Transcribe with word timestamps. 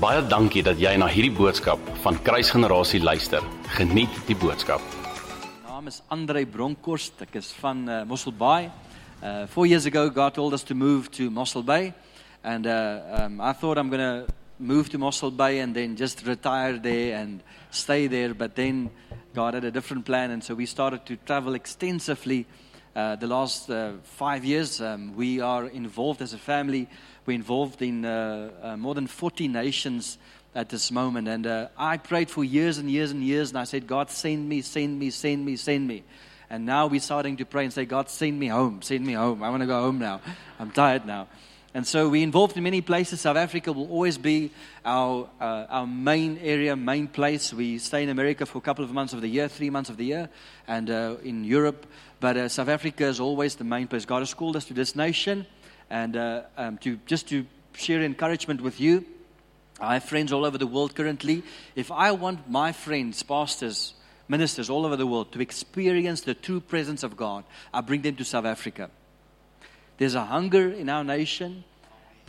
Baie 0.00 0.22
dankie 0.24 0.62
dat 0.64 0.78
jy 0.80 0.94
na 0.96 1.04
hierdie 1.12 1.34
boodskap 1.36 1.80
van 2.00 2.16
Kruisgenerasie 2.24 3.02
luister. 3.04 3.44
Geniet 3.76 4.14
die 4.24 4.36
boodskap. 4.40 4.80
My 5.60 5.74
naam 5.74 5.90
is 5.90 5.98
Andre 6.08 6.46
Bronkhorst. 6.48 7.20
Ek 7.20 7.36
is 7.36 7.50
van 7.60 7.82
uh, 7.84 7.98
Mossel 8.08 8.32
Bay. 8.32 8.70
Uh, 9.20 9.44
four 9.52 9.66
years 9.68 9.84
ago, 9.84 10.08
God 10.08 10.32
told 10.38 10.56
us 10.56 10.64
to 10.70 10.74
move 10.74 11.10
to 11.18 11.28
Mossel 11.28 11.62
Bay, 11.62 11.92
and 12.42 12.66
uh, 12.66 13.26
um, 13.26 13.42
I 13.42 13.52
thought 13.52 13.76
I'm 13.76 13.90
going 13.90 14.00
to 14.00 14.32
move 14.56 14.88
to 14.88 14.98
Mossel 14.98 15.30
Bay 15.30 15.60
and 15.60 15.76
then 15.76 15.96
just 15.96 16.24
retire 16.26 16.78
there 16.78 17.20
and 17.20 17.42
stay 17.70 18.06
there. 18.06 18.32
But 18.32 18.56
then 18.56 18.88
God 19.34 19.52
had 19.52 19.64
a 19.64 19.70
different 19.70 20.06
plan, 20.06 20.30
and 20.30 20.42
so 20.42 20.54
we 20.54 20.64
started 20.64 21.04
to 21.12 21.16
travel 21.26 21.54
extensively. 21.54 22.46
Uh, 22.94 23.14
the 23.16 23.26
last 23.26 23.70
uh, 23.70 23.92
five 24.02 24.44
years, 24.44 24.80
um, 24.80 25.14
we 25.14 25.40
are 25.40 25.66
involved 25.66 26.20
as 26.22 26.32
a 26.32 26.38
family. 26.38 26.88
We're 27.24 27.34
involved 27.34 27.82
in 27.82 28.04
uh, 28.04 28.50
uh, 28.62 28.76
more 28.76 28.94
than 28.94 29.06
40 29.06 29.46
nations 29.46 30.18
at 30.56 30.70
this 30.70 30.90
moment. 30.90 31.28
And 31.28 31.46
uh, 31.46 31.68
I 31.78 31.98
prayed 31.98 32.30
for 32.30 32.42
years 32.42 32.78
and 32.78 32.90
years 32.90 33.12
and 33.12 33.22
years, 33.22 33.50
and 33.50 33.58
I 33.58 33.64
said, 33.64 33.86
God, 33.86 34.10
send 34.10 34.48
me, 34.48 34.62
send 34.62 34.98
me, 34.98 35.10
send 35.10 35.46
me, 35.46 35.54
send 35.54 35.86
me. 35.86 36.02
And 36.48 36.66
now 36.66 36.88
we're 36.88 37.00
starting 37.00 37.36
to 37.36 37.44
pray 37.44 37.62
and 37.62 37.72
say, 37.72 37.84
God, 37.84 38.10
send 38.10 38.38
me 38.38 38.48
home, 38.48 38.82
send 38.82 39.06
me 39.06 39.12
home. 39.12 39.44
I 39.44 39.50
want 39.50 39.60
to 39.60 39.68
go 39.68 39.80
home 39.80 40.00
now. 40.00 40.20
I'm 40.58 40.72
tired 40.72 41.06
now. 41.06 41.28
And 41.72 41.86
so 41.86 42.08
we're 42.08 42.24
involved 42.24 42.56
in 42.56 42.64
many 42.64 42.80
places. 42.80 43.20
South 43.20 43.36
Africa 43.36 43.72
will 43.72 43.88
always 43.90 44.18
be 44.18 44.50
our, 44.84 45.28
uh, 45.40 45.66
our 45.68 45.86
main 45.86 46.38
area, 46.38 46.74
main 46.74 47.06
place. 47.06 47.54
We 47.54 47.78
stay 47.78 48.02
in 48.02 48.08
America 48.08 48.44
for 48.44 48.58
a 48.58 48.60
couple 48.60 48.84
of 48.84 48.92
months 48.92 49.12
of 49.12 49.20
the 49.20 49.28
year, 49.28 49.46
three 49.46 49.70
months 49.70 49.88
of 49.88 49.96
the 49.96 50.04
year, 50.04 50.28
and 50.66 50.90
uh, 50.90 51.16
in 51.22 51.44
Europe. 51.44 51.86
But 52.18 52.36
uh, 52.36 52.48
South 52.48 52.68
Africa 52.68 53.04
is 53.04 53.20
always 53.20 53.54
the 53.54 53.64
main 53.64 53.86
place. 53.86 54.04
God 54.04 54.18
has 54.18 54.34
called 54.34 54.56
us 54.56 54.64
to 54.64 54.74
this 54.74 54.96
nation 54.96 55.46
and 55.88 56.16
uh, 56.16 56.42
um, 56.56 56.78
to 56.78 56.98
just 57.06 57.28
to 57.28 57.46
share 57.74 58.02
encouragement 58.02 58.60
with 58.60 58.80
you. 58.80 59.04
I 59.80 59.94
have 59.94 60.04
friends 60.04 60.32
all 60.32 60.44
over 60.44 60.58
the 60.58 60.66
world 60.66 60.96
currently. 60.96 61.44
If 61.76 61.92
I 61.92 62.10
want 62.12 62.50
my 62.50 62.72
friends, 62.72 63.22
pastors, 63.22 63.94
ministers 64.28 64.68
all 64.68 64.84
over 64.84 64.96
the 64.96 65.06
world 65.06 65.32
to 65.32 65.40
experience 65.40 66.22
the 66.22 66.34
true 66.34 66.60
presence 66.60 67.04
of 67.04 67.16
God, 67.16 67.44
I 67.72 67.80
bring 67.80 68.02
them 68.02 68.16
to 68.16 68.24
South 68.24 68.44
Africa. 68.44 68.90
There's 70.00 70.14
a 70.14 70.24
hunger 70.24 70.70
in 70.70 70.88
our 70.88 71.04
nation. 71.04 71.64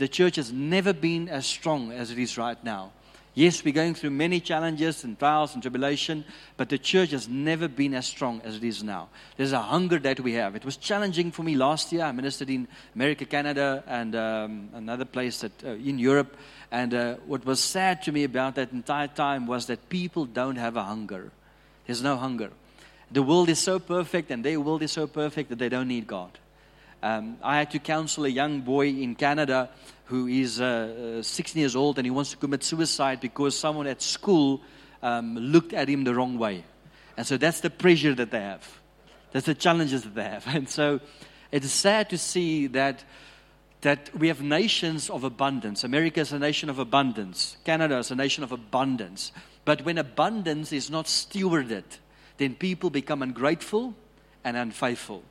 The 0.02 0.08
church 0.08 0.34
has 0.34 0.52
never 0.52 0.92
been 0.92 1.28
as 1.28 1.46
strong 1.46 1.92
as 1.92 2.10
it 2.10 2.18
is 2.18 2.36
right 2.36 2.58
now. 2.64 2.90
Yes, 3.34 3.62
we're 3.62 3.72
going 3.72 3.94
through 3.94 4.10
many 4.10 4.40
challenges 4.40 5.04
and 5.04 5.16
trials 5.16 5.54
and 5.54 5.62
tribulation, 5.62 6.24
but 6.56 6.68
the 6.70 6.76
church 6.76 7.12
has 7.12 7.28
never 7.28 7.68
been 7.68 7.94
as 7.94 8.06
strong 8.06 8.40
as 8.42 8.56
it 8.56 8.64
is 8.64 8.82
now. 8.82 9.10
There's 9.36 9.52
a 9.52 9.62
hunger 9.62 10.00
that 10.00 10.18
we 10.18 10.32
have. 10.32 10.56
It 10.56 10.64
was 10.64 10.76
challenging 10.76 11.30
for 11.30 11.44
me 11.44 11.54
last 11.54 11.92
year. 11.92 12.02
I 12.02 12.10
ministered 12.10 12.50
in 12.50 12.66
America, 12.96 13.26
Canada, 13.26 13.84
and 13.86 14.16
um, 14.16 14.70
another 14.74 15.04
place 15.04 15.38
that, 15.42 15.52
uh, 15.64 15.68
in 15.68 16.00
Europe. 16.00 16.36
And 16.72 16.92
uh, 16.94 17.14
what 17.24 17.46
was 17.46 17.60
sad 17.60 18.02
to 18.02 18.10
me 18.10 18.24
about 18.24 18.56
that 18.56 18.72
entire 18.72 19.06
time 19.06 19.46
was 19.46 19.66
that 19.66 19.88
people 19.88 20.26
don't 20.26 20.56
have 20.56 20.76
a 20.76 20.82
hunger. 20.82 21.30
There's 21.86 22.02
no 22.02 22.16
hunger. 22.16 22.50
The 23.12 23.22
world 23.22 23.48
is 23.48 23.60
so 23.60 23.78
perfect, 23.78 24.32
and 24.32 24.44
their 24.44 24.58
world 24.58 24.82
is 24.82 24.90
so 24.90 25.06
perfect 25.06 25.50
that 25.50 25.60
they 25.60 25.68
don't 25.68 25.86
need 25.86 26.08
God. 26.08 26.40
Um, 27.02 27.38
I 27.42 27.58
had 27.58 27.72
to 27.72 27.80
counsel 27.80 28.24
a 28.26 28.28
young 28.28 28.60
boy 28.60 28.86
in 28.86 29.16
Canada 29.16 29.70
who 30.04 30.28
is 30.28 30.60
uh, 30.60 31.18
uh, 31.18 31.22
16 31.22 31.58
years 31.58 31.74
old 31.74 31.98
and 31.98 32.06
he 32.06 32.10
wants 32.10 32.30
to 32.30 32.36
commit 32.36 32.62
suicide 32.62 33.20
because 33.20 33.58
someone 33.58 33.88
at 33.88 34.00
school 34.00 34.60
um, 35.02 35.34
looked 35.36 35.72
at 35.72 35.88
him 35.88 36.04
the 36.04 36.14
wrong 36.14 36.38
way. 36.38 36.64
And 37.16 37.26
so 37.26 37.36
that's 37.36 37.60
the 37.60 37.70
pressure 37.70 38.14
that 38.14 38.30
they 38.30 38.40
have. 38.40 38.66
That's 39.32 39.46
the 39.46 39.54
challenges 39.54 40.02
that 40.02 40.14
they 40.14 40.24
have. 40.24 40.46
And 40.54 40.68
so 40.68 41.00
it's 41.50 41.70
sad 41.72 42.10
to 42.10 42.18
see 42.18 42.68
that, 42.68 43.04
that 43.80 44.16
we 44.16 44.28
have 44.28 44.40
nations 44.40 45.10
of 45.10 45.24
abundance. 45.24 45.82
America 45.82 46.20
is 46.20 46.32
a 46.32 46.38
nation 46.38 46.70
of 46.70 46.78
abundance, 46.78 47.56
Canada 47.64 47.98
is 47.98 48.10
a 48.10 48.16
nation 48.16 48.44
of 48.44 48.52
abundance. 48.52 49.32
But 49.64 49.84
when 49.84 49.98
abundance 49.98 50.72
is 50.72 50.90
not 50.90 51.06
stewarded, 51.06 51.84
then 52.36 52.54
people 52.54 52.90
become 52.90 53.22
ungrateful 53.22 53.94
and 54.44 54.56
unfaithful. 54.56 55.22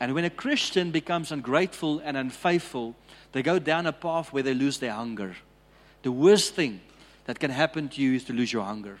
And 0.00 0.14
when 0.14 0.24
a 0.24 0.30
Christian 0.30 0.90
becomes 0.90 1.32
ungrateful 1.32 2.00
and 2.00 2.16
unfaithful, 2.16 2.94
they 3.32 3.42
go 3.42 3.58
down 3.58 3.86
a 3.86 3.92
path 3.92 4.32
where 4.32 4.42
they 4.42 4.54
lose 4.54 4.78
their 4.78 4.92
hunger. 4.92 5.36
The 6.02 6.12
worst 6.12 6.54
thing 6.54 6.80
that 7.24 7.40
can 7.40 7.50
happen 7.50 7.88
to 7.90 8.00
you 8.00 8.14
is 8.14 8.24
to 8.24 8.32
lose 8.32 8.52
your 8.52 8.64
hunger. 8.64 8.98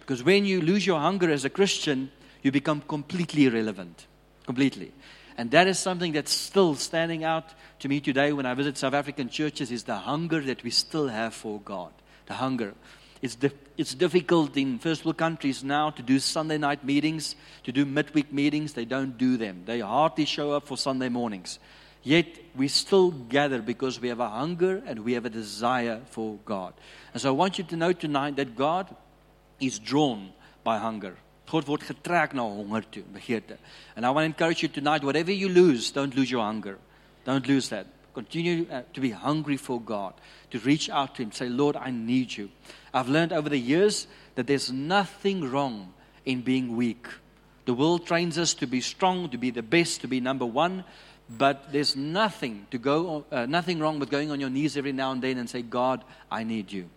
Because 0.00 0.22
when 0.22 0.44
you 0.44 0.60
lose 0.60 0.86
your 0.86 1.00
hunger 1.00 1.30
as 1.30 1.44
a 1.44 1.50
Christian, 1.50 2.10
you 2.42 2.52
become 2.52 2.80
completely 2.80 3.46
irrelevant. 3.46 4.06
Completely. 4.44 4.92
And 5.36 5.50
that 5.50 5.66
is 5.66 5.78
something 5.78 6.12
that's 6.12 6.32
still 6.32 6.74
standing 6.74 7.24
out 7.24 7.44
to 7.80 7.88
me 7.88 8.00
today 8.00 8.32
when 8.32 8.46
I 8.46 8.54
visit 8.54 8.78
South 8.78 8.94
African 8.94 9.28
churches 9.28 9.70
is 9.70 9.84
the 9.84 9.96
hunger 9.96 10.40
that 10.40 10.62
we 10.62 10.70
still 10.70 11.08
have 11.08 11.34
for 11.34 11.60
God. 11.60 11.92
The 12.26 12.34
hunger. 12.34 12.74
It's, 13.22 13.34
di- 13.34 13.50
it's 13.76 13.94
difficult 13.94 14.56
in 14.56 14.78
first 14.78 15.04
world 15.04 15.16
countries 15.16 15.64
now 15.64 15.90
to 15.90 16.02
do 16.02 16.18
Sunday 16.18 16.58
night 16.58 16.84
meetings, 16.84 17.34
to 17.64 17.72
do 17.72 17.84
midweek 17.84 18.32
meetings. 18.32 18.74
They 18.74 18.84
don't 18.84 19.16
do 19.16 19.36
them. 19.36 19.62
They 19.64 19.80
hardly 19.80 20.26
show 20.26 20.52
up 20.52 20.66
for 20.66 20.76
Sunday 20.76 21.08
mornings. 21.08 21.58
Yet 22.02 22.26
we 22.54 22.68
still 22.68 23.10
gather 23.10 23.60
because 23.60 24.00
we 24.00 24.08
have 24.08 24.20
a 24.20 24.28
hunger 24.28 24.82
and 24.86 25.00
we 25.00 25.14
have 25.14 25.24
a 25.24 25.30
desire 25.30 26.00
for 26.10 26.38
God. 26.44 26.74
And 27.12 27.20
so 27.20 27.30
I 27.30 27.32
want 27.32 27.58
you 27.58 27.64
to 27.64 27.76
know 27.76 27.92
tonight 27.92 28.36
that 28.36 28.54
God 28.54 28.94
is 29.58 29.78
drawn 29.78 30.32
by 30.62 30.78
hunger. 30.78 31.16
God 31.50 31.66
word 31.66 31.80
getrek 31.80 32.34
na 32.34 32.42
honger 32.42 32.82
toe, 32.82 33.02
begeerte. 33.12 33.56
And 33.96 34.04
I 34.04 34.10
want 34.10 34.22
to 34.22 34.26
encourage 34.26 34.62
you 34.62 34.68
tonight 34.68 35.02
whatever 35.02 35.32
you 35.32 35.48
lose, 35.48 35.90
don't 35.90 36.14
lose 36.14 36.30
your 36.30 36.42
hunger. 36.42 36.78
Don't 37.24 37.46
lose 37.48 37.70
that. 37.70 37.86
Continue 38.16 38.66
uh, 38.72 38.80
to 38.94 39.00
be 39.02 39.10
hungry 39.10 39.58
for 39.58 39.78
God, 39.78 40.14
to 40.50 40.58
reach 40.60 40.88
out 40.88 41.16
to 41.16 41.22
him, 41.22 41.32
say, 41.32 41.50
"Lord, 41.50 41.76
I 41.76 41.90
need 41.90 42.34
you." 42.34 42.48
I've 42.94 43.10
learned 43.10 43.30
over 43.30 43.50
the 43.50 43.58
years 43.58 44.06
that 44.36 44.46
there's 44.46 44.72
nothing 44.72 45.50
wrong 45.50 45.92
in 46.24 46.40
being 46.40 46.76
weak. 46.76 47.06
The 47.66 47.74
world 47.74 48.06
trains 48.06 48.38
us 48.38 48.54
to 48.54 48.66
be 48.66 48.80
strong, 48.80 49.28
to 49.28 49.36
be 49.36 49.50
the 49.50 49.62
best, 49.62 50.00
to 50.00 50.08
be 50.08 50.18
number 50.20 50.46
1, 50.46 50.82
but 51.28 51.70
there's 51.72 51.94
nothing 51.94 52.66
to 52.70 52.78
go 52.78 53.26
uh, 53.30 53.44
nothing 53.44 53.80
wrong 53.80 53.98
with 53.98 54.08
going 54.08 54.30
on 54.30 54.40
your 54.40 54.48
knees 54.48 54.78
every 54.78 54.92
now 54.92 55.12
and 55.12 55.20
then 55.20 55.36
and 55.36 55.50
say, 55.50 55.60
"God, 55.60 56.02
I 56.30 56.42
need 56.42 56.72
you. 56.72 56.88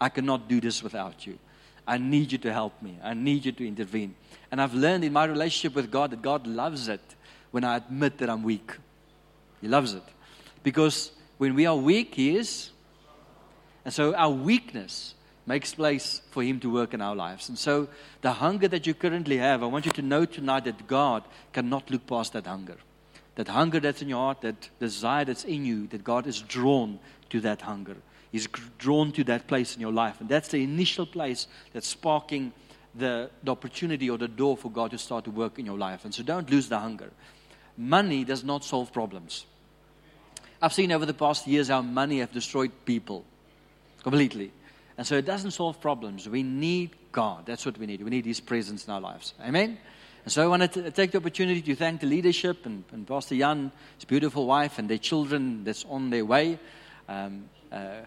I 0.00 0.08
cannot 0.08 0.48
do 0.48 0.60
this 0.60 0.82
without 0.82 1.28
you. 1.28 1.38
I 1.86 1.98
need 1.98 2.32
you 2.32 2.38
to 2.38 2.52
help 2.52 2.82
me. 2.82 2.98
I 3.04 3.14
need 3.14 3.44
you 3.44 3.52
to 3.52 3.68
intervene." 3.68 4.16
And 4.50 4.60
I've 4.60 4.74
learned 4.74 5.04
in 5.04 5.12
my 5.12 5.26
relationship 5.26 5.76
with 5.76 5.92
God 5.92 6.10
that 6.10 6.22
God 6.22 6.44
loves 6.44 6.88
it 6.88 7.14
when 7.52 7.62
I 7.62 7.76
admit 7.76 8.18
that 8.18 8.28
I'm 8.28 8.42
weak. 8.42 8.72
He 9.60 9.68
loves 9.68 9.94
it. 9.94 10.02
Because 10.66 11.12
when 11.38 11.54
we 11.54 11.64
are 11.64 11.76
weak, 11.76 12.16
He 12.16 12.36
is. 12.36 12.70
And 13.84 13.94
so 13.94 14.16
our 14.16 14.32
weakness 14.32 15.14
makes 15.46 15.72
place 15.72 16.22
for 16.32 16.42
Him 16.42 16.58
to 16.58 16.72
work 16.72 16.92
in 16.92 17.00
our 17.00 17.14
lives. 17.14 17.48
And 17.48 17.56
so 17.56 17.86
the 18.20 18.32
hunger 18.32 18.66
that 18.66 18.84
you 18.84 18.92
currently 18.92 19.36
have, 19.36 19.62
I 19.62 19.66
want 19.66 19.86
you 19.86 19.92
to 19.92 20.02
know 20.02 20.24
tonight 20.24 20.64
that 20.64 20.88
God 20.88 21.22
cannot 21.52 21.88
look 21.88 22.04
past 22.08 22.32
that 22.32 22.48
hunger. 22.48 22.78
That 23.36 23.46
hunger 23.46 23.78
that's 23.78 24.02
in 24.02 24.08
your 24.08 24.18
heart, 24.18 24.40
that 24.40 24.68
desire 24.80 25.24
that's 25.24 25.44
in 25.44 25.64
you, 25.64 25.86
that 25.86 26.02
God 26.02 26.26
is 26.26 26.42
drawn 26.42 26.98
to 27.30 27.40
that 27.42 27.62
hunger. 27.62 27.98
He's 28.32 28.48
drawn 28.76 29.12
to 29.12 29.22
that 29.22 29.46
place 29.46 29.76
in 29.76 29.80
your 29.80 29.92
life. 29.92 30.20
And 30.20 30.28
that's 30.28 30.48
the 30.48 30.64
initial 30.64 31.06
place 31.06 31.46
that's 31.72 31.86
sparking 31.86 32.52
the, 32.92 33.30
the 33.44 33.52
opportunity 33.52 34.10
or 34.10 34.18
the 34.18 34.26
door 34.26 34.56
for 34.56 34.72
God 34.72 34.90
to 34.90 34.98
start 34.98 35.26
to 35.26 35.30
work 35.30 35.60
in 35.60 35.64
your 35.66 35.78
life. 35.78 36.04
And 36.04 36.12
so 36.12 36.24
don't 36.24 36.50
lose 36.50 36.68
the 36.68 36.80
hunger. 36.80 37.12
Money 37.76 38.24
does 38.24 38.42
not 38.42 38.64
solve 38.64 38.92
problems. 38.92 39.46
I've 40.60 40.72
seen 40.72 40.92
over 40.92 41.06
the 41.06 41.14
past 41.14 41.46
years 41.46 41.68
how 41.68 41.82
money 41.82 42.20
have 42.20 42.32
destroyed 42.32 42.72
people 42.84 43.24
completely. 44.02 44.52
And 44.98 45.06
so 45.06 45.16
it 45.16 45.26
doesn't 45.26 45.50
solve 45.50 45.80
problems. 45.80 46.28
We 46.28 46.42
need 46.42 46.96
God. 47.12 47.44
That's 47.46 47.66
what 47.66 47.76
we 47.78 47.86
need. 47.86 48.02
We 48.02 48.10
need 48.10 48.24
His 48.24 48.40
presence 48.40 48.86
in 48.86 48.92
our 48.92 49.00
lives. 49.00 49.34
Amen? 49.40 49.78
And 50.24 50.32
so 50.32 50.42
I 50.42 50.46
want 50.46 50.72
to 50.72 50.90
take 50.90 51.12
the 51.12 51.18
opportunity 51.18 51.62
to 51.62 51.76
thank 51.76 52.00
the 52.00 52.06
leadership 52.06 52.66
and, 52.66 52.84
and 52.92 53.06
Pastor 53.06 53.36
Jan, 53.36 53.70
his 53.94 54.04
beautiful 54.06 54.46
wife, 54.46 54.78
and 54.78 54.88
their 54.88 54.98
children 54.98 55.62
that's 55.62 55.84
on 55.84 56.10
their 56.10 56.24
way. 56.24 56.58
Um, 57.08 57.48
uh, 57.70 58.00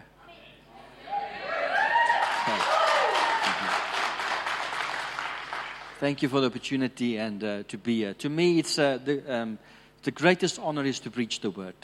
Thank 5.98 6.22
you 6.22 6.30
for 6.30 6.40
the 6.40 6.46
opportunity 6.46 7.18
and 7.18 7.44
uh, 7.44 7.62
to 7.64 7.76
be 7.76 7.96
here. 7.96 8.14
To 8.14 8.30
me, 8.30 8.58
it's 8.58 8.78
uh, 8.78 8.98
the, 9.04 9.22
um, 9.34 9.58
the 10.02 10.10
greatest 10.10 10.58
honor 10.58 10.82
is 10.82 10.98
to 11.00 11.10
preach 11.10 11.40
the 11.40 11.50
word. 11.50 11.74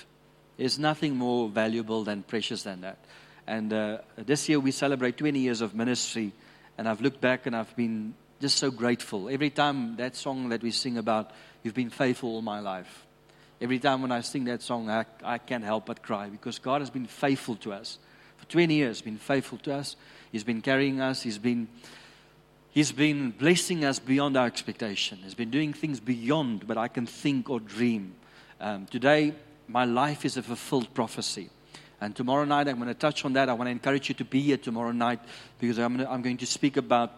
There's 0.57 0.79
nothing 0.79 1.17
more 1.17 1.49
valuable 1.49 2.05
than 2.05 2.23
precious 2.23 2.63
than 2.63 2.81
that. 2.81 2.99
And 3.47 3.73
uh, 3.73 3.99
this 4.17 4.49
year 4.49 4.59
we 4.59 4.71
celebrate 4.71 5.17
20 5.17 5.39
years 5.39 5.61
of 5.61 5.75
ministry, 5.75 6.33
and 6.79 6.89
I've 6.89 7.01
looked 7.01 7.21
back 7.21 7.47
and 7.47 7.55
I've 7.55 7.75
been 7.77 8.15
just 8.41 8.59
so 8.59 8.71
grateful. 8.71 9.29
Every 9.29 9.51
time 9.51 9.97
that 9.97 10.17
song 10.17 10.49
that 10.51 10.63
we 10.63 10.71
sing 10.71 10.99
about, 10.99 11.31
you've 11.63 11.75
been 11.75 11.91
faithful 11.91 12.31
all 12.31 12.43
my 12.43 12.61
life. 12.61 13.05
Every 13.61 13.79
time 13.79 14.03
when 14.03 14.13
I 14.13 14.21
sing 14.21 14.45
that 14.45 14.63
song, 14.63 14.91
I, 14.91 15.07
I 15.25 15.39
can't 15.39 15.65
help 15.65 15.87
but 15.87 16.03
cry 16.03 16.29
because 16.29 16.59
God 16.59 16.83
has 16.83 16.91
been 16.91 17.07
faithful 17.07 17.57
to 17.57 17.73
us. 17.73 17.99
For 18.37 18.47
20 18.47 18.75
years, 18.75 19.01
been 19.01 19.17
faithful 19.17 19.59
to 19.59 19.75
us. 19.75 19.97
He's 20.31 20.45
been 20.45 20.61
carrying 20.61 21.01
us. 21.01 21.23
He's 21.23 21.39
been, 21.39 21.69
he's 22.71 22.93
been 22.93 23.31
blessing 23.31 23.85
us 23.85 23.99
beyond 23.99 24.37
our 24.37 24.47
expectation. 24.47 25.19
He's 25.23 25.35
been 25.35 25.51
doing 25.51 25.73
things 25.73 26.01
beyond 26.01 26.65
what 26.65 26.77
I 26.77 26.89
can 26.89 27.07
think 27.07 27.49
or 27.49 27.61
dream. 27.61 28.15
Um, 28.61 28.87
today, 28.87 29.33
my 29.69 29.85
life 29.85 30.25
is 30.25 30.37
a 30.37 30.43
fulfilled 30.43 30.93
prophecy. 30.95 31.51
And 32.01 32.15
tomorrow 32.15 32.45
night, 32.45 32.69
I'm 32.69 32.77
going 32.77 32.89
to 32.89 32.95
touch 32.95 33.25
on 33.25 33.33
that. 33.35 33.49
I 33.49 33.55
want 33.55 33.69
to 33.69 33.73
encourage 33.73 34.09
you 34.09 34.15
to 34.17 34.25
be 34.25 34.41
here 34.41 34.59
tomorrow 34.59 34.93
night 34.93 35.21
because 35.59 35.79
I'm, 35.79 36.01
I'm 36.01 36.23
going 36.23 36.37
to 36.39 36.47
speak 36.47 36.77
about 36.77 37.13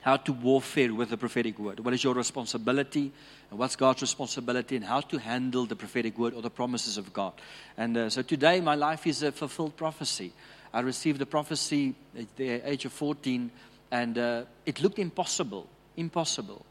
how 0.00 0.16
to 0.16 0.32
warfare 0.32 0.92
with 0.92 1.10
the 1.10 1.16
prophetic 1.16 1.58
word. 1.58 1.80
What 1.80 1.94
is 1.94 2.04
your 2.04 2.14
responsibility 2.14 3.12
and 3.50 3.58
what's 3.58 3.76
God's 3.76 4.02
responsibility 4.02 4.76
and 4.76 4.84
how 4.84 5.00
to 5.00 5.18
handle 5.18 5.64
the 5.64 5.76
prophetic 5.76 6.18
word 6.18 6.34
or 6.34 6.42
the 6.42 6.50
promises 6.50 6.98
of 6.98 7.12
God. 7.12 7.32
And 7.76 7.96
uh, 7.96 8.10
so 8.10 8.22
today, 8.22 8.60
my 8.60 8.74
life 8.74 9.06
is 9.06 9.22
a 9.22 9.32
fulfilled 9.32 9.76
prophecy. 9.76 10.32
I 10.72 10.80
received 10.80 11.22
a 11.22 11.26
prophecy 11.26 11.94
at 12.18 12.34
the 12.36 12.68
age 12.68 12.84
of 12.84 12.92
14, 12.92 13.50
and 13.92 14.18
uh, 14.18 14.42
it 14.66 14.82
looked 14.82 14.98
impossible, 14.98 15.68
impossible. 15.96 16.66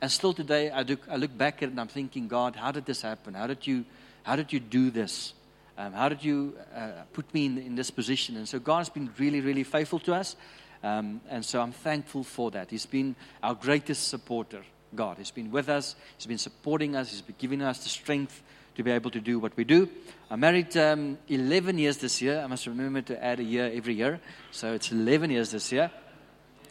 And 0.00 0.10
still 0.10 0.34
today, 0.34 0.70
I 0.70 0.82
look, 0.82 1.00
I 1.08 1.16
look 1.16 1.38
back 1.38 1.62
at 1.62 1.68
it 1.68 1.70
and 1.70 1.80
I'm 1.80 1.88
thinking, 1.88 2.26
God, 2.26 2.56
how 2.56 2.72
did 2.72 2.84
this 2.84 3.00
happen? 3.02 3.34
How 3.34 3.46
did 3.46 3.66
you, 3.66 3.84
how 4.24 4.36
did 4.36 4.52
you 4.52 4.58
do 4.58 4.90
this? 4.90 5.32
Um, 5.78 5.92
how 5.92 6.08
did 6.08 6.24
you 6.24 6.56
uh, 6.74 7.02
put 7.12 7.32
me 7.32 7.46
in, 7.46 7.58
in 7.58 7.74
this 7.76 7.90
position? 7.90 8.36
And 8.36 8.48
so 8.48 8.58
God 8.58 8.78
has 8.78 8.88
been 8.88 9.10
really, 9.18 9.40
really 9.40 9.64
faithful 9.64 9.98
to 10.00 10.14
us. 10.14 10.36
Um, 10.82 11.20
and 11.30 11.44
so 11.44 11.60
I'm 11.60 11.72
thankful 11.72 12.24
for 12.24 12.50
that. 12.50 12.70
He's 12.70 12.86
been 12.86 13.16
our 13.42 13.54
greatest 13.54 14.08
supporter, 14.08 14.62
God. 14.94 15.18
He's 15.18 15.30
been 15.30 15.50
with 15.50 15.68
us, 15.68 15.96
He's 16.16 16.26
been 16.26 16.38
supporting 16.38 16.94
us, 16.96 17.10
He's 17.10 17.22
been 17.22 17.36
giving 17.38 17.62
us 17.62 17.82
the 17.82 17.88
strength 17.88 18.42
to 18.76 18.82
be 18.82 18.90
able 18.90 19.10
to 19.10 19.20
do 19.20 19.38
what 19.38 19.56
we 19.56 19.64
do. 19.64 19.88
I 20.30 20.36
married 20.36 20.76
um, 20.76 21.18
11 21.28 21.78
years 21.78 21.98
this 21.98 22.20
year. 22.20 22.40
I 22.40 22.46
must 22.46 22.66
remember 22.66 23.02
to 23.02 23.24
add 23.24 23.40
a 23.40 23.44
year 23.44 23.70
every 23.72 23.94
year. 23.94 24.20
So 24.50 24.72
it's 24.72 24.90
11 24.90 25.30
years 25.30 25.50
this 25.50 25.70
year. 25.70 25.90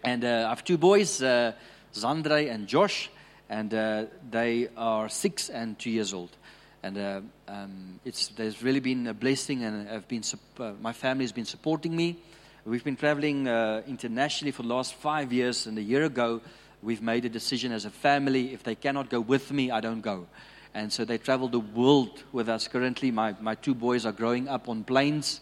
And 0.04 0.26
uh, 0.26 0.46
I 0.46 0.50
have 0.50 0.64
two 0.64 0.78
boys, 0.78 1.22
uh, 1.22 1.54
Zandre 1.94 2.52
and 2.52 2.68
Josh, 2.68 3.10
and 3.50 3.74
uh, 3.74 4.06
they 4.30 4.68
are 4.76 5.08
six 5.08 5.50
and 5.50 5.80
two 5.80 5.90
years 5.90 6.14
old. 6.14 6.36
And 6.84 6.98
uh, 6.98 7.22
um, 7.48 8.00
it's, 8.04 8.28
there's 8.28 8.62
really 8.62 8.82
been 8.82 9.08
a 9.08 9.14
blessing, 9.14 9.64
and 9.64 9.90
I've 9.90 10.08
been, 10.10 10.22
uh, 10.60 10.74
my 10.82 10.92
family 10.92 11.24
has 11.24 11.32
been 11.32 11.46
supporting 11.46 11.96
me. 11.96 12.18
We've 12.66 12.84
been 12.84 12.98
traveling 12.98 13.48
uh, 13.48 13.84
internationally 13.88 14.52
for 14.52 14.64
the 14.64 14.68
last 14.68 14.94
five 14.96 15.32
years, 15.32 15.66
and 15.66 15.78
a 15.78 15.82
year 15.82 16.04
ago, 16.04 16.42
we've 16.82 17.02
made 17.02 17.24
a 17.24 17.30
decision 17.30 17.72
as 17.72 17.86
a 17.86 17.90
family 17.90 18.54
if 18.54 18.64
they 18.64 18.76
cannot 18.76 19.10
go 19.10 19.22
with 19.22 19.50
me, 19.50 19.72
I 19.72 19.80
don't 19.80 20.02
go. 20.02 20.28
And 20.74 20.92
so 20.92 21.06
they 21.06 21.18
travel 21.18 21.48
the 21.48 21.62
world 21.62 22.22
with 22.34 22.50
us 22.50 22.68
currently. 22.68 23.12
My, 23.12 23.34
my 23.40 23.56
two 23.56 23.76
boys 23.76 24.06
are 24.06 24.12
growing 24.12 24.50
up 24.50 24.68
on 24.68 24.84
planes. 24.84 25.40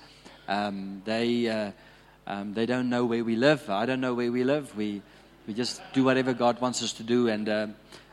Um, 0.48 1.02
they, 1.06 1.48
uh, 1.48 1.72
um, 2.28 2.54
they 2.54 2.68
don't 2.68 2.90
know 2.90 3.06
where 3.06 3.24
we 3.24 3.36
live. 3.36 3.68
I 3.68 3.88
don't 3.88 4.02
know 4.02 4.14
where 4.14 4.32
we 4.32 4.44
live. 4.44 4.76
We, 4.76 5.02
we 5.48 5.56
just 5.56 5.82
do 5.94 6.04
whatever 6.04 6.34
God 6.34 6.62
wants 6.62 6.84
us 6.84 6.94
to 6.94 7.04
do. 7.04 7.30
And 7.30 7.50
uh, 7.50 7.68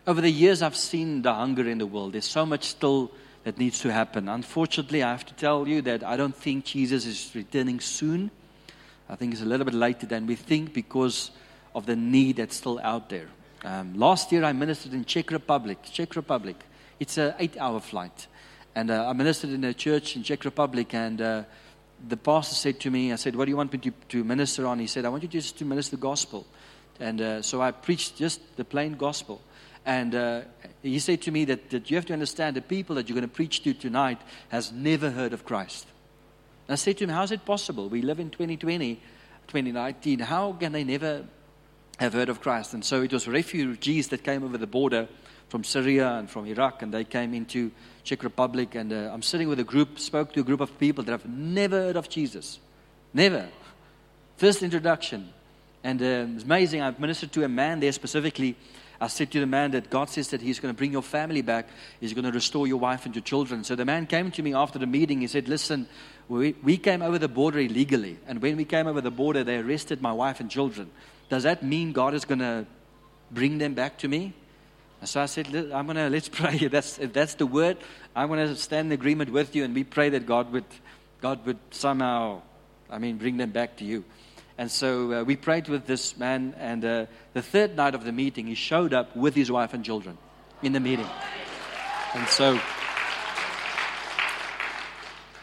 over 0.08 0.22
the 0.22 0.30
years, 0.30 0.62
I've 0.62 0.74
seen 0.74 1.20
the 1.20 1.34
hunger 1.34 1.68
in 1.68 1.76
the 1.76 1.86
world. 1.86 2.14
There's 2.14 2.24
so 2.24 2.46
much 2.46 2.64
still 2.64 3.12
that 3.44 3.58
needs 3.58 3.80
to 3.80 3.92
happen. 3.92 4.26
Unfortunately, 4.26 5.02
I 5.02 5.10
have 5.10 5.26
to 5.26 5.34
tell 5.34 5.68
you 5.68 5.82
that 5.82 6.02
I 6.02 6.16
don't 6.16 6.34
think 6.34 6.64
Jesus 6.64 7.04
is 7.04 7.30
returning 7.34 7.78
soon. 7.78 8.30
I 9.10 9.16
think 9.16 9.34
it's 9.34 9.42
a 9.42 9.44
little 9.44 9.66
bit 9.66 9.74
later 9.74 10.06
than 10.06 10.26
we 10.26 10.34
think 10.34 10.72
because 10.72 11.30
of 11.74 11.84
the 11.84 11.94
need 11.94 12.36
that's 12.36 12.56
still 12.56 12.80
out 12.82 13.10
there. 13.10 13.28
Um, 13.64 13.98
last 13.98 14.32
year, 14.32 14.44
I 14.44 14.52
ministered 14.52 14.94
in 14.94 15.04
Czech 15.04 15.30
Republic. 15.30 15.78
Czech 15.92 16.16
Republic. 16.16 16.56
It's 16.98 17.18
an 17.18 17.34
eight-hour 17.38 17.80
flight, 17.80 18.28
and 18.74 18.90
uh, 18.90 19.10
I 19.10 19.12
ministered 19.12 19.50
in 19.50 19.62
a 19.64 19.74
church 19.74 20.16
in 20.16 20.22
Czech 20.22 20.42
Republic. 20.46 20.94
And 20.94 21.20
uh, 21.20 21.42
the 22.08 22.16
pastor 22.16 22.54
said 22.54 22.80
to 22.80 22.90
me, 22.90 23.12
"I 23.12 23.16
said, 23.16 23.36
what 23.36 23.44
do 23.44 23.50
you 23.50 23.58
want 23.58 23.72
me 23.72 23.78
to, 23.78 23.90
to 23.90 24.24
minister 24.24 24.66
on?" 24.66 24.78
He 24.78 24.86
said, 24.86 25.04
"I 25.04 25.10
want 25.10 25.22
you 25.22 25.28
just 25.28 25.58
to 25.58 25.66
minister 25.66 25.96
the 25.96 26.02
gospel." 26.02 26.46
And 26.98 27.20
uh, 27.20 27.42
so 27.42 27.60
I 27.60 27.72
preached 27.72 28.16
just 28.16 28.40
the 28.56 28.64
plain 28.64 28.94
gospel. 28.94 29.42
And 29.86 30.14
uh, 30.14 30.40
he 30.82 30.98
said 30.98 31.22
to 31.22 31.30
me 31.30 31.44
that, 31.46 31.70
that 31.70 31.90
you 31.90 31.96
have 31.96 32.06
to 32.06 32.12
understand 32.12 32.56
the 32.56 32.62
people 32.62 32.96
that 32.96 33.08
you're 33.08 33.14
going 33.14 33.28
to 33.28 33.34
preach 33.34 33.62
to 33.62 33.74
tonight 33.74 34.20
has 34.48 34.72
never 34.72 35.10
heard 35.10 35.32
of 35.32 35.44
Christ. 35.44 35.86
And 36.66 36.74
I 36.74 36.76
said 36.76 36.98
to 36.98 37.04
him, 37.04 37.10
How 37.10 37.22
is 37.22 37.32
it 37.32 37.44
possible? 37.44 37.88
We 37.88 38.02
live 38.02 38.20
in 38.20 38.30
2020, 38.30 38.96
2019. 39.46 40.18
How 40.20 40.52
can 40.52 40.72
they 40.72 40.84
never 40.84 41.24
have 41.98 42.12
heard 42.12 42.28
of 42.28 42.40
Christ? 42.40 42.74
And 42.74 42.84
so 42.84 43.02
it 43.02 43.12
was 43.12 43.26
refugees 43.26 44.08
that 44.08 44.22
came 44.22 44.44
over 44.44 44.58
the 44.58 44.66
border 44.66 45.08
from 45.48 45.64
Syria 45.64 46.12
and 46.12 46.28
from 46.28 46.46
Iraq, 46.46 46.82
and 46.82 46.92
they 46.92 47.04
came 47.04 47.32
into 47.32 47.70
Czech 48.04 48.22
Republic. 48.22 48.74
And 48.74 48.92
uh, 48.92 49.10
I'm 49.12 49.22
sitting 49.22 49.48
with 49.48 49.60
a 49.60 49.64
group, 49.64 49.98
spoke 49.98 50.32
to 50.34 50.40
a 50.40 50.44
group 50.44 50.60
of 50.60 50.78
people 50.78 51.02
that 51.04 51.12
have 51.12 51.26
never 51.26 51.76
heard 51.76 51.96
of 51.96 52.08
Jesus. 52.08 52.58
Never. 53.14 53.48
First 54.36 54.62
introduction. 54.62 55.30
And 55.82 56.02
uh, 56.02 56.26
it's 56.34 56.44
amazing. 56.44 56.82
I've 56.82 57.00
ministered 57.00 57.32
to 57.32 57.44
a 57.44 57.48
man 57.48 57.80
there 57.80 57.92
specifically 57.92 58.56
I 59.00 59.06
said 59.06 59.30
to 59.32 59.40
the 59.40 59.46
man 59.46 59.70
that 59.72 59.90
God 59.90 60.08
says 60.08 60.28
that 60.28 60.40
He's 60.40 60.58
going 60.58 60.74
to 60.74 60.76
bring 60.76 60.92
your 60.92 61.02
family 61.02 61.42
back. 61.42 61.68
He's 62.00 62.14
going 62.14 62.24
to 62.24 62.32
restore 62.32 62.66
your 62.66 62.78
wife 62.78 63.06
and 63.06 63.14
your 63.14 63.22
children. 63.22 63.62
So 63.62 63.76
the 63.76 63.84
man 63.84 64.06
came 64.06 64.30
to 64.32 64.42
me 64.42 64.54
after 64.54 64.78
the 64.78 64.86
meeting. 64.86 65.20
He 65.20 65.28
said, 65.28 65.48
Listen, 65.48 65.88
we, 66.28 66.56
we 66.62 66.76
came 66.76 67.00
over 67.00 67.18
the 67.18 67.28
border 67.28 67.60
illegally. 67.60 68.18
And 68.26 68.42
when 68.42 68.56
we 68.56 68.64
came 68.64 68.86
over 68.86 69.00
the 69.00 69.10
border, 69.10 69.44
they 69.44 69.58
arrested 69.58 70.02
my 70.02 70.12
wife 70.12 70.40
and 70.40 70.50
children. 70.50 70.90
Does 71.28 71.44
that 71.44 71.62
mean 71.62 71.92
God 71.92 72.14
is 72.14 72.24
going 72.24 72.40
to 72.40 72.66
bring 73.30 73.58
them 73.58 73.74
back 73.74 73.98
to 73.98 74.08
me? 74.08 74.34
And 75.00 75.08
so 75.08 75.20
I 75.20 75.26
said, 75.26 75.46
I'm 75.46 75.86
going 75.86 75.96
to, 75.96 76.10
let's 76.10 76.28
pray. 76.28 76.58
That's, 76.58 76.98
if 76.98 77.12
that's 77.12 77.34
the 77.34 77.46
word, 77.46 77.76
I'm 78.16 78.28
going 78.28 78.46
to 78.46 78.56
stand 78.56 78.86
in 78.86 78.92
agreement 78.92 79.30
with 79.30 79.54
you 79.54 79.64
and 79.64 79.74
we 79.74 79.84
pray 79.84 80.08
that 80.10 80.26
God 80.26 80.52
would, 80.52 80.64
God 81.20 81.46
would 81.46 81.58
somehow, 81.70 82.42
I 82.90 82.98
mean, 82.98 83.16
bring 83.16 83.36
them 83.36 83.50
back 83.50 83.76
to 83.76 83.84
you. 83.84 84.04
And 84.58 84.68
so 84.68 85.12
uh, 85.12 85.22
we 85.22 85.36
prayed 85.36 85.68
with 85.68 85.86
this 85.86 86.16
man, 86.18 86.52
and 86.58 86.84
uh, 86.84 87.06
the 87.32 87.42
third 87.42 87.76
night 87.76 87.94
of 87.94 88.02
the 88.02 88.10
meeting, 88.10 88.48
he 88.48 88.56
showed 88.56 88.92
up 88.92 89.14
with 89.14 89.36
his 89.36 89.52
wife 89.52 89.72
and 89.72 89.84
children 89.84 90.18
in 90.62 90.72
the 90.72 90.80
meeting. 90.80 91.06
And 92.14 92.26
so, 92.26 92.58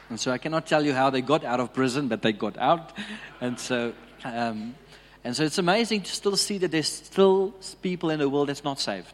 and 0.10 0.20
so 0.20 0.32
I 0.32 0.38
cannot 0.38 0.68
tell 0.68 0.84
you 0.84 0.94
how 0.94 1.12
they 1.12 1.22
got 1.22 1.46
out 1.46 1.62
of 1.62 1.74
prison, 1.74 2.10
but 2.10 2.22
they 2.22 2.34
got 2.34 2.58
out. 2.58 2.92
And 3.40 3.58
so, 3.58 3.94
um, 4.26 4.76
and 5.24 5.34
so 5.34 5.44
it's 5.44 5.60
amazing 5.60 6.02
to 6.02 6.12
still 6.12 6.36
see 6.36 6.58
that 6.58 6.72
there's 6.72 6.92
still 6.92 7.54
people 7.82 8.10
in 8.10 8.20
the 8.20 8.28
world 8.28 8.50
that's 8.50 8.66
not 8.66 8.82
saved. 8.82 9.14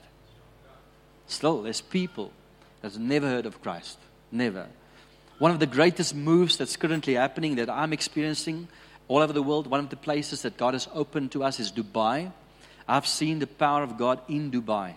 Still, 1.27 1.61
there's 1.61 1.81
people 1.81 2.31
that's 2.81 2.97
never 2.97 3.27
heard 3.27 3.45
of 3.45 3.61
Christ. 3.61 3.99
Never. 4.31 4.67
One 5.37 5.51
of 5.51 5.59
the 5.59 5.67
greatest 5.67 6.15
moves 6.15 6.57
that's 6.57 6.75
currently 6.75 7.13
happening 7.13 7.55
that 7.55 7.69
I'm 7.69 7.93
experiencing 7.93 8.67
all 9.11 9.21
over 9.21 9.33
the 9.33 9.43
world. 9.43 9.67
One 9.67 9.81
of 9.81 9.89
the 9.89 9.97
places 9.97 10.43
that 10.43 10.55
God 10.55 10.73
has 10.73 10.87
opened 10.93 11.33
to 11.33 11.43
us 11.43 11.59
is 11.59 11.69
Dubai. 11.69 12.31
I've 12.87 13.05
seen 13.05 13.39
the 13.39 13.47
power 13.47 13.83
of 13.83 13.97
God 13.97 14.21
in 14.29 14.49
Dubai, 14.51 14.93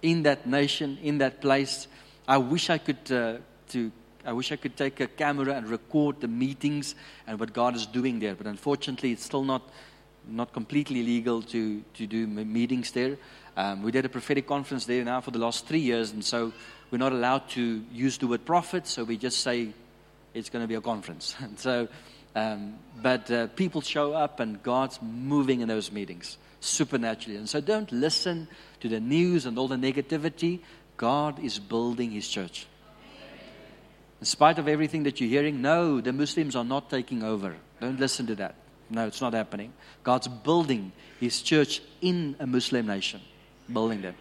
in 0.00 0.22
that 0.22 0.46
nation, 0.46 0.96
in 1.02 1.18
that 1.18 1.42
place. 1.42 1.86
I 2.26 2.38
wish 2.38 2.70
I 2.70 2.78
could 2.78 3.12
uh, 3.12 3.36
to. 3.72 3.92
I 4.24 4.32
wish 4.32 4.50
I 4.52 4.56
could 4.56 4.76
take 4.76 4.98
a 5.00 5.06
camera 5.06 5.52
and 5.54 5.68
record 5.68 6.20
the 6.20 6.28
meetings 6.28 6.94
and 7.26 7.38
what 7.38 7.52
God 7.52 7.76
is 7.76 7.86
doing 7.86 8.20
there. 8.20 8.34
But 8.34 8.46
unfortunately, 8.46 9.12
it's 9.12 9.24
still 9.24 9.44
not 9.44 9.62
not 10.26 10.54
completely 10.54 11.02
legal 11.02 11.42
to 11.42 11.82
to 11.94 12.06
do 12.06 12.26
meetings 12.26 12.90
there. 12.92 13.18
Um, 13.54 13.82
we 13.82 13.92
did 13.92 14.06
a 14.06 14.08
prophetic 14.08 14.46
conference 14.46 14.86
there 14.86 15.04
now 15.04 15.20
for 15.20 15.30
the 15.30 15.38
last 15.38 15.66
three 15.66 15.80
years, 15.80 16.10
and 16.10 16.24
so 16.24 16.52
we're 16.90 17.04
not 17.06 17.12
allowed 17.12 17.50
to 17.50 17.84
use 17.92 18.16
the 18.16 18.28
word 18.28 18.46
prophet. 18.46 18.86
So 18.86 19.04
we 19.04 19.18
just 19.18 19.40
say 19.40 19.74
it's 20.32 20.48
going 20.48 20.64
to 20.64 20.68
be 20.68 20.74
a 20.74 20.80
conference. 20.80 21.36
And 21.40 21.58
so 21.58 21.88
um, 22.36 22.74
but 23.02 23.30
uh, 23.30 23.46
people 23.48 23.80
show 23.80 24.12
up 24.12 24.40
and 24.40 24.62
God's 24.62 25.00
moving 25.00 25.62
in 25.62 25.68
those 25.68 25.90
meetings 25.90 26.36
supernaturally. 26.60 27.38
And 27.38 27.48
so 27.48 27.62
don't 27.62 27.90
listen 27.90 28.46
to 28.80 28.88
the 28.90 29.00
news 29.00 29.46
and 29.46 29.58
all 29.58 29.68
the 29.68 29.76
negativity. 29.76 30.60
God 30.98 31.42
is 31.42 31.58
building 31.58 32.10
his 32.10 32.28
church. 32.28 32.66
In 34.20 34.26
spite 34.26 34.58
of 34.58 34.68
everything 34.68 35.04
that 35.04 35.18
you're 35.18 35.30
hearing, 35.30 35.62
no, 35.62 36.02
the 36.02 36.12
Muslims 36.12 36.54
are 36.54 36.64
not 36.64 36.90
taking 36.90 37.22
over. 37.22 37.56
Don't 37.80 37.98
listen 37.98 38.26
to 38.26 38.34
that. 38.34 38.54
No, 38.90 39.06
it's 39.06 39.22
not 39.22 39.32
happening. 39.32 39.72
God's 40.02 40.28
building 40.28 40.92
his 41.18 41.40
church 41.40 41.80
in 42.02 42.36
a 42.38 42.46
Muslim 42.46 42.86
nation, 42.86 43.22
building 43.72 44.02
them. 44.02 44.14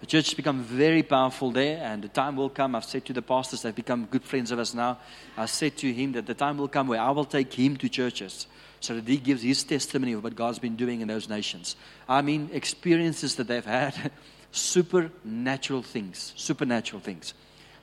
The 0.00 0.06
church 0.06 0.26
has 0.26 0.34
become 0.34 0.62
very 0.62 1.02
powerful 1.02 1.50
there, 1.50 1.82
and 1.82 2.02
the 2.02 2.08
time 2.08 2.36
will 2.36 2.50
come. 2.50 2.74
I've 2.74 2.84
said 2.84 3.04
to 3.06 3.12
the 3.12 3.22
pastors, 3.22 3.62
they've 3.62 3.74
become 3.74 4.06
good 4.06 4.24
friends 4.24 4.50
of 4.50 4.58
us 4.58 4.74
now. 4.74 4.98
I 5.36 5.46
said 5.46 5.76
to 5.78 5.92
him 5.92 6.12
that 6.12 6.26
the 6.26 6.34
time 6.34 6.58
will 6.58 6.68
come 6.68 6.88
where 6.88 7.00
I 7.00 7.10
will 7.10 7.24
take 7.24 7.52
him 7.52 7.76
to 7.78 7.88
churches 7.88 8.46
so 8.80 8.94
that 8.94 9.08
he 9.08 9.16
gives 9.16 9.42
his 9.42 9.64
testimony 9.64 10.12
of 10.12 10.22
what 10.22 10.36
God's 10.36 10.58
been 10.58 10.76
doing 10.76 11.00
in 11.00 11.08
those 11.08 11.28
nations. 11.28 11.76
I 12.06 12.20
mean, 12.20 12.50
experiences 12.52 13.36
that 13.36 13.48
they've 13.48 13.64
had, 13.64 14.12
supernatural 14.52 15.82
things, 15.82 16.34
supernatural 16.36 17.00
things. 17.00 17.32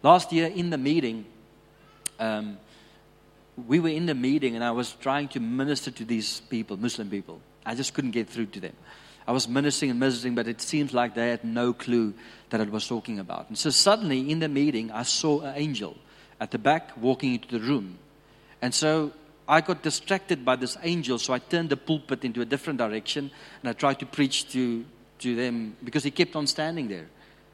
Last 0.03 0.31
year 0.31 0.47
in 0.47 0.69
the 0.69 0.77
meeting, 0.77 1.25
um, 2.19 2.57
we 3.67 3.79
were 3.79 3.89
in 3.89 4.05
the 4.05 4.15
meeting, 4.15 4.55
and 4.55 4.63
I 4.63 4.71
was 4.71 4.93
trying 4.93 5.27
to 5.29 5.39
minister 5.39 5.91
to 5.91 6.05
these 6.05 6.41
people, 6.41 6.77
Muslim 6.77 7.09
people. 7.09 7.41
I 7.65 7.75
just 7.75 7.93
couldn't 7.93 8.11
get 8.11 8.29
through 8.29 8.47
to 8.47 8.59
them. 8.59 8.73
I 9.31 9.33
was 9.33 9.47
ministering 9.47 9.91
and 9.91 9.97
ministering, 9.97 10.35
but 10.35 10.49
it 10.49 10.59
seems 10.59 10.93
like 10.93 11.15
they 11.15 11.29
had 11.29 11.45
no 11.45 11.71
clue 11.71 12.13
that 12.49 12.59
I 12.59 12.65
was 12.65 12.85
talking 12.85 13.17
about. 13.17 13.47
And 13.47 13.57
so 13.57 13.69
suddenly 13.69 14.29
in 14.29 14.39
the 14.39 14.49
meeting, 14.49 14.91
I 14.91 15.03
saw 15.03 15.39
an 15.39 15.53
angel 15.55 15.95
at 16.41 16.51
the 16.51 16.57
back 16.57 16.97
walking 16.97 17.35
into 17.35 17.47
the 17.57 17.65
room. 17.65 17.97
And 18.61 18.73
so 18.73 19.13
I 19.47 19.61
got 19.61 19.83
distracted 19.83 20.43
by 20.43 20.57
this 20.57 20.77
angel, 20.83 21.17
so 21.17 21.31
I 21.31 21.39
turned 21.39 21.69
the 21.69 21.77
pulpit 21.77 22.25
into 22.25 22.41
a 22.41 22.45
different 22.45 22.77
direction 22.79 23.31
and 23.61 23.69
I 23.69 23.71
tried 23.71 23.99
to 23.99 24.05
preach 24.05 24.51
to, 24.51 24.83
to 25.19 25.33
them 25.33 25.77
because 25.81 26.03
he 26.03 26.11
kept 26.11 26.35
on 26.35 26.45
standing 26.45 26.89
there. 26.89 27.07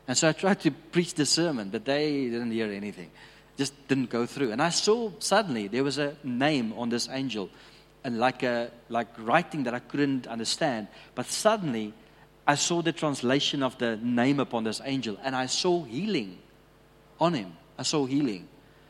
And 0.07 0.17
so 0.17 0.29
I 0.29 0.31
tried 0.31 0.59
to 0.61 0.71
preach 0.71 1.13
the 1.13 1.27
sermon, 1.27 1.69
but 1.69 1.85
they 1.85 2.23
didn't 2.23 2.49
hear 2.49 2.71
anything. 2.71 3.11
just 3.55 3.87
didn't 3.87 4.09
go 4.09 4.25
through. 4.25 4.51
And 4.51 4.63
I 4.63 4.69
saw 4.69 5.11
suddenly 5.19 5.67
there 5.67 5.83
was 5.83 5.99
a 5.99 6.15
name 6.23 6.73
on 6.75 6.89
this 6.89 7.07
angel, 7.07 7.51
and 8.07 8.17
like 8.19 8.41
a 8.41 8.71
like 8.87 9.09
writing 9.19 9.63
that 9.63 9.73
I 9.73 9.79
couldn't 9.79 10.27
understand. 10.27 10.87
But 11.13 11.25
suddenly, 11.25 11.93
I 12.47 12.55
saw 12.55 12.81
the 12.81 12.93
translation 12.93 13.61
of 13.61 13.77
the 13.79 13.97
name 13.97 14.39
upon 14.39 14.63
this 14.63 14.81
angel, 14.85 15.19
and 15.23 15.35
I 15.35 15.47
saw 15.47 15.83
healing 15.83 16.37
on 17.19 17.33
him. 17.33 17.51
I 17.77 17.83
saw 17.83 18.05
healing. 18.05 18.47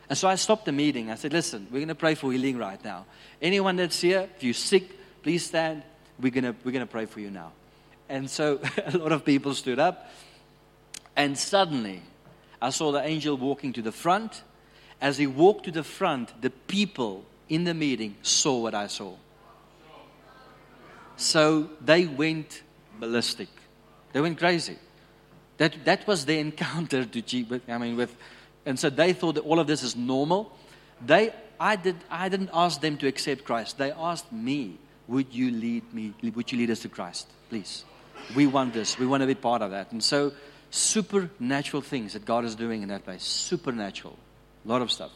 And 0.08 0.16
so 0.16 0.28
I 0.28 0.36
stopped 0.36 0.66
the 0.66 0.72
meeting. 0.72 1.10
I 1.10 1.16
said, 1.16 1.34
Listen, 1.34 1.66
we're 1.72 1.80
going 1.80 1.88
to 1.88 1.96
pray 1.96 2.14
for 2.14 2.32
healing 2.32 2.60
right 2.60 2.82
now. 2.84 3.08
Anyone 3.42 3.78
that's 3.78 4.00
here, 4.00 4.30
if 4.36 4.44
you're 4.44 4.54
sick, 4.54 4.88
please 5.24 5.44
stand. 5.44 5.82
We're 6.20 6.32
going 6.32 6.44
to, 6.44 6.56
we're 6.64 6.72
going 6.72 6.86
to 6.86 6.92
pray 6.92 7.08
for 7.08 7.20
you 7.20 7.32
now. 7.32 7.54
And 8.10 8.30
so 8.30 8.60
a 8.86 8.98
lot 9.00 9.12
of 9.12 9.26
people 9.26 9.56
stood 9.56 9.80
up. 9.80 10.12
And 11.16 11.36
suddenly, 11.36 12.04
I 12.62 12.70
saw 12.70 12.92
the 12.92 13.02
angel 13.02 13.36
walking 13.36 13.74
to 13.74 13.82
the 13.82 13.92
front. 13.92 14.44
As 15.02 15.18
he 15.18 15.26
walked 15.26 15.66
to 15.66 15.72
the 15.72 15.84
front, 15.84 16.40
the 16.40 16.52
people 16.52 17.26
in 17.50 17.64
the 17.64 17.74
meeting 17.74 18.16
saw 18.22 18.60
what 18.60 18.74
I 18.74 18.88
saw. 18.88 19.16
So 21.16 21.70
they 21.82 22.06
went 22.06 22.62
ballistic. 23.00 23.50
They 24.14 24.22
went 24.22 24.38
crazy. 24.38 24.78
That, 25.58 25.86
that 25.86 26.06
was 26.08 26.26
their 26.26 26.40
encounter 26.50 27.06
to 27.06 27.60
I 27.68 27.78
mean, 27.78 27.98
with 27.98 28.16
and 28.68 28.78
so 28.78 28.90
they 28.90 29.14
thought 29.14 29.36
that 29.36 29.46
all 29.46 29.62
of 29.62 29.68
this 29.68 29.82
is 29.82 29.96
normal. 29.96 30.52
They, 31.04 31.34
I, 31.58 31.78
did, 31.78 31.96
I 32.12 32.28
didn't 32.28 32.50
ask 32.54 32.82
them 32.82 32.98
to 32.98 33.08
accept 33.08 33.46
Christ. 33.46 33.78
They 33.78 33.94
asked 33.94 34.30
me, 34.34 34.78
would 35.08 35.34
you 35.34 35.52
lead 35.52 35.94
me, 35.94 36.14
would 36.22 36.52
you 36.52 36.58
lead 36.58 36.70
us 36.70 36.82
to 36.82 36.90
Christ? 36.90 37.30
Please. 37.50 37.86
We 38.36 38.46
want 38.46 38.74
this. 38.74 39.00
We 39.00 39.08
want 39.08 39.22
to 39.22 39.28
be 39.28 39.36
part 39.36 39.62
of 39.62 39.72
that. 39.72 39.94
And 39.94 40.04
so 40.04 40.34
supernatural 40.70 41.82
things 41.82 42.12
that 42.12 42.26
God 42.26 42.44
is 42.44 42.56
doing 42.56 42.82
in 42.82 42.90
that 42.90 43.06
place. 43.06 43.24
Supernatural. 43.24 44.18
A 44.66 44.68
lot 44.68 44.82
of 44.82 44.92
stuff. 44.92 45.12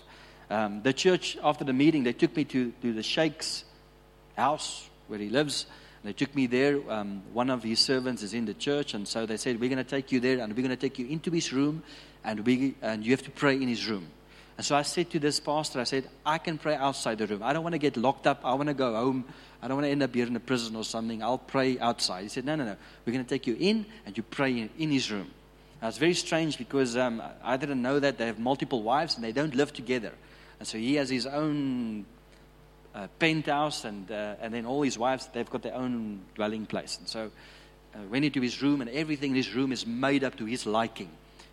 Um, 0.52 0.82
the 0.82 0.92
church, 0.92 1.38
after 1.42 1.64
the 1.64 1.72
meeting, 1.72 2.04
they 2.04 2.12
took 2.12 2.36
me 2.36 2.44
to, 2.44 2.74
to 2.82 2.92
the 2.92 3.04
Sheikh's 3.04 3.64
house 4.36 4.90
where 5.08 5.18
he 5.18 5.30
lives. 5.30 5.66
They 6.04 6.12
took 6.12 6.36
me 6.36 6.46
there. 6.48 6.78
Um, 6.92 7.24
one 7.32 7.50
of 7.50 7.64
his 7.64 7.80
servants 7.80 8.22
is 8.22 8.34
in 8.34 8.44
the 8.44 8.54
church, 8.54 8.94
and 8.94 9.08
so 9.08 9.26
they 9.26 9.38
said, 9.38 9.62
We're 9.62 9.70
going 9.70 9.84
to 9.84 9.90
take 9.90 10.12
you 10.12 10.20
there, 10.20 10.40
and 10.40 10.52
we're 10.54 10.64
going 10.64 10.70
to 10.70 10.76
take 10.76 11.00
you 11.00 11.08
into 11.08 11.32
his 11.32 11.54
room, 11.54 11.84
and, 12.26 12.46
we, 12.46 12.76
and 12.82 13.06
you 13.06 13.12
have 13.12 13.24
to 13.24 13.32
pray 13.32 13.56
in 13.56 13.70
his 13.70 13.88
room. 13.88 14.08
And 14.58 14.66
so 14.66 14.76
I 14.76 14.82
said 14.82 15.10
to 15.12 15.20
this 15.20 15.40
pastor, 15.40 15.80
I 15.80 15.86
said, 15.86 16.10
I 16.26 16.38
can 16.38 16.58
pray 16.58 16.76
outside 16.76 17.20
the 17.20 17.28
room. 17.28 17.44
I 17.44 17.54
don't 17.54 17.64
want 17.64 17.74
to 17.74 17.80
get 17.80 17.96
locked 17.96 18.28
up. 18.28 18.42
I 18.44 18.54
want 18.56 18.68
to 18.68 18.74
go 18.74 18.94
home. 18.94 19.24
I 19.62 19.70
don't 19.70 19.78
want 19.78 19.86
to 19.86 19.92
end 19.92 20.04
up 20.04 20.14
here 20.14 20.28
in 20.28 20.36
a 20.36 20.42
prison 20.42 20.76
or 20.76 20.84
something. 20.84 21.24
I'll 21.24 21.38
pray 21.38 21.80
outside. 21.80 22.24
He 22.24 22.30
said, 22.30 22.44
No, 22.44 22.58
no, 22.58 22.66
no. 22.66 22.76
We're 23.06 23.14
going 23.14 23.24
to 23.24 23.30
take 23.30 23.48
you 23.48 23.56
in, 23.58 23.86
and 24.06 24.18
you 24.18 24.24
pray 24.24 24.70
in, 24.78 24.92
his 24.92 25.10
room. 25.10 25.32
Now, 25.82 25.88
it's 25.88 25.98
very 25.98 26.14
strange 26.14 26.58
because 26.58 26.98
um, 26.98 27.24
I 27.42 27.56
didn't 27.56 27.82
know 27.82 28.00
that 28.00 28.18
they 28.18 28.26
have 28.26 28.38
multiple 28.38 28.84
wives 28.84 29.16
and 29.16 29.24
they 29.24 29.32
don't 29.32 29.56
live 29.56 29.72
together. 29.72 30.12
And 30.62 30.68
so 30.68 30.78
he 30.78 30.94
has 30.98 31.10
his 31.10 31.26
own 31.26 32.06
uh, 32.94 33.08
penthouse, 33.18 33.84
and, 33.84 34.12
uh, 34.12 34.36
and 34.40 34.54
then 34.54 34.68
all 34.68 34.84
his 34.84 34.96
wives, 34.96 35.28
they've 35.34 35.50
got 35.50 35.64
their 35.64 35.74
own 35.74 36.22
dwelling 36.36 36.68
place. 36.68 37.00
And 37.00 37.08
so 37.08 37.32
uh, 37.96 37.98
went 38.12 38.26
into 38.26 38.42
his 38.42 38.62
room, 38.62 38.80
and 38.80 38.88
everything 38.92 39.32
in 39.32 39.38
his 39.38 39.56
room 39.56 39.72
is 39.72 39.88
made 39.88 40.24
up 40.24 40.38
to 40.38 40.46
his 40.46 40.68
liking. 40.68 41.10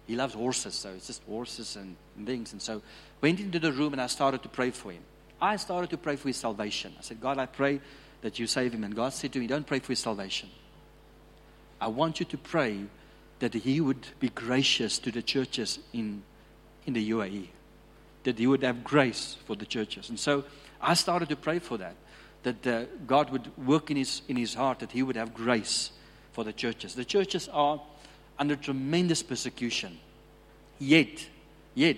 He 0.07 0.15
loves 0.15 0.35
horses, 0.35 0.75
so 0.75 0.91
it's 0.91 1.07
just 1.07 1.23
horses 1.23 1.77
and 1.77 1.97
things. 2.27 2.53
And 2.53 2.61
so 2.61 2.83
went 3.23 3.41
into 3.41 3.59
the 3.59 3.73
room, 3.73 3.95
and 3.95 4.03
I 4.03 4.09
started 4.09 4.43
to 4.43 4.51
pray 4.51 4.73
for 4.73 4.93
him. 4.93 5.01
I 5.41 5.57
started 5.57 5.89
to 5.89 5.97
pray 5.97 6.17
for 6.17 6.29
his 6.29 6.37
salvation. 6.37 6.93
I 6.99 7.01
said, 7.01 7.19
God, 7.19 7.39
I 7.39 7.47
pray 7.47 7.81
that 8.21 8.39
you 8.39 8.47
save 8.47 8.75
him. 8.75 8.85
And 8.85 8.95
God 8.95 9.15
said 9.15 9.33
to 9.33 9.39
me, 9.39 9.47
Don't 9.47 9.67
pray 9.67 9.79
for 9.79 9.93
his 9.93 10.01
salvation. 10.01 10.51
I 11.81 11.89
want 11.89 12.21
you 12.21 12.27
to 12.27 12.37
pray 12.37 12.85
that 13.39 13.55
he 13.55 13.81
would 13.81 14.07
be 14.21 14.29
gracious 14.29 14.99
to 14.99 15.11
the 15.11 15.23
churches 15.23 15.79
in, 15.95 16.25
in 16.85 16.93
the 16.93 17.11
UAE, 17.11 17.49
that 18.29 18.39
he 18.39 18.47
would 18.47 18.63
have 18.63 18.85
grace 18.85 19.39
for 19.47 19.57
the 19.57 19.65
churches. 19.65 20.11
And 20.11 20.21
so 20.21 20.45
I 20.83 20.93
started 20.93 21.31
to 21.31 21.37
pray 21.37 21.61
for 21.61 21.79
that, 21.79 21.95
that 22.43 22.67
uh, 22.67 22.85
God 23.07 23.31
would 23.31 23.51
work 23.57 23.91
in 23.91 23.97
his, 23.97 24.21
in 24.29 24.37
his 24.37 24.53
heart, 24.53 24.81
that 24.81 24.93
he 24.93 25.03
would 25.03 25.17
have 25.17 25.33
grace 25.33 25.93
for 26.33 26.45
the 26.45 26.53
churches. 26.53 26.95
The 26.95 27.07
churches 27.07 27.49
are 27.49 27.81
under 28.39 28.55
tremendous 28.55 29.23
persecution. 29.23 29.99
Yet, 30.79 31.27
yet, 31.75 31.97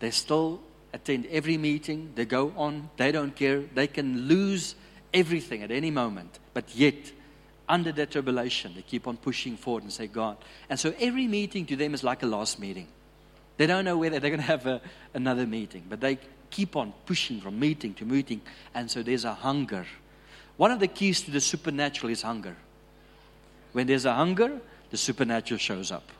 they 0.00 0.10
still 0.10 0.60
attend 0.92 1.24
every 1.30 1.56
meeting, 1.56 2.12
they 2.14 2.26
go 2.26 2.52
on, 2.58 2.90
they 2.98 3.10
don't 3.10 3.34
care, 3.34 3.62
they 3.74 3.86
can 3.86 4.28
lose 4.28 4.74
everything 5.14 5.62
at 5.62 5.70
any 5.70 5.90
moment, 5.90 6.40
but 6.52 6.76
yet, 6.76 7.10
under 7.70 7.90
that 7.92 8.10
tribulation, 8.10 8.74
they 8.74 8.82
keep 8.82 9.08
on 9.08 9.16
pushing 9.16 9.56
forward 9.56 9.82
and 9.84 9.92
say, 9.92 10.08
God. 10.08 10.36
And 10.68 10.78
so 10.78 10.94
every 11.00 11.26
meeting 11.26 11.64
to 11.66 11.76
them 11.76 11.94
is 11.94 12.04
like 12.04 12.22
a 12.22 12.26
last 12.26 12.60
meeting. 12.60 12.88
They 13.56 13.66
don't 13.66 13.84
know 13.84 13.96
whether 13.96 14.18
they're 14.18 14.30
going 14.30 14.40
to 14.40 14.46
have 14.46 14.66
a, 14.66 14.80
another 15.12 15.46
meeting, 15.46 15.84
but 15.88 16.00
they 16.00 16.18
keep 16.50 16.76
on 16.76 16.92
pushing 17.06 17.40
from 17.40 17.58
meeting 17.58 17.94
to 17.94 18.04
meeting. 18.04 18.40
And 18.74 18.90
so 18.90 19.02
there's 19.02 19.24
a 19.24 19.34
hunger. 19.34 19.86
One 20.56 20.70
of 20.70 20.80
the 20.80 20.88
keys 20.88 21.22
to 21.22 21.30
the 21.30 21.40
supernatural 21.40 22.10
is 22.10 22.22
hunger. 22.22 22.56
When 23.72 23.86
there's 23.86 24.04
a 24.04 24.14
hunger, 24.14 24.60
the 24.90 24.96
supernatural 24.96 25.58
shows 25.58 25.90
up. 25.90 26.10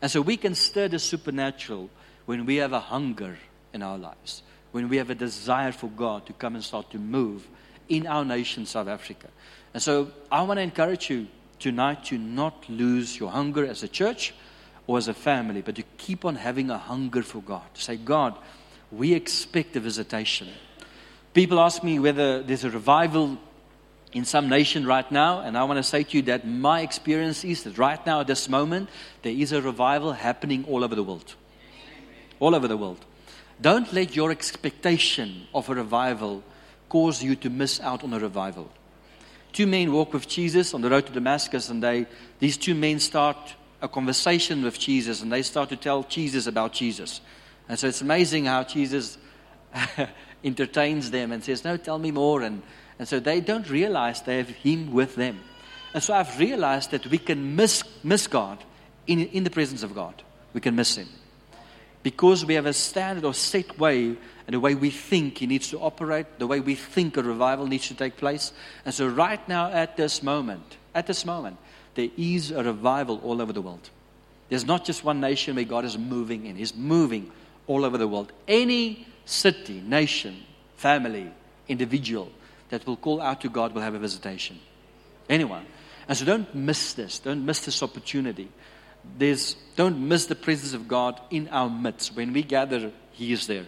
And 0.00 0.10
so 0.10 0.20
we 0.20 0.36
can 0.36 0.54
stir 0.54 0.88
the 0.88 0.98
supernatural 0.98 1.90
when 2.26 2.46
we 2.46 2.56
have 2.56 2.72
a 2.72 2.80
hunger 2.80 3.38
in 3.72 3.82
our 3.82 3.98
lives, 3.98 4.42
when 4.72 4.88
we 4.88 4.96
have 4.96 5.10
a 5.10 5.14
desire 5.14 5.72
for 5.72 5.88
God 5.88 6.26
to 6.26 6.32
come 6.32 6.54
and 6.54 6.64
start 6.64 6.90
to 6.90 6.98
move 6.98 7.46
in 7.88 8.06
our 8.06 8.24
nation, 8.24 8.66
South 8.66 8.88
Africa. 8.88 9.28
And 9.74 9.82
so 9.82 10.10
I 10.30 10.42
want 10.42 10.58
to 10.58 10.62
encourage 10.62 11.10
you 11.10 11.26
tonight 11.58 12.04
to 12.06 12.18
not 12.18 12.68
lose 12.68 13.18
your 13.18 13.30
hunger 13.30 13.66
as 13.66 13.82
a 13.82 13.88
church 13.88 14.34
or 14.88 14.96
as 14.96 15.06
a 15.06 15.14
family, 15.14 15.60
but 15.60 15.76
to 15.76 15.84
keep 15.98 16.24
on 16.24 16.34
having 16.34 16.70
a 16.70 16.78
hunger 16.78 17.22
for 17.22 17.40
God. 17.42 17.62
To 17.74 17.80
say, 17.80 17.96
God, 17.96 18.34
we 18.90 19.12
expect 19.12 19.76
a 19.76 19.80
visitation. 19.80 20.48
People 21.34 21.60
ask 21.60 21.84
me 21.84 21.98
whether 21.98 22.42
there's 22.42 22.64
a 22.64 22.70
revival 22.70 23.36
in 24.14 24.24
some 24.24 24.48
nation 24.48 24.86
right 24.86 25.12
now, 25.12 25.40
and 25.40 25.58
I 25.58 25.64
want 25.64 25.76
to 25.76 25.82
say 25.82 26.02
to 26.02 26.16
you 26.16 26.22
that 26.22 26.48
my 26.48 26.80
experience 26.80 27.44
is 27.44 27.64
that 27.64 27.76
right 27.76 28.04
now, 28.06 28.20
at 28.20 28.26
this 28.26 28.48
moment, 28.48 28.88
there 29.20 29.32
is 29.32 29.52
a 29.52 29.60
revival 29.60 30.14
happening 30.14 30.64
all 30.66 30.82
over 30.82 30.94
the 30.94 31.04
world. 31.04 31.34
All 32.40 32.54
over 32.54 32.66
the 32.66 32.76
world. 32.76 33.04
Don't 33.60 33.92
let 33.92 34.16
your 34.16 34.30
expectation 34.30 35.48
of 35.52 35.68
a 35.68 35.74
revival 35.74 36.42
cause 36.88 37.22
you 37.22 37.36
to 37.36 37.50
miss 37.50 37.78
out 37.80 38.04
on 38.04 38.14
a 38.14 38.18
revival. 38.18 38.70
Two 39.52 39.66
men 39.66 39.92
walk 39.92 40.14
with 40.14 40.26
Jesus 40.26 40.72
on 40.72 40.80
the 40.80 40.88
road 40.88 41.04
to 41.06 41.12
Damascus, 41.12 41.68
and 41.68 41.82
they, 41.82 42.06
these 42.38 42.56
two 42.56 42.74
men 42.74 43.00
start 43.00 43.36
a 43.80 43.88
conversation 43.88 44.62
with 44.62 44.78
Jesus, 44.78 45.22
and 45.22 45.32
they 45.32 45.42
start 45.42 45.68
to 45.68 45.76
tell 45.76 46.02
Jesus 46.02 46.46
about 46.46 46.72
Jesus. 46.72 47.20
And 47.68 47.78
so 47.78 47.86
it's 47.86 48.00
amazing 48.00 48.46
how 48.46 48.64
Jesus 48.64 49.18
entertains 50.44 51.10
them 51.10 51.32
and 51.32 51.44
says, 51.44 51.64
No, 51.64 51.76
tell 51.76 51.98
me 51.98 52.10
more. 52.10 52.42
And, 52.42 52.62
and 52.98 53.06
so 53.06 53.20
they 53.20 53.40
don't 53.40 53.68
realize 53.68 54.22
they 54.22 54.38
have 54.38 54.48
Him 54.48 54.92
with 54.92 55.14
them. 55.16 55.40
And 55.94 56.02
so 56.02 56.14
I've 56.14 56.38
realized 56.38 56.90
that 56.90 57.06
we 57.06 57.18
can 57.18 57.56
miss, 57.56 57.82
miss 58.02 58.26
God 58.26 58.62
in, 59.06 59.20
in 59.20 59.44
the 59.44 59.50
presence 59.50 59.82
of 59.82 59.94
God. 59.94 60.22
We 60.52 60.60
can 60.60 60.74
miss 60.76 60.96
Him. 60.96 61.08
Because 62.02 62.44
we 62.44 62.54
have 62.54 62.66
a 62.66 62.72
standard 62.72 63.24
or 63.24 63.34
set 63.34 63.78
way 63.78 64.16
and 64.46 64.54
the 64.54 64.60
way 64.60 64.74
we 64.74 64.90
think 64.90 65.38
He 65.38 65.46
needs 65.46 65.68
to 65.70 65.78
operate, 65.78 66.38
the 66.38 66.46
way 66.46 66.60
we 66.60 66.74
think 66.74 67.16
a 67.16 67.22
revival 67.22 67.66
needs 67.66 67.88
to 67.88 67.94
take 67.94 68.16
place. 68.16 68.52
And 68.84 68.94
so, 68.94 69.06
right 69.06 69.46
now, 69.48 69.70
at 69.70 69.96
this 69.96 70.22
moment, 70.22 70.78
at 70.94 71.06
this 71.06 71.26
moment, 71.26 71.58
there 71.94 72.08
is 72.16 72.50
a 72.50 72.62
revival 72.62 73.20
all 73.24 73.40
over 73.42 73.52
the 73.52 73.62
world. 73.62 73.90
There's 74.48 74.64
not 74.64 74.84
just 74.84 75.04
one 75.04 75.20
nation 75.20 75.56
where 75.56 75.64
God 75.64 75.84
is 75.84 75.98
moving 75.98 76.46
in, 76.46 76.56
He's 76.56 76.74
moving 76.74 77.30
all 77.66 77.84
over 77.84 77.98
the 77.98 78.08
world. 78.08 78.32
Any 78.46 79.06
city, 79.24 79.80
nation, 79.80 80.42
family, 80.76 81.30
individual 81.68 82.30
that 82.70 82.86
will 82.86 82.96
call 82.96 83.20
out 83.20 83.42
to 83.42 83.48
God 83.48 83.74
will 83.74 83.82
have 83.82 83.94
a 83.94 83.98
visitation. 83.98 84.58
Anyone. 85.28 85.66
And 86.08 86.16
so 86.16 86.24
don't 86.24 86.52
miss 86.54 86.94
this. 86.94 87.18
Don't 87.18 87.44
miss 87.44 87.64
this 87.64 87.82
opportunity. 87.82 88.48
There's, 89.18 89.56
don't 89.76 90.08
miss 90.08 90.26
the 90.26 90.34
presence 90.34 90.72
of 90.72 90.88
God 90.88 91.20
in 91.30 91.48
our 91.48 91.68
midst. 91.68 92.16
When 92.16 92.32
we 92.32 92.42
gather, 92.42 92.90
He 93.12 93.32
is 93.32 93.46
there. 93.46 93.66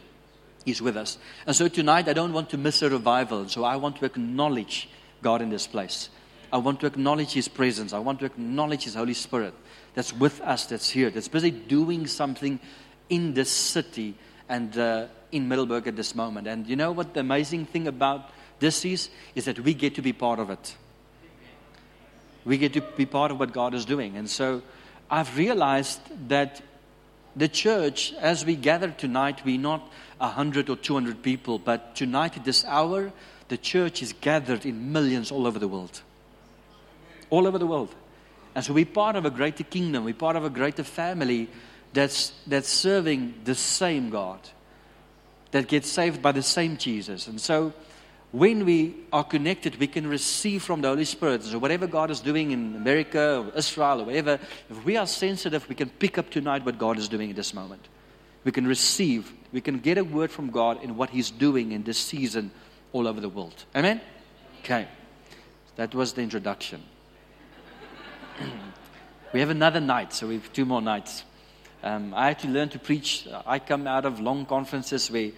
He's 0.65 0.83
with 0.83 0.97
us. 0.97 1.19
And 1.47 1.55
so 1.55 1.69
tonight, 1.69 2.09
I 2.09 2.13
don't 2.13 2.33
want 2.33 2.51
to 2.51 2.59
miss 2.59 2.83
a 2.83 2.91
revival. 2.91 3.49
So 3.49 3.65
I 3.65 3.77
want 3.77 3.97
to 3.97 4.05
acknowledge 4.05 4.89
God 5.23 5.43
in 5.43 5.51
this 5.51 5.67
place. 5.67 6.09
I 6.53 6.59
want 6.59 6.81
to 6.81 6.87
acknowledge 6.87 7.33
His 7.33 7.49
presence. 7.49 7.93
I 7.93 7.99
want 7.99 8.21
to 8.21 8.27
acknowledge 8.27 8.85
His 8.85 8.95
Holy 8.95 9.15
Spirit 9.15 9.55
that's 9.95 10.13
with 10.13 10.41
us, 10.41 10.67
that's 10.67 10.91
here, 10.91 11.11
that's 11.11 11.29
busy 11.29 11.51
doing 11.51 12.07
something 12.07 12.61
in 13.09 13.35
this 13.35 13.51
city 13.51 14.15
and 14.49 14.77
uh, 14.79 15.07
in 15.33 15.49
Middelburg 15.49 15.87
at 15.87 15.97
this 15.97 16.15
moment. 16.15 16.47
And 16.47 16.67
you 16.67 16.77
know 16.77 16.93
what 16.93 17.15
the 17.15 17.21
amazing 17.21 17.67
thing 17.67 17.87
about 17.87 18.31
this 18.59 18.85
is? 18.85 19.11
Is 19.35 19.47
that 19.47 19.61
we 19.61 19.75
get 19.75 19.95
to 19.97 20.03
be 20.03 20.13
part 20.13 20.39
of 20.39 20.51
it. 20.51 20.77
We 22.45 22.59
get 22.59 22.73
to 22.75 22.81
be 22.81 23.07
part 23.07 23.31
of 23.31 23.39
what 23.39 23.53
God 23.53 23.75
is 23.75 23.85
doing. 23.85 24.17
And 24.17 24.29
so 24.29 24.63
I've 25.11 25.37
realized 25.37 26.01
that 26.29 26.63
the 27.37 27.49
church, 27.49 28.13
as 28.15 28.45
we 28.45 28.57
gather 28.57 28.91
tonight, 28.91 29.45
we're 29.45 29.59
not 29.59 29.89
100 30.19 30.69
or 30.69 30.77
200 30.77 31.23
people, 31.23 31.59
but 31.59 31.95
tonight 31.95 32.37
at 32.37 32.45
this 32.45 32.65
hour, 32.65 33.13
the 33.49 33.57
church 33.57 34.03
is 34.03 34.13
gathered 34.13 34.67
in 34.67 34.93
millions 34.93 35.31
all 35.31 35.47
over 35.47 35.59
the 35.59 35.69
world. 35.69 36.03
All 37.31 37.47
over 37.47 37.59
the 37.59 37.67
world. 37.67 37.95
And 38.55 38.65
so 38.65 38.73
we're 38.73 38.85
part 38.85 39.17
of 39.17 39.25
a 39.25 39.31
greater 39.31 39.65
kingdom, 39.65 40.05
we're 40.05 40.15
part 40.15 40.37
of 40.37 40.45
a 40.45 40.51
greater 40.51 40.85
family 40.85 41.49
that's, 41.93 42.33
that's 42.47 42.69
serving 42.69 43.35
the 43.45 43.55
same 43.55 44.11
God. 44.11 44.41
that 45.51 45.69
gets 45.69 45.89
saved 45.89 46.23
by 46.23 46.33
the 46.33 46.43
same 46.43 46.77
Jesus. 46.77 47.27
And 47.27 47.41
so 47.41 47.73
when 48.33 48.65
we 48.65 48.95
are 49.13 49.25
connected, 49.25 49.77
we 49.77 49.87
can 49.87 50.07
receive 50.07 50.63
from 50.63 50.81
the 50.81 50.89
Holy 50.89 51.05
Spirit. 51.05 51.43
So 51.43 51.59
whatever 51.59 51.87
God 51.87 52.11
is 52.11 52.21
doing 52.21 52.53
in 52.53 52.77
America 52.77 53.39
or 53.39 53.59
Israel 53.59 54.03
or 54.03 54.05
wherever, 54.05 54.39
if 54.69 54.85
we 54.85 54.97
are 54.97 55.07
sensitive, 55.07 55.69
we 55.69 55.75
can 55.75 55.89
pick 55.89 56.19
up 56.19 56.31
tonight 56.31 56.65
what 56.65 56.79
God 56.79 56.99
is 56.99 57.09
doing 57.09 57.31
in 57.31 57.37
this 57.37 57.53
moment. 57.53 57.89
We 58.45 58.53
can 58.53 58.67
receive, 58.67 59.33
we 59.53 59.61
can 59.61 59.81
get 59.81 59.99
a 59.99 60.05
word 60.05 60.31
from 60.31 60.51
God 60.51 60.83
in 60.83 60.97
what 60.97 61.11
He's 61.11 61.31
doing 61.31 61.73
in 61.73 61.83
this 61.83 61.99
season 61.99 62.53
all 62.93 63.07
over 63.07 63.21
the 63.21 63.29
world. 63.29 63.65
Amen? 63.75 64.01
Okay. 64.61 64.89
That 65.77 65.95
was 65.95 66.13
the 66.13 66.23
introduction. 66.23 66.83
We 69.33 69.41
have 69.41 69.51
another 69.51 69.81
night, 69.81 70.13
so 70.13 70.27
we 70.27 70.35
have 70.35 70.53
two 70.53 70.65
more 70.65 70.83
nights. 70.83 71.25
Um, 71.83 72.13
I 72.15 72.29
had 72.29 72.39
to 72.41 72.49
learn 72.49 72.69
to 72.71 72.79
preach. 72.79 73.27
I 73.47 73.59
come 73.59 73.87
out 73.87 74.05
of 74.05 74.21
long 74.21 74.45
conferences 74.45 75.11
where 75.11 75.31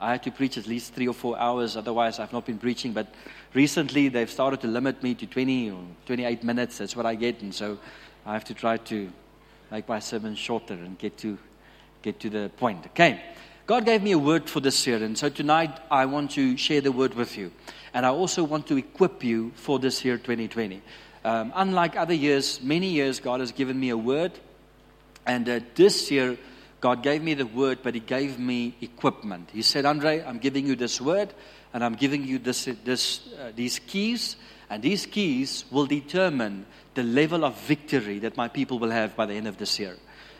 I 0.00 0.12
had 0.12 0.22
to 0.22 0.30
preach 0.30 0.56
at 0.56 0.66
least 0.66 0.94
three 0.94 1.06
or 1.06 1.12
four 1.12 1.38
hours, 1.38 1.76
otherwise, 1.76 2.18
I've 2.18 2.32
not 2.32 2.46
been 2.46 2.58
preaching. 2.58 2.92
But 2.92 3.08
recently, 3.52 4.08
they've 4.08 4.30
started 4.30 4.60
to 4.62 4.66
limit 4.66 5.02
me 5.02 5.14
to 5.14 5.26
20 5.26 5.70
or 5.70 5.84
28 6.06 6.42
minutes. 6.42 6.78
That's 6.78 6.96
what 6.96 7.04
I 7.04 7.16
get. 7.16 7.42
And 7.42 7.54
so 7.54 7.78
I 8.24 8.32
have 8.32 8.44
to 8.44 8.54
try 8.54 8.78
to 8.78 9.12
make 9.70 9.88
my 9.88 9.98
sermon 9.98 10.36
shorter 10.36 10.74
and 10.74 10.98
get 10.98 11.18
to, 11.18 11.36
get 12.02 12.18
to 12.20 12.30
the 12.30 12.50
point. 12.56 12.86
Okay. 12.86 13.20
God 13.66 13.84
gave 13.84 14.02
me 14.02 14.12
a 14.12 14.18
word 14.18 14.48
for 14.48 14.60
this 14.60 14.86
year. 14.86 15.02
And 15.02 15.16
so 15.16 15.28
tonight, 15.28 15.78
I 15.90 16.06
want 16.06 16.30
to 16.32 16.56
share 16.56 16.80
the 16.80 16.92
word 16.92 17.14
with 17.14 17.36
you. 17.36 17.52
And 17.92 18.06
I 18.06 18.08
also 18.08 18.42
want 18.42 18.66
to 18.68 18.76
equip 18.76 19.22
you 19.22 19.52
for 19.54 19.78
this 19.78 20.04
year 20.04 20.16
2020. 20.16 20.80
Um, 21.24 21.52
unlike 21.54 21.96
other 21.96 22.14
years, 22.14 22.62
many 22.62 22.88
years, 22.88 23.20
God 23.20 23.40
has 23.40 23.52
given 23.52 23.78
me 23.78 23.90
a 23.90 23.96
word. 23.96 24.32
And 25.26 25.48
uh, 25.48 25.60
this 25.74 26.10
year, 26.10 26.38
God 26.80 27.02
gave 27.02 27.22
me 27.22 27.34
the 27.34 27.46
word, 27.46 27.80
but 27.82 27.94
He 27.94 28.00
gave 28.00 28.38
me 28.38 28.74
equipment. 28.80 29.50
He 29.52 29.62
said, 29.62 29.84
Andre, 29.84 30.24
I'm 30.24 30.38
giving 30.38 30.66
you 30.66 30.76
this 30.76 31.00
word, 31.00 31.34
and 31.74 31.84
I'm 31.84 31.94
giving 31.94 32.24
you 32.24 32.38
this, 32.38 32.68
this, 32.84 33.20
uh, 33.38 33.52
these 33.54 33.78
keys, 33.80 34.36
and 34.70 34.82
these 34.82 35.04
keys 35.04 35.66
will 35.70 35.86
determine 35.86 36.64
the 36.94 37.02
level 37.02 37.44
of 37.44 37.54
victory 37.60 38.18
that 38.20 38.36
my 38.36 38.48
people 38.48 38.78
will 38.78 38.90
have 38.90 39.14
by 39.14 39.26
the 39.26 39.34
end 39.34 39.46
of 39.46 39.58
this 39.58 39.78
year. 39.78 39.96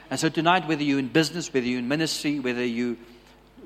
And 0.08 0.18
so 0.18 0.28
tonight, 0.28 0.66
whether 0.66 0.82
you're 0.82 0.98
in 0.98 1.08
business, 1.08 1.52
whether 1.52 1.66
you're 1.66 1.78
in 1.78 1.88
ministry, 1.88 2.40
whether 2.40 2.64
you 2.64 2.96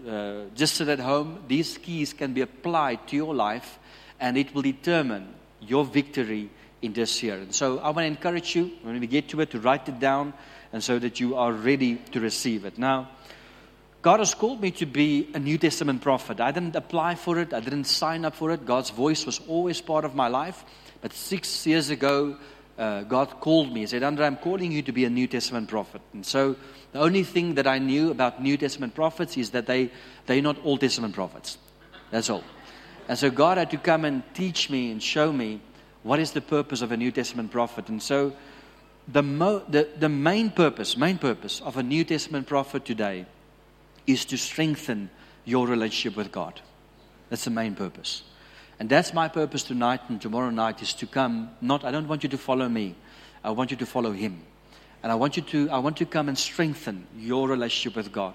uh, 0.09 0.43
just 0.55 0.75
sit 0.75 0.89
at 0.89 0.99
home, 0.99 1.45
these 1.47 1.79
keys 1.79 2.13
can 2.13 2.35
be 2.35 2.41
applied 2.41 3.07
to 3.09 3.17
your 3.17 3.35
life, 3.35 3.79
and 4.19 4.37
it 4.37 4.55
will 4.55 4.63
determine 4.63 5.33
your 5.61 5.85
victory 5.85 6.51
in 6.85 6.93
this 6.93 7.23
year. 7.23 7.37
And 7.37 7.55
so 7.55 7.79
I 7.79 7.87
want 7.87 7.99
to 7.99 8.05
encourage 8.05 8.55
you, 8.55 8.71
when 8.83 8.99
we 9.01 9.07
get 9.07 9.29
to 9.31 9.41
it, 9.41 9.51
to 9.51 9.61
write 9.61 9.89
it 9.89 9.99
down 9.99 10.35
and 10.73 10.83
so 10.83 10.99
that 10.99 11.21
you 11.21 11.37
are 11.37 11.53
ready 11.53 11.97
to 12.13 12.21
receive 12.21 12.65
it. 12.65 12.79
Now, 12.79 13.09
God 14.03 14.19
has 14.19 14.35
called 14.35 14.61
me 14.61 14.71
to 14.73 14.87
be 14.87 15.31
a 15.35 15.39
New 15.39 15.57
Testament 15.57 16.03
prophet. 16.03 16.41
I 16.41 16.51
didn't 16.51 16.77
apply 16.77 17.15
for 17.15 17.39
it, 17.39 17.55
I 17.55 17.61
didn't 17.61 17.85
sign 17.85 18.25
up 18.25 18.35
for 18.35 18.51
it. 18.51 18.67
God's 18.67 18.91
voice 18.91 19.25
was 19.25 19.41
always 19.49 19.81
part 19.81 20.05
of 20.05 20.15
my 20.15 20.29
life. 20.29 20.65
But 21.01 21.13
six 21.13 21.67
years 21.67 21.91
ago, 21.91 22.37
uh, 22.79 23.03
God 23.03 23.41
called 23.41 23.73
me. 23.73 23.81
He 23.81 23.87
said, 23.87 24.03
Andre, 24.03 24.27
I'm 24.27 24.37
calling 24.37 24.73
you 24.73 24.83
to 24.83 24.93
be 24.93 25.05
a 25.05 25.11
New 25.11 25.27
Testament 25.27 25.69
prophet. 25.69 26.03
And 26.13 26.27
so 26.27 26.57
the 26.93 27.01
only 27.01 27.23
thing 27.23 27.55
that 27.55 27.67
I 27.67 27.79
knew 27.79 28.11
about 28.11 28.43
New 28.43 28.57
Testament 28.57 28.95
prophets 28.95 29.37
is 29.37 29.51
that 29.51 29.67
they, 29.67 29.91
they're 30.27 30.43
not 30.43 30.57
Old 30.65 30.81
Testament 30.81 31.15
prophets. 31.15 31.57
That's 32.11 32.31
all. 32.31 32.45
And 33.09 33.19
so 33.19 33.31
God 33.31 33.59
had 33.59 33.71
to 33.71 33.77
come 33.77 34.05
and 34.05 34.23
teach 34.35 34.71
me 34.71 34.91
and 34.91 35.03
show 35.03 35.33
me 35.33 35.61
what 36.05 36.21
is 36.21 36.31
the 36.31 36.41
purpose 36.41 36.83
of 36.83 36.93
a 36.93 36.97
New 36.97 37.11
Testament 37.11 37.51
prophet. 37.51 37.89
And 37.89 38.01
so 38.01 38.33
the, 39.09 39.23
mo- 39.23 39.65
the, 39.69 39.89
the 39.99 40.09
main 40.09 40.51
purpose, 40.51 40.97
main 40.97 41.19
purpose 41.19 41.61
of 41.63 41.77
a 41.77 41.83
New 41.83 42.05
Testament 42.05 42.47
prophet 42.47 42.85
today 42.85 43.27
is 44.07 44.25
to 44.27 44.37
strengthen 44.37 45.11
your 45.45 45.67
relationship 45.67 46.17
with 46.17 46.31
God. 46.31 46.61
That's 47.31 47.45
the 47.45 47.51
main 47.51 47.75
purpose. 47.75 48.23
And 48.79 48.89
that's 48.89 49.15
my 49.15 49.29
purpose 49.29 49.63
tonight 49.63 50.01
and 50.09 50.21
tomorrow 50.21 50.51
night 50.51 50.83
is 50.83 50.95
to 50.95 51.07
come 51.07 51.51
not 51.61 51.85
I 51.85 51.91
don't 51.91 52.09
want 52.09 52.23
you 52.23 52.29
to 52.29 52.39
follow 52.39 52.69
me. 52.69 52.97
I 53.43 53.51
want 53.51 53.71
you 53.71 53.77
to 53.79 53.87
follow 53.87 54.13
him. 54.13 54.43
And 55.03 55.11
I 55.11 55.15
want 55.15 55.37
you 55.37 55.43
to 55.43 55.71
I 55.71 55.79
want 55.79 55.97
to 55.99 56.07
come 56.07 56.29
and 56.29 56.37
strengthen 56.37 57.07
your 57.17 57.49
relationship 57.49 57.97
with 57.97 58.13
God. 58.13 58.35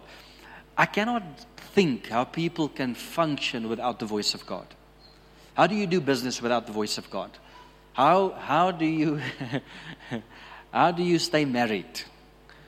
I 0.77 0.85
cannot 0.85 1.23
think 1.75 2.07
how 2.07 2.23
people 2.23 2.69
can 2.69 2.95
function 2.95 3.69
without 3.69 3.99
the 3.99 4.05
voice 4.05 4.33
of 4.33 4.45
God. 4.45 4.65
How 5.53 5.67
do 5.67 5.75
you 5.75 5.85
do 5.85 5.99
business 5.99 6.41
without 6.41 6.65
the 6.65 6.73
voice 6.73 6.97
of 6.97 7.09
God? 7.11 7.31
How 7.99 8.29
how 8.29 8.71
do 8.71 8.85
you 8.85 9.19
How 10.71 10.91
do 10.91 11.03
you 11.03 11.19
stay 11.19 11.43
married 11.43 12.03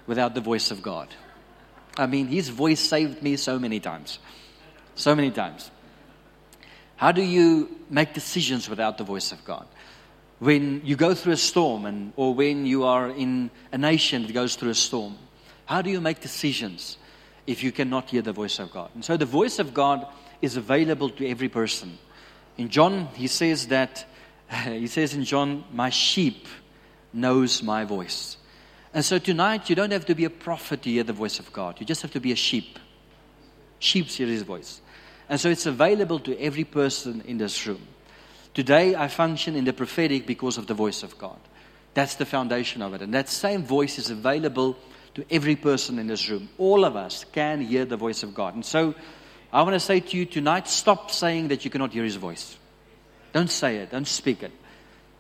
without 0.06 0.36
the 0.36 0.42
voice 0.42 0.72
of 0.72 0.82
God? 0.82 1.08
I 1.98 2.06
mean, 2.06 2.28
His 2.28 2.50
voice 2.50 2.82
saved 2.82 3.24
me 3.24 3.38
so 3.38 3.58
many 3.58 3.80
times. 3.80 4.20
So 4.96 5.16
many 5.16 5.32
times. 5.32 5.72
How 6.98 7.14
do 7.14 7.22
you 7.22 7.80
make 7.90 8.14
decisions 8.14 8.70
without 8.70 8.98
the 8.98 9.06
voice 9.06 9.32
of 9.32 9.46
God? 9.46 9.66
When 10.40 10.82
you 10.84 10.98
go 10.98 11.14
through 11.14 11.34
a 11.34 11.44
storm, 11.52 11.86
and, 11.86 12.12
or 12.18 12.34
when 12.34 12.66
you 12.66 12.84
are 12.84 13.10
in 13.10 13.52
a 13.72 13.78
nation 13.78 14.24
that 14.24 14.34
goes 14.34 14.58
through 14.58 14.72
a 14.72 14.76
storm, 14.90 15.18
how 15.64 15.82
do 15.82 15.90
you 15.90 16.02
make 16.02 16.20
decisions 16.20 16.98
if 17.48 17.64
you 17.64 17.72
cannot 17.72 18.10
hear 18.10 18.22
the 18.22 18.34
voice 18.34 18.60
of 18.60 18.74
God? 18.74 18.90
And 18.96 19.06
so 19.06 19.16
the 19.16 19.26
voice 19.40 19.60
of 19.60 19.74
God 19.74 20.06
is 20.42 20.58
available 20.58 21.10
to 21.12 21.26
every 21.26 21.48
person. 21.48 22.00
In 22.58 22.68
John, 22.68 23.08
he 23.14 23.28
says 23.28 23.68
that, 23.68 24.06
he 24.66 24.88
says 24.88 25.14
in 25.14 25.24
John, 25.24 25.64
My 25.72 25.90
sheep 25.90 26.48
knows 27.14 27.64
my 27.64 27.86
voice. 27.86 28.38
And 28.94 29.06
so 29.06 29.20
tonight, 29.20 29.70
you 29.70 29.76
don't 29.76 29.92
have 29.92 30.06
to 30.08 30.16
be 30.16 30.26
a 30.26 30.30
prophet 30.30 30.82
to 30.84 30.90
hear 30.90 31.04
the 31.04 31.14
voice 31.14 31.40
of 31.40 31.52
God. 31.54 31.80
You 31.80 31.86
just 31.86 32.02
have 32.02 32.12
to 32.12 32.20
be 32.20 32.32
a 32.32 32.36
sheep. 32.36 32.78
Sheep 33.80 34.08
hear 34.08 34.28
his 34.28 34.44
voice. 34.44 34.82
And 35.30 35.40
so 35.40 35.50
it's 35.50 35.66
available 35.66 36.20
to 36.20 36.38
every 36.40 36.66
person 36.66 37.22
in 37.26 37.38
this 37.38 37.66
room. 37.66 37.88
Today, 38.54 38.96
I 38.96 39.08
function 39.08 39.56
in 39.56 39.64
the 39.64 39.72
prophetic 39.72 40.28
because 40.28 40.58
of 40.58 40.68
the 40.68 40.74
voice 40.74 41.04
of 41.04 41.18
God. 41.18 41.40
That's 41.94 42.16
the 42.16 42.26
foundation 42.26 42.82
of 42.82 42.94
it. 42.94 43.02
And 43.02 43.14
that 43.14 43.30
same 43.30 43.64
voice 43.64 43.98
is 43.98 44.10
available 44.10 44.78
to 45.16 45.26
every 45.32 45.56
person 45.56 46.00
in 46.00 46.08
this 46.08 46.30
room. 46.30 46.50
All 46.58 46.84
of 46.84 46.98
us 46.98 47.26
can 47.32 47.62
hear 47.62 47.86
the 47.86 47.98
voice 47.98 48.24
of 48.24 48.34
God. 48.34 48.56
And 48.56 48.66
so 48.66 48.94
I 49.54 49.62
want 49.62 49.74
to 49.74 49.80
say 49.80 50.02
to 50.02 50.18
you 50.18 50.26
tonight 50.26 50.68
stop 50.68 51.12
saying 51.12 51.48
that 51.50 51.64
you 51.64 51.72
cannot 51.72 51.94
hear 51.94 52.04
his 52.04 52.18
voice. 52.18 52.58
Don't 53.34 53.50
say 53.50 53.78
it, 53.78 53.92
don't 53.92 54.08
speak 54.08 54.44
it. 54.44 54.52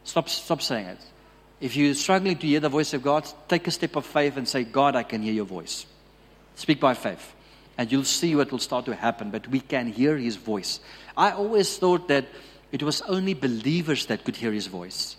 Stop, 0.04 0.30
stop 0.30 0.62
saying 0.62 0.88
it. 0.88 1.00
If 1.60 1.76
you're 1.76 1.93
struggling 1.93 2.38
to 2.38 2.47
hear 2.47 2.60
the 2.60 2.69
voice 2.69 2.93
of 2.93 3.04
God, 3.04 3.28
take 3.47 3.67
a 3.67 3.71
step 3.71 3.95
of 3.95 4.06
faith 4.06 4.36
and 4.36 4.47
say, 4.47 4.63
God, 4.63 4.95
I 4.95 5.04
can 5.04 5.21
hear 5.21 5.34
your 5.34 5.45
voice. 5.45 5.86
Speak 6.56 6.80
by 6.80 6.95
faith. 6.95 7.36
And 7.78 7.91
you'll 7.91 8.04
see 8.04 8.36
what 8.36 8.52
will 8.52 8.60
start 8.60 8.86
to 8.86 8.95
happen. 8.95 9.30
But 9.30 9.47
we 9.47 9.60
can 9.60 9.88
hear 9.88 10.17
his 10.17 10.36
voice. 10.36 10.80
I 11.15 11.32
always 11.32 11.78
thought 11.78 12.08
that 12.08 12.26
it 12.71 12.82
was 12.82 13.02
only 13.04 13.34
believers 13.34 14.08
that 14.08 14.24
could 14.24 14.36
hear 14.36 14.52
his 14.52 14.67
voice. 14.67 15.17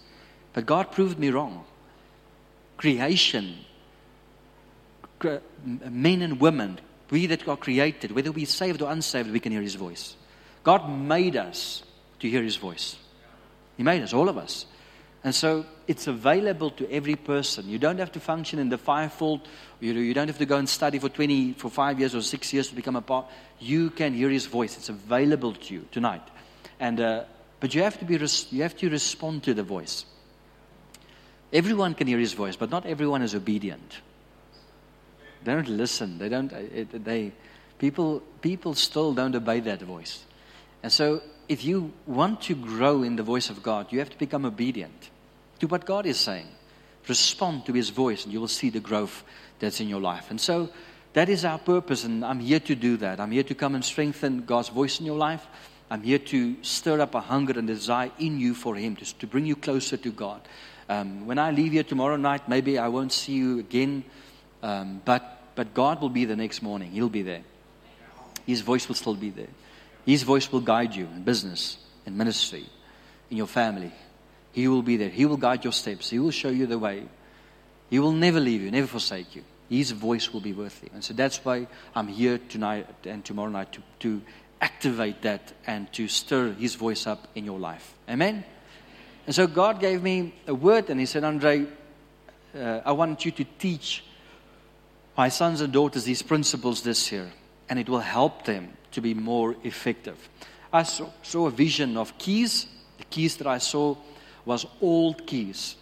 But 0.53 0.67
God 0.67 0.91
proved 0.91 1.19
me 1.19 1.31
wrong. 1.31 1.65
Creation, 2.77 3.59
men 5.65 6.23
and 6.23 6.41
women, 6.41 6.81
we 7.11 7.27
that 7.27 7.47
are 7.47 7.57
created, 7.57 8.13
whether 8.13 8.33
we're 8.33 8.47
saved 8.47 8.83
or 8.83 8.91
unsaved, 8.91 9.31
we 9.31 9.41
can 9.41 9.53
hear 9.53 9.63
his 9.63 9.77
voice. 9.77 10.17
God 10.65 10.91
made 10.91 11.37
us 11.37 11.85
to 12.23 12.31
hear 12.31 12.43
his 12.43 12.57
voice. 12.57 12.97
He 13.77 13.83
made 13.83 14.01
us, 14.03 14.13
all 14.13 14.29
of 14.29 14.39
us. 14.39 14.67
And 15.25 15.35
so 15.35 15.67
it's 15.89 16.07
available 16.07 16.71
to 16.71 16.91
every 16.91 17.17
person. 17.17 17.69
You 17.69 17.79
don't 17.79 17.99
have 17.99 18.13
to 18.13 18.21
function 18.21 18.61
in 18.61 18.69
the 18.69 18.79
fivefold. 18.79 19.41
You, 19.81 19.93
you 19.93 20.15
don't 20.15 20.29
have 20.29 20.39
to 20.39 20.47
go 20.47 20.57
and 20.57 20.69
study 20.69 21.01
for 21.01 21.09
20, 21.09 21.55
for 21.55 21.69
five 21.69 21.99
years 21.99 22.15
or 22.15 22.23
six 22.23 22.53
years 22.53 22.69
to 22.69 22.77
become 22.77 22.95
a 22.95 23.03
part. 23.03 23.27
You 23.59 23.91
can 23.91 24.15
hear 24.15 24.31
his 24.31 24.47
voice. 24.47 24.77
It's 24.77 24.89
available 24.89 25.53
to 25.53 25.75
you 25.75 25.87
tonight. 25.91 26.23
And, 26.79 27.01
uh, 27.01 27.25
but 27.59 27.75
you 27.75 27.83
have, 27.83 27.99
to 27.99 28.05
be 28.05 28.17
res- 28.19 28.47
you 28.53 28.63
have 28.63 28.77
to 28.77 28.89
respond 28.89 29.43
to 29.45 29.55
the 29.55 29.65
voice. 29.65 30.05
Everyone 31.53 31.95
can 31.95 32.07
hear 32.07 32.19
his 32.19 32.35
voice, 32.35 32.55
but 32.55 32.71
not 32.71 32.87
everyone 32.87 33.23
is 33.23 33.35
obedient. 33.35 33.99
They 35.45 35.55
don't 35.55 35.69
listen. 35.69 36.19
They 36.19 36.29
don't, 36.29 36.53
it, 36.53 37.05
they, 37.05 37.33
people, 37.79 38.23
people 38.41 38.75
still 38.75 39.13
don't 39.13 39.35
obey 39.35 39.59
that 39.61 39.83
voice. 39.83 40.25
And 40.85 40.93
so 40.93 41.21
if 41.53 41.63
you 41.65 41.93
want 42.07 42.41
to 42.41 42.55
grow 42.55 43.03
in 43.03 43.17
the 43.17 43.23
voice 43.23 43.51
of 43.51 43.63
God, 43.63 43.93
you 43.93 43.99
have 43.99 44.09
to 44.09 44.19
become 44.19 44.47
obedient 44.47 45.11
to 45.61 45.67
what 45.67 45.85
God 45.85 46.07
is 46.07 46.19
saying. 46.19 46.49
Respond 47.07 47.67
to 47.67 47.75
His 47.75 47.91
voice, 47.91 48.25
and 48.25 48.33
you 48.33 48.41
will 48.41 48.49
see 48.49 48.71
the 48.71 48.81
growth 48.81 49.23
that's 49.59 49.79
in 49.79 49.89
your 49.89 50.01
life. 50.01 50.31
And 50.31 50.41
so 50.41 50.71
that 51.13 51.29
is 51.29 51.45
our 51.45 51.59
purpose, 51.59 52.05
and 52.05 52.25
I'm 52.25 52.41
here 52.41 52.61
to 52.61 52.75
do 52.75 52.97
that. 52.97 53.21
I'm 53.21 53.31
here 53.31 53.43
to 53.43 53.55
come 53.55 53.75
and 53.75 53.85
strengthen 53.85 54.47
God's 54.47 54.71
voice 54.71 54.99
in 54.99 55.05
your 55.05 55.19
life. 55.19 55.47
I'm 55.91 56.03
here 56.03 56.19
to 56.19 56.57
stir 56.63 57.01
up 57.01 57.15
a 57.15 57.21
hunger 57.21 57.59
and 57.59 57.67
desire 57.67 58.11
in 58.19 58.41
you 58.41 58.55
for 58.55 58.75
Him, 58.75 58.97
to, 58.97 59.19
to 59.19 59.27
bring 59.27 59.45
you 59.45 59.55
closer 59.55 59.99
to 59.99 60.11
God. 60.11 60.41
Um, 60.89 61.27
when 61.27 61.39
I 61.39 61.51
leave 61.51 61.73
here 61.73 61.85
tomorrow 61.85 62.17
night, 62.17 62.49
maybe 62.49 62.79
I 62.79 62.89
won't 62.89 63.13
see 63.13 63.35
you 63.35 63.59
again, 63.59 64.05
um, 64.63 65.03
but, 65.05 65.43
but 65.55 65.75
God 65.75 66.01
will 66.01 66.09
be 66.09 66.25
the 66.25 66.37
next 66.37 66.63
morning. 66.63 66.93
He'll 66.93 67.11
be 67.11 67.23
there. 67.23 67.43
His 68.47 68.63
voice 68.63 68.89
will 68.89 68.95
still 68.95 69.15
be 69.15 69.29
there. 69.29 69.53
His 70.05 70.23
voice 70.23 70.51
will 70.51 70.61
guide 70.61 70.95
you 70.95 71.05
in 71.05 71.23
business, 71.23 71.79
in 72.07 72.17
ministry, 72.17 72.67
in 73.31 73.37
your 73.37 73.47
family, 73.47 73.93
he 74.53 74.69
will 74.69 74.83
be 74.83 74.99
there. 74.99 75.09
He 75.09 75.25
will 75.25 75.39
guide 75.39 75.65
your 75.65 75.73
steps. 75.73 76.11
He 76.11 76.19
will 76.19 76.31
show 76.31 76.51
you 76.51 76.67
the 76.67 76.79
way. 76.79 77.05
He 77.91 77.99
will 77.99 78.13
never 78.13 78.39
leave 78.39 78.63
you, 78.63 78.71
never 78.71 78.87
forsake 78.87 79.35
you. 79.35 79.45
His 79.69 79.91
voice 79.91 80.33
will 80.33 80.41
be 80.41 80.53
with 80.53 80.79
you. 80.83 80.91
And 80.93 81.03
so 81.03 81.15
that's 81.15 81.43
why 81.45 81.67
I'm 81.95 82.09
here 82.09 82.39
tonight 82.39 82.87
and 83.05 83.25
tomorrow 83.25 83.51
night 83.51 83.73
to, 83.73 83.83
to 84.01 84.23
activate 84.61 85.23
that 85.23 85.53
and 85.67 85.91
to 85.95 86.09
stir 86.09 86.53
His 86.53 86.75
voice 86.75 87.07
up 87.07 87.27
in 87.35 87.47
your 87.47 87.59
life. 87.59 87.95
Amen? 88.09 88.45
And 89.27 89.35
so 89.35 89.47
God 89.47 89.81
gave 89.81 90.03
me 90.03 90.35
a 90.47 90.55
word 90.55 90.91
and 90.91 91.01
He 91.01 91.07
said, 91.07 91.25
Andre, 91.25 91.67
uh, 92.55 92.81
I 92.85 92.93
want 92.93 93.25
you 93.25 93.31
to 93.33 93.45
teach 93.59 94.05
my 95.17 95.31
sons 95.31 95.63
and 95.63 95.73
daughters 95.73 96.05
these 96.05 96.23
principles 96.23 96.83
this 96.83 97.11
year, 97.13 97.31
and 97.69 97.79
it 97.79 97.89
will 97.89 98.01
help 98.01 98.45
them 98.45 98.73
to 98.93 99.01
be 99.01 99.15
more 99.15 99.57
effective. 99.65 100.29
I 100.73 100.85
saw, 100.85 101.09
saw 101.23 101.47
a 101.47 101.51
vision 101.51 101.97
of 101.97 102.17
keys. 102.19 102.67
The 102.99 103.05
keys 103.05 103.37
that 103.37 103.47
I 103.47 103.59
saw 103.59 103.97
was 104.45 104.67
old 104.81 105.27
keys. 105.27 105.77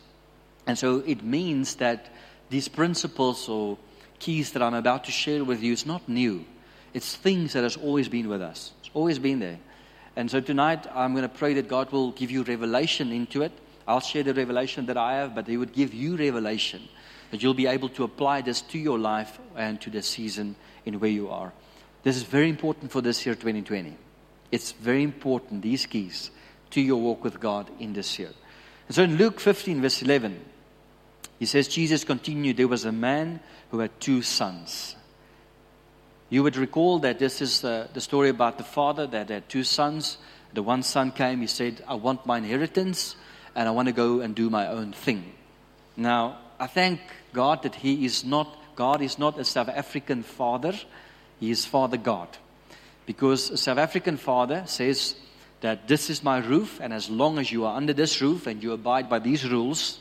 And 0.66 0.78
so 0.78 0.98
it 1.06 1.22
means 1.22 1.76
that 1.76 2.12
these 2.50 2.68
principles 2.68 3.48
or 3.48 3.78
keys 4.18 4.52
that 4.52 4.62
I'm 4.62 4.74
about 4.74 5.04
to 5.04 5.12
share 5.12 5.44
with 5.44 5.62
you 5.62 5.72
is 5.72 5.86
not 5.86 6.08
new. 6.08 6.44
It's 6.92 7.14
things 7.14 7.52
that 7.52 7.62
has 7.62 7.76
always 7.76 8.08
been 8.08 8.28
with 8.28 8.42
us. 8.42 8.72
It's 8.80 8.90
always 8.94 9.18
been 9.18 9.38
there. 9.38 9.58
And 10.16 10.30
so 10.30 10.40
tonight 10.40 10.86
I'm 10.94 11.12
going 11.12 11.22
to 11.22 11.28
pray 11.28 11.54
that 11.54 11.68
God 11.68 11.92
will 11.92 12.10
give 12.12 12.30
you 12.30 12.42
revelation 12.42 13.12
into 13.12 13.42
it. 13.42 13.52
I'll 13.86 14.00
share 14.00 14.22
the 14.22 14.34
revelation 14.34 14.86
that 14.86 14.96
I 14.96 15.14
have, 15.14 15.34
but 15.34 15.46
He 15.46 15.56
would 15.56 15.72
give 15.72 15.94
you 15.94 16.16
revelation 16.16 16.82
that 17.30 17.42
you'll 17.42 17.54
be 17.54 17.66
able 17.66 17.88
to 17.90 18.04
apply 18.04 18.42
this 18.42 18.60
to 18.60 18.78
your 18.78 18.98
life 18.98 19.38
and 19.56 19.80
to 19.80 19.90
the 19.90 20.02
season 20.02 20.56
in 20.84 20.98
where 20.98 21.10
you 21.10 21.28
are. 21.30 21.52
This 22.02 22.16
is 22.16 22.22
very 22.22 22.48
important 22.48 22.90
for 22.90 23.00
this 23.00 23.24
year 23.26 23.34
2020. 23.34 23.96
It's 24.50 24.72
very 24.72 25.02
important, 25.02 25.62
these 25.62 25.86
keys, 25.86 26.30
to 26.70 26.80
your 26.80 27.00
walk 27.00 27.22
with 27.22 27.40
God 27.40 27.70
in 27.78 27.92
this 27.92 28.18
year. 28.18 28.30
And 28.88 28.94
so 28.94 29.02
in 29.02 29.16
Luke 29.16 29.38
15, 29.38 29.82
verse 29.82 30.02
11, 30.02 30.40
he 31.38 31.46
says, 31.46 31.68
Jesus 31.68 32.04
continued, 32.04 32.56
There 32.56 32.68
was 32.68 32.84
a 32.84 32.92
man 32.92 33.40
who 33.70 33.78
had 33.80 33.98
two 34.00 34.22
sons. 34.22 34.96
You 36.28 36.42
would 36.42 36.56
recall 36.56 36.98
that 37.00 37.18
this 37.18 37.40
is 37.40 37.64
uh, 37.64 37.88
the 37.92 38.00
story 38.00 38.28
about 38.28 38.58
the 38.58 38.64
father 38.64 39.06
that 39.08 39.30
had 39.30 39.48
two 39.48 39.64
sons. 39.64 40.18
The 40.54 40.62
one 40.62 40.82
son 40.82 41.12
came, 41.12 41.40
he 41.40 41.46
said, 41.46 41.82
I 41.86 41.94
want 41.94 42.26
my 42.26 42.38
inheritance 42.38 43.16
and 43.54 43.68
I 43.68 43.72
want 43.72 43.88
to 43.88 43.92
go 43.92 44.20
and 44.20 44.34
do 44.34 44.50
my 44.50 44.68
own 44.68 44.92
thing. 44.92 45.32
Now, 45.96 46.38
I 46.58 46.66
thank 46.66 47.00
God 47.32 47.62
that 47.62 47.74
He 47.74 48.04
is 48.04 48.24
not, 48.24 48.56
God 48.76 49.02
is 49.02 49.18
not 49.18 49.38
a 49.38 49.44
South 49.44 49.68
African 49.68 50.22
father, 50.22 50.74
He 51.40 51.50
is 51.50 51.64
Father 51.66 51.96
God. 51.96 52.28
Because 53.06 53.50
a 53.50 53.56
South 53.56 53.78
African 53.78 54.16
father 54.16 54.62
says 54.66 55.16
that 55.62 55.88
this 55.88 56.10
is 56.10 56.22
my 56.22 56.38
roof, 56.38 56.78
and 56.80 56.92
as 56.92 57.10
long 57.10 57.38
as 57.38 57.50
you 57.50 57.64
are 57.64 57.76
under 57.76 57.92
this 57.92 58.20
roof 58.20 58.46
and 58.46 58.62
you 58.62 58.72
abide 58.72 59.08
by 59.08 59.18
these 59.18 59.48
rules, 59.48 59.98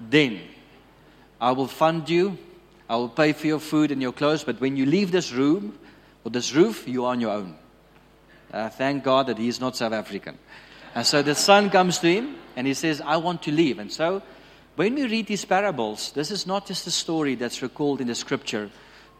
then 0.00 0.40
I 1.40 1.52
will 1.52 1.66
fund 1.66 2.10
you, 2.10 2.36
I 2.88 2.96
will 2.96 3.08
pay 3.08 3.32
for 3.32 3.46
your 3.46 3.60
food 3.60 3.90
and 3.90 4.02
your 4.02 4.12
clothes, 4.12 4.44
but 4.44 4.60
when 4.60 4.76
you 4.76 4.84
leave 4.84 5.12
this 5.12 5.32
room 5.32 5.78
or 6.24 6.30
this 6.30 6.54
roof, 6.54 6.86
you 6.86 7.04
are 7.04 7.12
on 7.12 7.20
your 7.20 7.32
own. 7.32 7.56
Uh, 8.52 8.68
thank 8.68 9.04
God 9.04 9.28
that 9.28 9.38
he 9.38 9.48
is 9.48 9.60
not 9.60 9.76
South 9.76 9.92
African. 9.92 10.36
And 10.94 11.06
so 11.06 11.22
the 11.22 11.34
son 11.34 11.70
comes 11.70 11.98
to 12.00 12.08
him 12.08 12.36
and 12.56 12.66
he 12.66 12.74
says, 12.74 13.00
I 13.00 13.16
want 13.16 13.42
to 13.42 13.52
leave. 13.52 13.78
And 13.78 13.92
so 13.92 14.22
when 14.76 14.94
we 14.94 15.06
read 15.06 15.26
these 15.26 15.44
parables, 15.44 16.12
this 16.12 16.30
is 16.30 16.46
not 16.46 16.66
just 16.66 16.86
a 16.86 16.90
story 16.90 17.36
that's 17.36 17.62
recalled 17.62 18.00
in 18.00 18.08
the 18.08 18.14
scripture. 18.14 18.70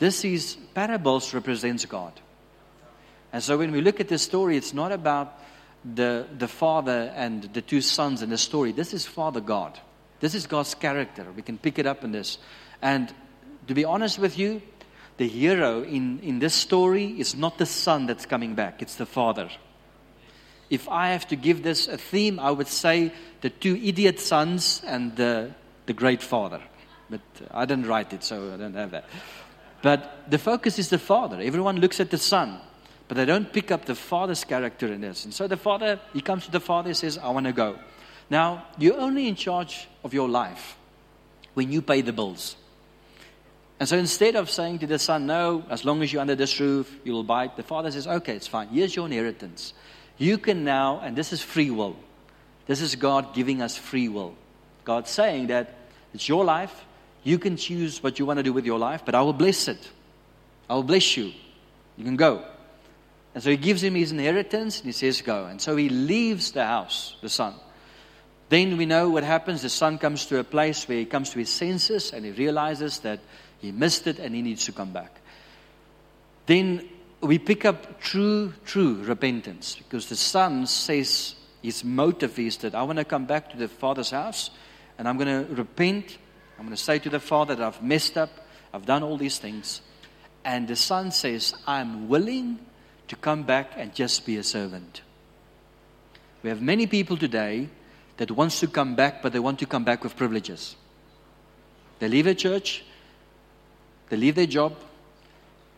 This 0.00 0.24
is 0.24 0.56
parables 0.74 1.34
represents 1.34 1.84
God. 1.84 2.14
And 3.34 3.42
so 3.42 3.58
when 3.58 3.70
we 3.70 3.82
look 3.82 4.00
at 4.00 4.08
this 4.08 4.22
story, 4.22 4.56
it's 4.56 4.72
not 4.72 4.92
about 4.92 5.38
the, 5.84 6.26
the 6.38 6.48
father 6.48 7.12
and 7.14 7.44
the 7.52 7.60
two 7.60 7.82
sons 7.82 8.22
in 8.22 8.30
the 8.30 8.38
story. 8.38 8.72
This 8.72 8.94
is 8.94 9.06
Father 9.06 9.40
God. 9.40 9.78
This 10.20 10.34
is 10.34 10.46
God's 10.46 10.74
character. 10.74 11.26
We 11.36 11.42
can 11.42 11.58
pick 11.58 11.78
it 11.78 11.86
up 11.86 12.02
in 12.02 12.12
this. 12.12 12.38
And 12.80 13.12
to 13.68 13.74
be 13.74 13.84
honest 13.84 14.18
with 14.18 14.38
you, 14.38 14.62
the 15.18 15.28
hero 15.28 15.82
in, 15.82 16.20
in 16.20 16.38
this 16.38 16.54
story 16.54 17.20
is 17.20 17.34
not 17.34 17.58
the 17.58 17.66
son 17.66 18.06
that's 18.06 18.24
coming 18.24 18.54
back, 18.54 18.80
it's 18.80 18.96
the 18.96 19.06
father. 19.06 19.50
If 20.70 20.88
I 20.88 21.10
have 21.10 21.28
to 21.28 21.36
give 21.36 21.62
this 21.62 21.88
a 21.88 21.98
theme, 21.98 22.40
I 22.40 22.50
would 22.50 22.68
say 22.68 23.12
the 23.42 23.50
two 23.50 23.76
idiot 23.76 24.18
sons 24.18 24.80
and 24.86 25.14
the, 25.14 25.50
the 25.84 25.92
great 25.92 26.22
father. 26.22 26.62
But 27.10 27.20
uh, 27.42 27.58
I 27.58 27.66
didn't 27.66 27.86
write 27.86 28.14
it, 28.14 28.24
so 28.24 28.54
I 28.54 28.56
don't 28.56 28.74
have 28.74 28.92
that. 28.92 29.04
But 29.82 30.30
the 30.30 30.38
focus 30.38 30.78
is 30.78 30.90
the 30.90 30.98
father. 30.98 31.40
Everyone 31.40 31.80
looks 31.80 32.00
at 32.00 32.10
the 32.10 32.18
son, 32.18 32.60
but 33.08 33.16
they 33.16 33.24
don't 33.24 33.52
pick 33.52 33.70
up 33.70 33.86
the 33.86 33.94
father's 33.94 34.44
character 34.44 34.92
in 34.92 35.00
this. 35.00 35.24
And 35.24 35.32
so 35.32 35.46
the 35.46 35.56
father, 35.56 35.98
he 36.12 36.20
comes 36.20 36.44
to 36.44 36.50
the 36.50 36.60
father 36.60 36.88
and 36.88 36.96
says, 36.96 37.18
I 37.18 37.30
want 37.30 37.46
to 37.46 37.52
go. 37.52 37.78
Now, 38.28 38.66
you're 38.78 39.00
only 39.00 39.26
in 39.26 39.34
charge 39.34 39.88
of 40.04 40.14
your 40.14 40.28
life 40.28 40.76
when 41.54 41.72
you 41.72 41.82
pay 41.82 42.00
the 42.00 42.12
bills. 42.12 42.56
And 43.80 43.88
so 43.88 43.96
instead 43.96 44.36
of 44.36 44.50
saying 44.50 44.80
to 44.80 44.86
the 44.86 44.98
son, 44.98 45.26
No, 45.26 45.64
as 45.70 45.86
long 45.86 46.02
as 46.02 46.12
you're 46.12 46.20
under 46.20 46.34
this 46.34 46.60
roof, 46.60 46.94
you 47.02 47.12
will 47.12 47.24
bite, 47.24 47.56
the 47.56 47.62
father 47.62 47.90
says, 47.90 48.06
Okay, 48.06 48.36
it's 48.36 48.46
fine. 48.46 48.68
Here's 48.68 48.94
your 48.94 49.06
inheritance. 49.06 49.72
You 50.18 50.36
can 50.36 50.64
now, 50.64 51.00
and 51.00 51.16
this 51.16 51.32
is 51.32 51.40
free 51.40 51.70
will. 51.70 51.96
This 52.66 52.82
is 52.82 52.94
God 52.94 53.34
giving 53.34 53.62
us 53.62 53.76
free 53.76 54.08
will. 54.08 54.34
God 54.84 55.08
saying 55.08 55.46
that 55.46 55.74
it's 56.12 56.28
your 56.28 56.44
life. 56.44 56.84
You 57.22 57.38
can 57.38 57.56
choose 57.56 58.02
what 58.02 58.18
you 58.18 58.26
want 58.26 58.38
to 58.38 58.42
do 58.42 58.52
with 58.52 58.64
your 58.64 58.78
life, 58.78 59.02
but 59.04 59.14
I 59.14 59.22
will 59.22 59.32
bless 59.32 59.68
it. 59.68 59.90
I 60.68 60.74
will 60.74 60.82
bless 60.82 61.16
you. 61.16 61.32
You 61.96 62.04
can 62.04 62.16
go. 62.16 62.44
And 63.34 63.42
so 63.42 63.50
he 63.50 63.56
gives 63.56 63.82
him 63.82 63.94
his 63.94 64.12
inheritance 64.12 64.78
and 64.78 64.86
he 64.86 64.92
says, 64.92 65.20
Go. 65.22 65.46
And 65.46 65.60
so 65.60 65.76
he 65.76 65.88
leaves 65.88 66.52
the 66.52 66.64
house, 66.64 67.16
the 67.20 67.28
son. 67.28 67.54
Then 68.48 68.76
we 68.76 68.86
know 68.86 69.10
what 69.10 69.22
happens. 69.22 69.62
The 69.62 69.68
son 69.68 69.98
comes 69.98 70.26
to 70.26 70.38
a 70.38 70.44
place 70.44 70.88
where 70.88 70.98
he 70.98 71.04
comes 71.04 71.30
to 71.30 71.38
his 71.38 71.50
senses 71.50 72.12
and 72.12 72.24
he 72.24 72.32
realizes 72.32 72.98
that 73.00 73.20
he 73.60 73.70
missed 73.70 74.06
it 74.06 74.18
and 74.18 74.34
he 74.34 74.42
needs 74.42 74.64
to 74.64 74.72
come 74.72 74.92
back. 74.92 75.20
Then 76.46 76.88
we 77.20 77.38
pick 77.38 77.64
up 77.64 78.00
true, 78.00 78.52
true 78.64 79.02
repentance 79.04 79.76
because 79.76 80.08
the 80.08 80.16
son 80.16 80.66
says 80.66 81.36
his 81.62 81.84
motive 81.84 82.38
is 82.38 82.56
that 82.58 82.74
I 82.74 82.82
want 82.82 82.98
to 82.98 83.04
come 83.04 83.26
back 83.26 83.50
to 83.50 83.56
the 83.56 83.68
father's 83.68 84.10
house 84.10 84.50
and 84.98 85.06
I'm 85.06 85.16
going 85.16 85.46
to 85.46 85.54
repent. 85.54 86.18
I'm 86.60 86.66
going 86.66 86.76
to 86.76 86.82
say 86.82 86.98
to 86.98 87.08
the 87.08 87.20
father 87.20 87.54
that 87.54 87.66
I've 87.66 87.82
messed 87.82 88.18
up, 88.18 88.28
I've 88.74 88.84
done 88.84 89.02
all 89.02 89.16
these 89.16 89.38
things. 89.38 89.80
And 90.44 90.68
the 90.68 90.76
son 90.76 91.10
says, 91.10 91.54
I'm 91.66 92.06
willing 92.06 92.58
to 93.08 93.16
come 93.16 93.44
back 93.44 93.72
and 93.78 93.94
just 93.94 94.26
be 94.26 94.36
a 94.36 94.42
servant. 94.42 95.00
We 96.42 96.50
have 96.50 96.60
many 96.60 96.86
people 96.86 97.16
today 97.16 97.70
that 98.18 98.30
wants 98.30 98.60
to 98.60 98.66
come 98.66 98.94
back, 98.94 99.22
but 99.22 99.32
they 99.32 99.38
want 99.38 99.58
to 99.60 99.66
come 99.66 99.84
back 99.84 100.04
with 100.04 100.16
privileges. 100.16 100.76
They 101.98 102.08
leave 102.08 102.26
a 102.26 102.34
church, 102.34 102.84
they 104.10 104.18
leave 104.18 104.34
their 104.34 104.44
job, 104.44 104.76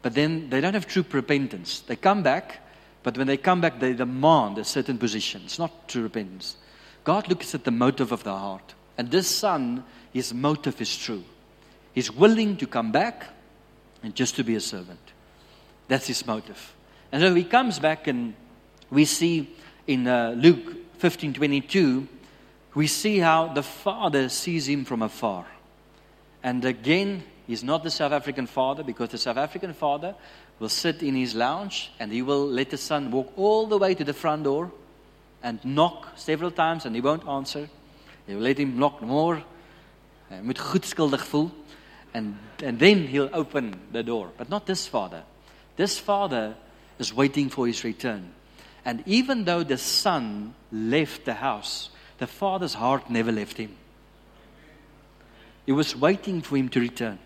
but 0.03 0.15
then 0.15 0.51
they 0.51 0.61
don't 0.61 0.75
have 0.75 0.89
true 0.89 1.05
repentance. 1.13 1.79
They 1.79 1.95
come 1.95 2.25
back, 2.25 2.59
but 3.05 3.17
when 3.17 3.29
they 3.29 3.37
come 3.37 3.61
back, 3.61 3.79
they 3.79 3.93
demand 3.93 4.59
a 4.59 4.65
certain 4.65 4.99
position. 4.99 5.43
It's 5.45 5.61
not 5.61 5.87
true 5.87 6.03
repentance. 6.03 6.57
God 7.05 7.29
looks 7.29 7.55
at 7.55 7.63
the 7.63 7.71
motive 7.71 8.11
of 8.11 8.25
the 8.25 8.37
heart. 8.37 8.75
And 8.99 9.13
this 9.13 9.29
son, 9.29 9.85
his 10.13 10.33
motive 10.35 10.81
is 10.81 10.97
true. 10.97 11.25
He's 11.93 12.11
willing 12.11 12.57
to 12.59 12.67
come 12.67 12.93
back 12.93 13.29
and 14.03 14.15
just 14.15 14.37
to 14.37 14.45
be 14.45 14.57
a 14.57 14.61
servant. 14.61 15.01
That's 15.89 16.07
his 16.07 16.27
motive. 16.27 16.75
And 17.11 17.23
so 17.23 17.35
he 17.35 17.45
comes 17.45 17.79
back, 17.79 18.07
and 18.07 18.35
we 18.91 19.05
see 19.05 19.55
in 19.87 20.07
uh, 20.07 20.35
Luke 20.37 20.99
15 20.99 21.35
22, 21.35 22.09
we 22.75 22.87
see 22.87 23.19
how 23.19 23.49
the 23.49 23.63
father 23.63 24.29
sees 24.29 24.69
him 24.69 24.85
from 24.85 25.03
afar. 25.03 25.47
And 26.43 26.65
again, 26.65 27.23
he's 27.47 27.63
not 27.63 27.83
the 27.83 27.91
South 27.91 28.13
African 28.13 28.47
father 28.47 28.83
because 28.83 29.11
the 29.11 29.19
South 29.19 29.37
African 29.37 29.75
father 29.75 30.15
will 30.59 30.69
sit 30.69 31.03
in 31.03 31.15
his 31.15 31.35
lounge 31.35 31.93
and 32.01 32.11
he 32.11 32.23
will 32.23 32.47
let 32.47 32.71
the 32.71 32.77
son 32.77 33.11
walk 33.11 33.33
all 33.37 33.67
the 33.67 33.79
way 33.79 33.95
to 33.95 34.05
the 34.05 34.15
front 34.15 34.45
door 34.45 34.73
and 35.43 35.63
knock 35.65 36.13
several 36.17 36.51
times 36.51 36.87
and 36.87 36.95
he 36.95 37.01
won't 37.01 37.27
answer. 37.29 37.69
He 38.27 38.35
will 38.35 38.43
let 38.43 38.59
him 38.59 38.79
knock 38.79 39.03
more. 39.03 39.43
Hy 40.33 40.41
moet 40.43 40.59
goed 40.59 40.87
skuldig 40.89 41.23
voel 41.29 41.51
and 42.15 42.35
and 42.63 42.79
then 42.79 43.07
he'll 43.07 43.31
open 43.33 43.75
the 43.93 44.03
door. 44.03 44.31
But 44.37 44.49
not 44.49 44.67
this 44.67 44.87
father. 44.87 45.25
This 45.77 45.99
father 45.99 46.55
is 46.99 47.13
waiting 47.13 47.51
for 47.51 47.67
his 47.67 47.85
return. 47.85 48.33
And 48.85 49.03
even 49.07 49.45
though 49.45 49.63
the 49.63 49.79
son 49.79 50.55
left 50.71 51.25
the 51.25 51.35
house, 51.35 51.91
the 52.19 52.27
father's 52.27 52.75
heart 52.75 53.11
never 53.11 53.33
left 53.33 53.57
him. 53.57 53.77
He 55.67 55.73
was 55.73 55.97
waiting 55.97 56.41
for 56.41 56.57
him 56.57 56.69
to 56.71 56.81
return 56.81 57.19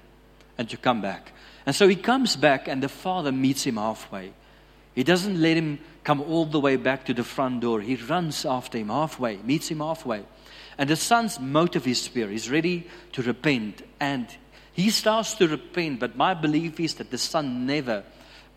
and 0.58 0.68
to 0.70 0.76
come 0.76 1.00
back. 1.00 1.32
And 1.64 1.74
so 1.74 1.88
he 1.88 1.96
comes 1.96 2.36
back, 2.36 2.68
and 2.68 2.82
the 2.82 2.88
father 2.88 3.32
meets 3.32 3.64
him 3.64 3.76
halfway. 3.76 4.32
He 4.94 5.02
doesn't 5.02 5.40
let 5.40 5.56
him 5.56 5.80
come 6.04 6.20
all 6.20 6.44
the 6.44 6.60
way 6.60 6.76
back 6.76 7.04
to 7.06 7.14
the 7.14 7.24
front 7.24 7.60
door. 7.60 7.80
He 7.80 7.96
runs 7.96 8.44
after 8.44 8.78
him 8.78 8.88
halfway, 8.88 9.38
meets 9.38 9.68
him 9.68 9.80
halfway. 9.80 10.22
And 10.78 10.90
the 10.90 10.96
son's 10.96 11.40
motive 11.40 11.86
is 11.86 12.06
pure. 12.08 12.28
He's 12.28 12.50
ready 12.50 12.86
to 13.12 13.22
repent. 13.22 13.82
And 13.98 14.26
he 14.72 14.90
starts 14.90 15.34
to 15.34 15.48
repent, 15.48 16.00
but 16.00 16.16
my 16.16 16.34
belief 16.34 16.78
is 16.80 16.94
that 16.94 17.10
the 17.10 17.18
son 17.18 17.66
never 17.66 18.04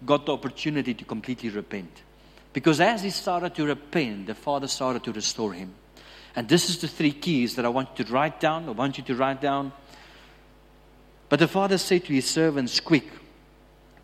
got 0.05 0.25
the 0.25 0.33
opportunity 0.33 0.93
to 0.93 1.05
completely 1.05 1.49
repent. 1.49 2.03
Because 2.51 2.81
as 2.81 3.03
he 3.03 3.09
started 3.09 3.55
to 3.55 3.65
repent, 3.65 4.27
the 4.27 4.35
father 4.35 4.67
started 4.67 5.03
to 5.03 5.13
restore 5.13 5.53
him. 5.53 5.73
And 6.35 6.47
this 6.47 6.69
is 6.69 6.79
the 6.79 6.87
three 6.87 7.11
keys 7.11 7.55
that 7.55 7.65
I 7.65 7.69
want 7.69 7.89
you 7.97 8.05
to 8.05 8.11
write 8.11 8.39
down. 8.39 8.67
I 8.67 8.71
want 8.71 8.97
you 8.97 9.03
to 9.05 9.15
write 9.15 9.41
down. 9.41 9.71
But 11.29 11.39
the 11.39 11.47
father 11.47 11.77
said 11.77 12.05
to 12.05 12.13
his 12.13 12.29
servants, 12.29 12.79
Quick, 12.79 13.07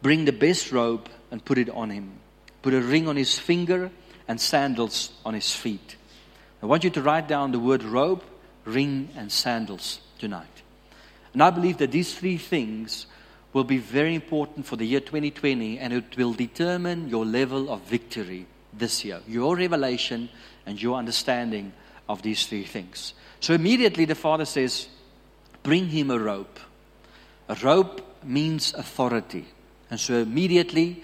bring 0.01 0.25
the 0.25 0.31
best 0.31 0.71
robe 0.71 1.09
and 1.31 1.43
put 1.43 1.57
it 1.57 1.69
on 1.69 1.89
him. 1.89 2.19
Put 2.61 2.73
a 2.73 2.81
ring 2.81 3.07
on 3.07 3.15
his 3.15 3.37
finger 3.37 3.91
and 4.27 4.39
sandals 4.39 5.11
on 5.25 5.33
his 5.33 5.51
feet. 5.53 5.97
I 6.61 6.65
want 6.65 6.83
you 6.83 6.89
to 6.91 7.01
write 7.01 7.27
down 7.27 7.51
the 7.51 7.59
word 7.59 7.83
robe, 7.83 8.23
ring, 8.65 9.09
and 9.15 9.31
sandals 9.31 9.99
tonight. 10.19 10.61
And 11.33 11.43
I 11.43 11.49
believe 11.49 11.77
that 11.77 11.91
these 11.91 12.15
three 12.15 12.37
things 12.37 13.07
will 13.53 13.63
be 13.63 13.77
very 13.77 14.15
important 14.15 14.65
for 14.65 14.75
the 14.75 14.85
year 14.85 14.99
2020 14.99 15.79
and 15.79 15.93
it 15.93 16.17
will 16.17 16.33
determine 16.33 17.07
your 17.07 17.25
level 17.25 17.69
of 17.69 17.81
victory 17.81 18.45
this 18.73 19.05
year. 19.05 19.21
Your 19.27 19.55
revelation 19.55 20.29
and 20.65 20.81
your 20.81 20.97
understanding 20.97 21.71
of 22.09 22.21
these 22.21 22.45
three 22.45 22.63
things. 22.63 23.13
So 23.39 23.53
immediately 23.53 24.05
the 24.05 24.15
father 24.15 24.45
says, 24.45 24.87
Bring 25.63 25.87
him 25.87 26.11
a 26.11 26.19
robe. 26.19 26.59
A 27.47 27.55
robe 27.55 28.03
means 28.23 28.73
authority. 28.73 29.45
And 29.89 29.99
so 29.99 30.15
immediately, 30.15 31.01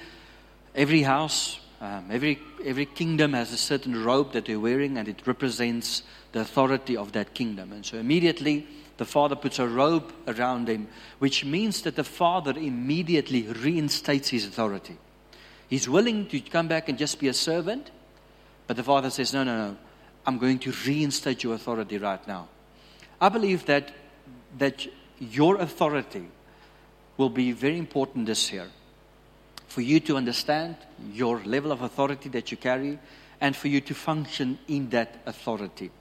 every 0.76 1.04
house, 1.04 1.60
um, 1.82 2.06
every, 2.12 2.39
every 2.63 2.86
kingdom 2.86 3.34
has 3.34 3.52
a 3.52 3.58
certain 3.58 4.04
robe 4.04 4.34
that 4.34 4.46
they're 4.46 4.60
wearing, 4.60 4.98
and 4.98 5.08
it 5.08 5.26
represents 5.26 6.04
the 6.32 6.41
authority 6.41 6.96
of 6.96 7.12
that 7.13 7.34
kingdom. 7.34 7.74
And 7.74 7.84
so 7.84 7.98
immediately, 7.98 8.67
the 8.98 9.06
father 9.06 9.36
puts 9.36 9.58
a 9.58 9.67
robe 9.67 10.13
around 10.28 10.70
him, 10.70 10.88
which 11.17 11.44
means 11.44 11.82
that 11.82 11.96
the 11.96 12.04
father 12.04 12.52
immediately 12.52 13.48
reinstates 13.48 14.30
his 14.30 14.46
authority. 14.46 14.96
He's 15.67 15.89
willing 15.89 16.28
to 16.28 16.39
come 16.39 16.67
back 16.67 16.88
and 16.88 17.00
just 17.00 17.20
be 17.20 17.30
a 17.30 17.34
servant, 17.34 17.89
but 18.67 18.78
the 18.78 18.84
father 18.84 19.10
says, 19.10 19.34
No, 19.34 19.44
no, 19.44 19.70
no, 19.70 19.78
I'm 20.28 20.38
going 20.38 20.60
to 20.60 20.74
reinstate 20.86 21.44
your 21.44 21.56
authority 21.56 21.98
right 21.98 22.26
now. 22.28 22.48
I 23.20 23.30
believe 23.30 23.65
that, 23.65 23.91
that 24.60 24.86
your 25.20 25.56
authority 25.58 26.28
will 27.17 27.30
be 27.30 27.54
very 27.54 27.80
important 27.80 28.28
this 28.28 28.52
year. 28.54 28.67
For 29.72 29.80
you 29.80 30.02
to 30.02 30.18
understand 30.18 30.76
your 31.14 31.40
level 31.46 31.72
of 31.72 31.82
authority 31.82 32.28
that 32.30 32.52
you 32.52 32.58
carry 32.58 33.00
and 33.40 33.56
for 33.56 33.70
you 33.70 33.80
to 33.80 33.94
function 33.94 34.60
in 34.68 34.90
that 34.90 35.22
authority. 35.26 35.92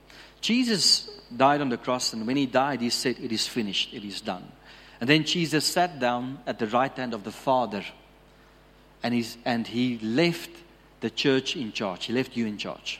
Jesus 0.41 1.09
died 1.33 1.61
on 1.61 1.69
the 1.69 1.77
cross, 1.77 2.11
and 2.11 2.27
when 2.27 2.35
he 2.35 2.47
died, 2.47 2.81
he 2.81 2.89
said, 2.89 3.15
It 3.17 3.31
is 3.31 3.47
finished, 3.47 3.93
it 3.93 4.03
is 4.03 4.19
done. 4.19 4.51
And 4.99 5.09
then 5.09 5.23
Jesus 5.23 5.63
sat 5.63 6.01
down 6.01 6.39
at 6.45 6.59
the 6.59 6.67
right 6.67 6.93
hand 6.93 7.13
of 7.13 7.23
the 7.23 7.31
Father, 7.31 7.85
and, 9.03 9.13
he's, 9.13 9.37
and 9.45 9.65
he 9.65 9.99
left 9.99 10.51
the 10.99 11.09
church 11.09 11.55
in 11.55 11.71
charge. 11.71 12.07
He 12.07 12.13
left 12.13 12.35
you 12.35 12.47
in 12.47 12.57
charge. 12.57 12.99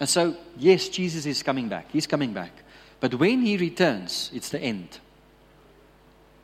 And 0.00 0.08
so, 0.08 0.36
yes, 0.56 0.88
Jesus 0.88 1.26
is 1.26 1.44
coming 1.44 1.68
back. 1.68 1.92
He's 1.92 2.08
coming 2.08 2.32
back. 2.32 2.64
But 2.98 3.14
when 3.14 3.42
he 3.42 3.56
returns, 3.56 4.32
it's 4.34 4.48
the 4.48 4.60
end. 4.60 4.98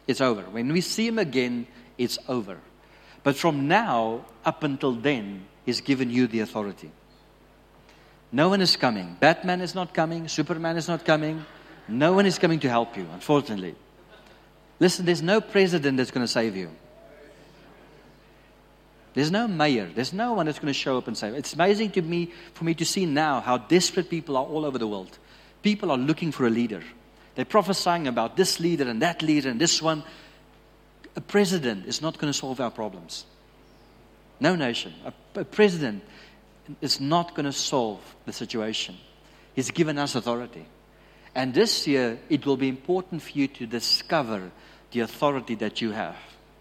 It's 0.06 0.20
over. 0.20 0.42
When 0.42 0.72
we 0.72 0.80
see 0.80 1.08
him 1.08 1.18
again, 1.18 1.66
it's 1.98 2.20
over. 2.28 2.60
But 3.24 3.34
from 3.34 3.66
now 3.66 4.26
up 4.44 4.62
until 4.62 4.92
then, 4.92 5.46
he's 5.66 5.80
given 5.80 6.10
you 6.10 6.28
the 6.28 6.40
authority. 6.40 6.92
No 8.30 8.48
one 8.48 8.60
is 8.60 8.76
coming. 8.76 9.16
Batman 9.18 9.60
is 9.60 9.74
not 9.74 9.94
coming. 9.94 10.28
Superman 10.28 10.76
is 10.76 10.86
not 10.86 11.04
coming. 11.04 11.44
No 11.88 12.12
one 12.12 12.26
is 12.26 12.38
coming 12.38 12.60
to 12.60 12.68
help 12.68 12.96
you, 12.96 13.06
unfortunately. 13.12 13.74
Listen, 14.78 15.06
there's 15.06 15.22
no 15.22 15.40
president 15.40 15.96
that's 15.96 16.10
going 16.10 16.24
to 16.24 16.32
save 16.32 16.56
you. 16.56 16.70
There's 19.14 19.30
no 19.30 19.46
mayor. 19.46 19.88
There's 19.94 20.12
no 20.12 20.32
one 20.32 20.46
that's 20.46 20.58
going 20.58 20.72
to 20.72 20.78
show 20.78 20.98
up 20.98 21.06
and 21.06 21.16
save. 21.16 21.34
It's 21.34 21.54
amazing 21.54 21.92
to 21.92 22.02
me 22.02 22.32
for 22.52 22.64
me 22.64 22.74
to 22.74 22.84
see 22.84 23.06
now 23.06 23.40
how 23.40 23.58
desperate 23.58 24.10
people 24.10 24.36
are 24.36 24.44
all 24.44 24.64
over 24.64 24.76
the 24.76 24.88
world. 24.88 25.16
People 25.62 25.90
are 25.90 25.96
looking 25.96 26.32
for 26.32 26.46
a 26.46 26.50
leader. 26.50 26.82
They're 27.36 27.44
prophesying 27.44 28.08
about 28.08 28.36
this 28.36 28.58
leader 28.60 28.88
and 28.88 29.00
that 29.02 29.22
leader 29.22 29.48
and 29.48 29.60
this 29.60 29.80
one. 29.80 30.02
A 31.16 31.20
president 31.20 31.86
is 31.86 32.02
not 32.02 32.18
going 32.18 32.32
to 32.32 32.38
solve 32.38 32.60
our 32.60 32.70
problems. 32.70 33.26
No 34.40 34.56
nation. 34.56 34.92
A, 35.04 35.40
a 35.40 35.44
president 35.44 36.02
is 36.80 37.00
not 37.00 37.34
going 37.34 37.46
to 37.46 37.52
solve 37.52 38.00
the 38.26 38.32
situation. 38.32 38.96
He's 39.54 39.70
given 39.70 39.98
us 39.98 40.14
authority. 40.14 40.66
And 41.34 41.52
this 41.52 41.86
year, 41.86 42.18
it 42.28 42.46
will 42.46 42.56
be 42.56 42.68
important 42.68 43.22
for 43.22 43.30
you 43.30 43.48
to 43.48 43.66
discover 43.66 44.50
the 44.92 45.00
authority 45.00 45.54
that 45.56 45.80
you 45.80 45.90
have. 45.92 46.16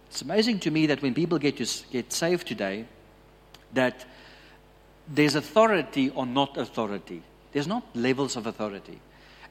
It's 0.09 0.21
amazing 0.21 0.59
to 0.61 0.71
me 0.71 0.87
that 0.87 1.01
when 1.01 1.13
people 1.13 1.37
get, 1.37 1.57
to, 1.57 1.67
get 1.91 2.11
saved 2.11 2.47
today, 2.47 2.85
that 3.73 4.05
there's 5.07 5.35
authority 5.35 6.09
or 6.09 6.25
not 6.25 6.57
authority. 6.57 7.23
There's 7.51 7.67
not 7.67 7.83
levels 7.95 8.35
of 8.35 8.47
authority. 8.47 8.99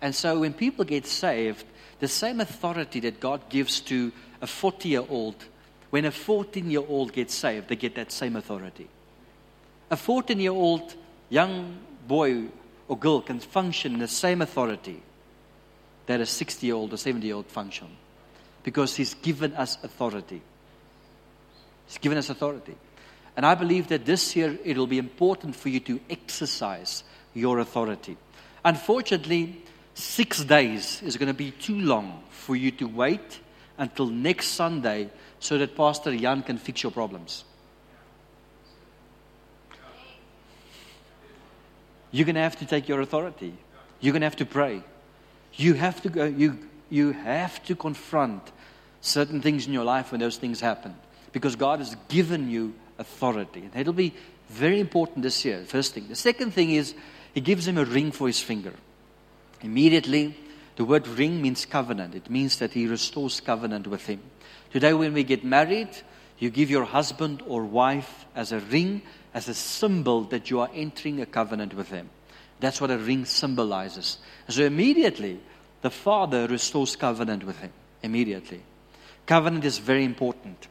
And 0.00 0.14
so 0.14 0.40
when 0.40 0.52
people 0.52 0.84
get 0.84 1.06
saved, 1.06 1.64
the 2.00 2.08
same 2.08 2.40
authority 2.40 3.00
that 3.00 3.20
God 3.20 3.48
gives 3.48 3.80
to 3.82 4.10
a 4.42 4.46
40 4.46 4.88
year 4.88 5.04
old, 5.08 5.36
when 5.90 6.04
a 6.04 6.10
14 6.10 6.70
year 6.70 6.82
old 6.86 7.12
gets 7.12 7.34
saved, 7.34 7.68
they 7.68 7.76
get 7.76 7.94
that 7.94 8.12
same 8.12 8.36
authority. 8.36 8.88
A 9.90 9.96
14 9.96 10.38
year 10.38 10.50
old 10.50 10.94
young 11.30 11.78
boy 12.06 12.44
or 12.88 12.98
girl 12.98 13.22
can 13.22 13.38
function 13.38 13.94
in 13.94 14.00
the 14.00 14.08
same 14.08 14.42
authority 14.42 15.00
that 16.06 16.20
a 16.20 16.26
60 16.26 16.66
year 16.66 16.74
old 16.74 16.92
or 16.92 16.96
70 16.96 17.24
year 17.24 17.36
old 17.36 17.46
function 17.46 17.86
because 18.64 18.96
he's 18.96 19.14
given 19.14 19.54
us 19.54 19.78
authority. 19.82 20.42
He's 21.86 21.98
given 21.98 22.18
us 22.18 22.28
authority. 22.28 22.74
And 23.36 23.46
I 23.46 23.54
believe 23.54 23.88
that 23.88 24.04
this 24.04 24.36
year 24.36 24.58
it'll 24.64 24.86
be 24.86 24.98
important 24.98 25.56
for 25.56 25.68
you 25.68 25.80
to 25.80 26.00
exercise 26.10 27.04
your 27.32 27.60
authority. 27.60 28.16
Unfortunately, 28.64 29.62
six 29.94 30.44
days 30.44 31.00
is 31.02 31.16
going 31.16 31.28
to 31.28 31.34
be 31.34 31.50
too 31.50 31.78
long 31.78 32.22
for 32.30 32.56
you 32.56 32.70
to 32.72 32.86
wait 32.86 33.40
until 33.82 34.06
next 34.06 34.46
Sunday 34.48 35.10
so 35.40 35.58
that 35.58 35.76
Pastor 35.76 36.16
Jan 36.16 36.44
can 36.44 36.56
fix 36.56 36.84
your 36.84 36.92
problems. 36.92 37.44
You're 42.12 42.26
going 42.26 42.36
to 42.36 42.42
have 42.42 42.56
to 42.60 42.66
take 42.66 42.88
your 42.88 43.00
authority. 43.00 43.52
You're 44.00 44.12
going 44.12 44.20
to 44.20 44.26
have 44.26 44.36
to 44.36 44.46
pray. 44.46 44.84
You 45.54 45.74
have 45.74 46.00
to 46.02 46.10
go, 46.10 46.24
you, 46.26 46.60
you 46.90 47.10
have 47.10 47.60
to 47.64 47.74
confront 47.74 48.52
certain 49.00 49.42
things 49.42 49.66
in 49.66 49.72
your 49.72 49.84
life 49.84 50.12
when 50.12 50.20
those 50.20 50.36
things 50.36 50.60
happen 50.60 50.94
because 51.32 51.56
God 51.56 51.80
has 51.80 51.96
given 52.08 52.48
you 52.48 52.74
authority. 52.98 53.62
And 53.62 53.80
it'll 53.80 53.92
be 53.92 54.14
very 54.48 54.78
important 54.78 55.24
this 55.24 55.44
year, 55.44 55.64
first 55.64 55.92
thing. 55.92 56.06
The 56.06 56.14
second 56.14 56.52
thing 56.52 56.70
is 56.70 56.94
he 57.34 57.40
gives 57.40 57.66
him 57.66 57.78
a 57.78 57.84
ring 57.84 58.12
for 58.12 58.28
his 58.28 58.40
finger. 58.40 58.74
Immediately, 59.60 60.36
the 60.76 60.84
word 60.84 61.06
ring 61.06 61.42
means 61.42 61.66
covenant. 61.66 62.14
It 62.14 62.30
means 62.30 62.58
that 62.58 62.72
he 62.72 62.86
restores 62.86 63.40
covenant 63.40 63.86
with 63.86 64.06
him. 64.06 64.20
Today, 64.72 64.94
when 64.94 65.12
we 65.12 65.22
get 65.22 65.44
married, 65.44 65.90
you 66.38 66.50
give 66.50 66.70
your 66.70 66.84
husband 66.84 67.42
or 67.46 67.64
wife 67.64 68.24
as 68.34 68.52
a 68.52 68.60
ring, 68.60 69.02
as 69.34 69.48
a 69.48 69.54
symbol 69.54 70.22
that 70.24 70.50
you 70.50 70.60
are 70.60 70.70
entering 70.74 71.20
a 71.20 71.26
covenant 71.26 71.74
with 71.74 71.90
them. 71.90 72.08
That's 72.60 72.80
what 72.80 72.90
a 72.90 72.98
ring 72.98 73.24
symbolizes. 73.24 74.18
So 74.48 74.64
immediately, 74.64 75.40
the 75.82 75.90
father 75.90 76.46
restores 76.46 76.96
covenant 76.96 77.44
with 77.44 77.58
him. 77.58 77.72
Immediately. 78.02 78.62
Covenant 79.26 79.64
is 79.64 79.78
very 79.78 80.04
important. 80.04 80.68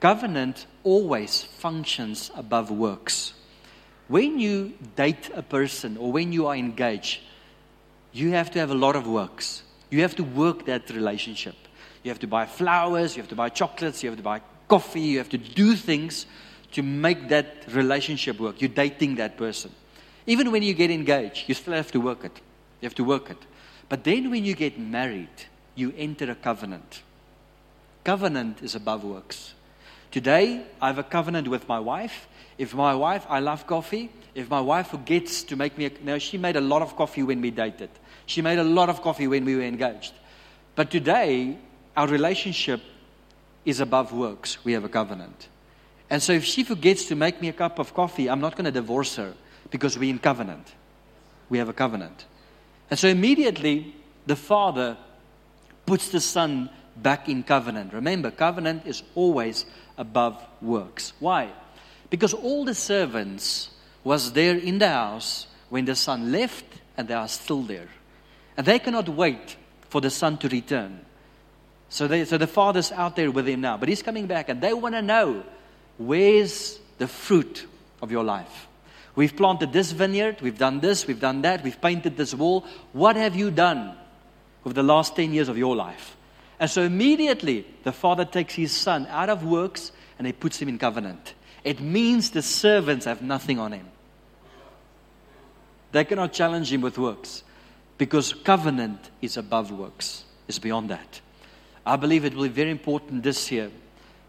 Covenant 0.00 0.66
always 0.84 1.42
functions 1.42 2.30
above 2.34 2.70
works. 2.70 3.34
When 4.08 4.38
you 4.38 4.74
date 4.96 5.30
a 5.34 5.42
person 5.42 5.96
or 5.96 6.12
when 6.12 6.32
you 6.32 6.46
are 6.46 6.56
engaged, 6.56 7.20
you 8.14 8.30
have 8.30 8.50
to 8.52 8.58
have 8.60 8.70
a 8.70 8.74
lot 8.74 8.96
of 8.96 9.06
works. 9.06 9.62
You 9.90 10.00
have 10.02 10.14
to 10.16 10.24
work 10.24 10.64
that 10.66 10.88
relationship. 10.88 11.56
You 12.02 12.10
have 12.10 12.20
to 12.20 12.26
buy 12.26 12.46
flowers, 12.46 13.16
you 13.16 13.22
have 13.22 13.28
to 13.30 13.34
buy 13.34 13.48
chocolates, 13.48 14.02
you 14.02 14.10
have 14.10 14.16
to 14.16 14.22
buy 14.22 14.40
coffee, 14.68 15.00
you 15.00 15.18
have 15.18 15.28
to 15.30 15.38
do 15.38 15.74
things 15.74 16.26
to 16.72 16.82
make 16.82 17.28
that 17.28 17.64
relationship 17.68 18.38
work. 18.38 18.60
You're 18.60 18.68
dating 18.68 19.16
that 19.16 19.36
person. 19.36 19.72
Even 20.26 20.52
when 20.52 20.62
you 20.62 20.74
get 20.74 20.90
engaged, 20.90 21.48
you 21.48 21.54
still 21.54 21.74
have 21.74 21.90
to 21.92 22.00
work 22.00 22.24
it. 22.24 22.40
You 22.80 22.86
have 22.86 22.94
to 22.94 23.04
work 23.04 23.30
it. 23.30 23.38
But 23.88 24.04
then 24.04 24.30
when 24.30 24.44
you 24.44 24.54
get 24.54 24.78
married, 24.78 25.28
you 25.74 25.92
enter 25.96 26.30
a 26.30 26.34
covenant. 26.34 27.02
Covenant 28.04 28.62
is 28.62 28.74
above 28.74 29.04
works. 29.04 29.54
Today, 30.10 30.64
I 30.80 30.86
have 30.88 30.98
a 30.98 31.02
covenant 31.02 31.48
with 31.48 31.68
my 31.68 31.80
wife. 31.80 32.28
If 32.58 32.74
my 32.74 32.94
wife, 32.94 33.26
I 33.28 33.40
love 33.40 33.66
coffee. 33.66 34.10
If 34.34 34.48
my 34.48 34.60
wife 34.60 34.88
forgets 34.88 35.42
to 35.44 35.56
make 35.56 35.76
me, 35.76 35.86
a, 35.86 35.90
now 36.02 36.18
she 36.18 36.38
made 36.38 36.56
a 36.56 36.60
lot 36.60 36.82
of 36.82 36.96
coffee 36.96 37.22
when 37.22 37.40
we 37.40 37.50
dated. 37.50 37.90
She 38.26 38.42
made 38.42 38.58
a 38.58 38.64
lot 38.64 38.88
of 38.88 39.02
coffee 39.02 39.26
when 39.26 39.44
we 39.44 39.56
were 39.56 39.62
engaged. 39.62 40.12
But 40.74 40.90
today, 40.90 41.58
our 41.96 42.08
relationship 42.08 42.80
is 43.64 43.80
above 43.80 44.12
works. 44.12 44.64
We 44.64 44.72
have 44.72 44.84
a 44.84 44.88
covenant. 44.88 45.48
And 46.10 46.22
so 46.22 46.32
if 46.32 46.44
she 46.44 46.64
forgets 46.64 47.06
to 47.06 47.16
make 47.16 47.40
me 47.40 47.48
a 47.48 47.52
cup 47.52 47.78
of 47.78 47.94
coffee, 47.94 48.28
I'm 48.28 48.40
not 48.40 48.56
going 48.56 48.66
to 48.66 48.70
divorce 48.70 49.16
her 49.16 49.34
because 49.70 49.98
we're 49.98 50.10
in 50.10 50.18
covenant. 50.18 50.74
We 51.48 51.58
have 51.58 51.68
a 51.68 51.72
covenant. 51.72 52.26
And 52.90 52.98
so 52.98 53.08
immediately, 53.08 53.94
the 54.26 54.36
father 54.36 54.96
puts 55.86 56.08
the 56.08 56.20
son 56.20 56.70
back 56.96 57.28
in 57.28 57.42
covenant. 57.42 57.92
Remember, 57.92 58.30
covenant 58.30 58.86
is 58.86 59.02
always 59.14 59.66
above 59.98 60.42
works. 60.60 61.12
Why? 61.20 61.50
Because 62.10 62.34
all 62.34 62.64
the 62.64 62.74
servants 62.74 63.70
was 64.02 64.32
there 64.32 64.56
in 64.56 64.78
the 64.78 64.88
house 64.88 65.46
when 65.70 65.84
the 65.84 65.96
son 65.96 66.30
left 66.30 66.64
and 66.96 67.08
they 67.08 67.14
are 67.14 67.28
still 67.28 67.62
there. 67.62 67.88
And 68.56 68.66
they 68.66 68.78
cannot 68.78 69.08
wait 69.08 69.56
for 69.88 70.00
the 70.00 70.10
son 70.10 70.38
to 70.38 70.48
return. 70.48 71.00
So, 71.88 72.08
they, 72.08 72.24
so 72.24 72.38
the 72.38 72.46
father's 72.46 72.92
out 72.92 73.16
there 73.16 73.30
with 73.30 73.46
him 73.46 73.60
now, 73.60 73.76
but 73.76 73.88
he's 73.88 74.02
coming 74.02 74.26
back 74.26 74.48
and 74.48 74.60
they 74.60 74.72
want 74.72 74.94
to 74.94 75.02
know 75.02 75.44
where's 75.98 76.78
the 76.98 77.06
fruit 77.06 77.66
of 78.02 78.10
your 78.10 78.24
life? 78.24 78.66
We've 79.14 79.36
planted 79.36 79.72
this 79.72 79.92
vineyard, 79.92 80.40
we've 80.40 80.58
done 80.58 80.80
this, 80.80 81.06
we've 81.06 81.20
done 81.20 81.42
that, 81.42 81.62
we've 81.62 81.80
painted 81.80 82.16
this 82.16 82.34
wall. 82.34 82.66
What 82.92 83.14
have 83.14 83.36
you 83.36 83.50
done 83.52 83.96
with 84.64 84.74
the 84.74 84.82
last 84.82 85.14
10 85.14 85.32
years 85.32 85.48
of 85.48 85.56
your 85.56 85.76
life? 85.76 86.16
And 86.58 86.68
so 86.68 86.82
immediately 86.82 87.64
the 87.84 87.92
father 87.92 88.24
takes 88.24 88.54
his 88.54 88.72
son 88.72 89.06
out 89.08 89.28
of 89.28 89.44
works 89.44 89.92
and 90.18 90.26
he 90.26 90.32
puts 90.32 90.60
him 90.60 90.68
in 90.68 90.78
covenant. 90.78 91.34
It 91.62 91.80
means 91.80 92.30
the 92.30 92.42
servants 92.42 93.06
have 93.06 93.22
nothing 93.22 93.58
on 93.58 93.72
him. 93.72 93.86
They 95.92 96.04
cannot 96.04 96.32
challenge 96.32 96.72
him 96.72 96.80
with 96.80 96.98
works 96.98 97.44
because 97.98 98.32
covenant 98.32 99.10
is 99.22 99.36
above 99.36 99.70
works, 99.70 100.24
is 100.48 100.58
beyond 100.58 100.90
that. 100.90 101.20
I 101.86 101.96
believe 101.96 102.24
it 102.24 102.34
will 102.34 102.44
be 102.44 102.48
very 102.48 102.70
important 102.70 103.22
this 103.22 103.50
year 103.50 103.70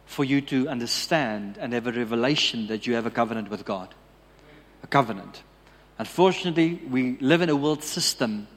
for 0.06 0.24
you 0.24 0.42
to 0.42 0.68
understand 0.68 1.58
and 1.60 1.74
have 1.74 1.88
a 1.88 1.92
revelation 1.92 2.68
that 2.68 2.86
you 2.86 2.94
have 2.96 3.06
a 3.06 3.12
covenant 3.12 3.50
with 3.50 3.66
God. 3.66 3.94
A 4.84 4.88
covenant. 4.88 5.42
Unfortunately, 5.98 6.82
we 6.90 7.18
live 7.20 7.42
in 7.42 7.50
a 7.50 7.56
world 7.56 7.84
system 7.84 8.48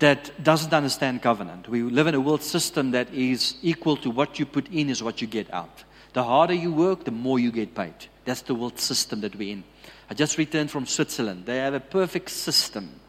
that 0.00 0.30
doesn't 0.42 0.72
understand 0.72 1.22
covenant. 1.22 1.68
We 1.68 1.82
live 1.82 2.06
in 2.06 2.14
a 2.14 2.20
world 2.20 2.42
system 2.42 2.90
that 2.90 3.12
is 3.14 3.54
equal 3.62 3.96
to 3.98 4.10
what 4.10 4.38
you 4.38 4.46
put 4.46 4.68
in 4.68 4.90
is 4.90 5.02
what 5.02 5.20
you 5.20 5.26
get 5.26 5.52
out. 5.52 5.84
The 6.12 6.24
harder 6.24 6.54
you 6.54 6.72
work, 6.72 7.04
the 7.04 7.10
more 7.12 7.38
you 7.38 7.52
get 7.52 7.74
paid. 7.74 7.94
That's 8.24 8.42
the 8.42 8.54
world 8.54 8.78
system 8.78 9.20
that 9.20 9.36
we're 9.36 9.52
in. 9.52 9.64
I 10.08 10.14
just 10.14 10.38
returned 10.38 10.70
from 10.70 10.86
Switzerland. 10.86 11.46
They 11.46 11.58
have 11.58 11.74
a 11.74 11.80
perfect 11.80 12.30
system. 12.30 12.99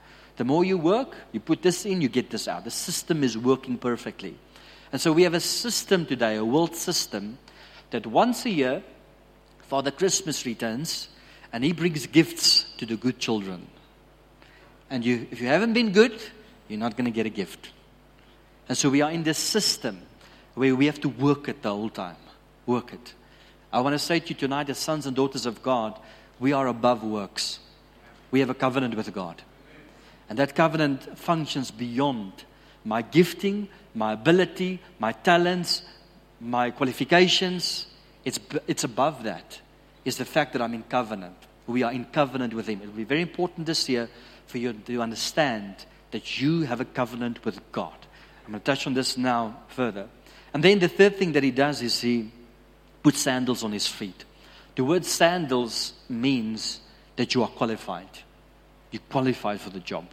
The 0.41 0.45
more 0.45 0.65
you 0.65 0.80
work, 0.80 1.15
you 1.34 1.39
put 1.39 1.62
this 1.62 1.86
in, 1.86 2.01
you 2.01 2.10
get 2.10 2.32
this 2.32 2.47
out. 2.47 2.63
The 2.63 2.71
system 2.71 3.23
is 3.23 3.38
working 3.38 3.77
perfectly. 3.77 4.36
And 4.91 4.99
so 4.99 5.13
we 5.13 5.21
have 5.21 5.36
a 5.36 5.39
system 5.39 6.04
today, 6.04 6.36
a 6.36 6.43
world 6.43 6.75
system, 6.75 7.38
that 7.91 8.08
once 8.08 8.43
a 8.47 8.49
year, 8.49 8.84
Father 9.67 9.91
Christmas 9.91 10.43
returns 10.47 11.10
and 11.54 11.63
he 11.63 11.73
brings 11.73 12.08
gifts 12.08 12.63
to 12.80 12.88
the 12.88 12.95
good 12.95 13.19
children. 13.19 13.67
And 14.89 15.06
you, 15.06 15.27
if 15.30 15.39
you 15.39 15.45
haven't 15.45 15.73
been 15.73 15.91
good, 15.91 16.19
you're 16.67 16.80
not 16.80 16.97
going 16.97 17.06
to 17.06 17.12
get 17.12 17.27
a 17.27 17.30
gift. 17.30 17.69
And 18.67 18.75
so 18.75 18.89
we 18.89 19.04
are 19.04 19.12
in 19.12 19.21
this 19.21 19.38
system 19.38 20.01
where 20.56 20.75
we 20.75 20.88
have 20.88 20.99
to 21.01 21.10
work 21.10 21.49
it 21.49 21.62
the 21.62 21.69
whole 21.69 21.91
time. 21.91 22.17
Work 22.65 22.93
it. 22.93 23.13
I 23.71 23.82
want 23.82 23.93
to 23.93 23.99
say 23.99 24.19
to 24.19 24.30
you 24.30 24.34
tonight, 24.34 24.71
as 24.71 24.80
sons 24.80 25.06
and 25.06 25.15
daughters 25.15 25.45
of 25.45 25.62
God, 25.62 25.99
we 26.39 26.51
are 26.51 26.65
above 26.65 27.04
works. 27.04 27.60
We 28.32 28.39
have 28.39 28.49
a 28.49 28.56
covenant 28.56 28.95
with 28.95 29.13
God. 29.13 29.43
And 30.32 30.39
that 30.39 30.56
covenant 30.56 31.17
functions 31.17 31.72
beyond 31.72 32.32
my 32.86 33.02
gifting, 33.02 33.67
my 33.94 34.13
ability, 34.13 34.80
my 34.98 35.12
talents, 35.12 35.82
my 36.39 36.72
qualifications. 36.72 37.88
It's, 38.24 38.39
it's 38.65 38.86
above 38.86 39.24
that. 39.24 39.60
It's 40.06 40.15
the 40.15 40.24
fact 40.24 40.54
that 40.54 40.62
I'm 40.62 40.74
in 40.74 40.84
covenant. 40.84 41.36
We 41.67 41.84
are 41.84 41.91
in 41.91 42.06
covenant 42.06 42.54
with 42.54 42.67
Him. 42.67 42.80
It 42.82 42.86
will 42.86 42.94
be 42.94 43.04
very 43.04 43.22
important 43.22 43.65
this 43.65 43.89
year 43.89 44.08
for 44.48 44.58
you 44.58 44.72
to 44.72 45.02
understand 45.02 45.76
that 46.12 46.39
you 46.39 46.62
have 46.62 46.80
a 46.80 46.86
covenant 46.86 47.44
with 47.44 47.60
God. 47.74 47.98
I'm 48.46 48.54
going 48.54 48.62
to 48.62 48.65
touch 48.65 48.88
on 48.88 48.94
this 48.94 49.17
now 49.17 49.58
further. 49.67 50.08
And 50.54 50.63
then 50.63 50.80
the 50.80 50.88
third 50.88 51.17
thing 51.17 51.34
that 51.34 51.44
He 51.44 51.52
does 51.52 51.82
is 51.82 52.00
He 52.00 52.32
puts 53.04 53.20
sandals 53.20 53.65
on 53.65 53.74
His 53.74 53.86
feet. 53.86 54.24
The 54.78 54.86
word 54.86 55.04
sandals 55.04 55.91
means 56.08 56.80
that 57.17 57.36
you 57.36 57.44
are 57.44 57.50
qualified. 57.50 58.08
You're 58.91 59.02
qualified 59.10 59.60
for 59.60 59.72
the 59.72 59.82
job. 59.82 60.06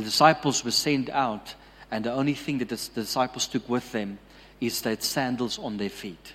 The 0.00 0.06
disciples 0.06 0.64
were 0.64 0.70
sent 0.70 1.10
out 1.10 1.54
and 1.90 2.06
the 2.06 2.12
only 2.12 2.32
thing 2.32 2.56
that 2.58 2.70
the, 2.70 2.76
disciples 2.94 3.46
took 3.46 3.68
with 3.68 3.92
them 3.92 4.18
is 4.58 4.80
that 4.80 5.02
sandals 5.02 5.58
on 5.58 5.76
their 5.76 5.90
feet. 5.90 6.32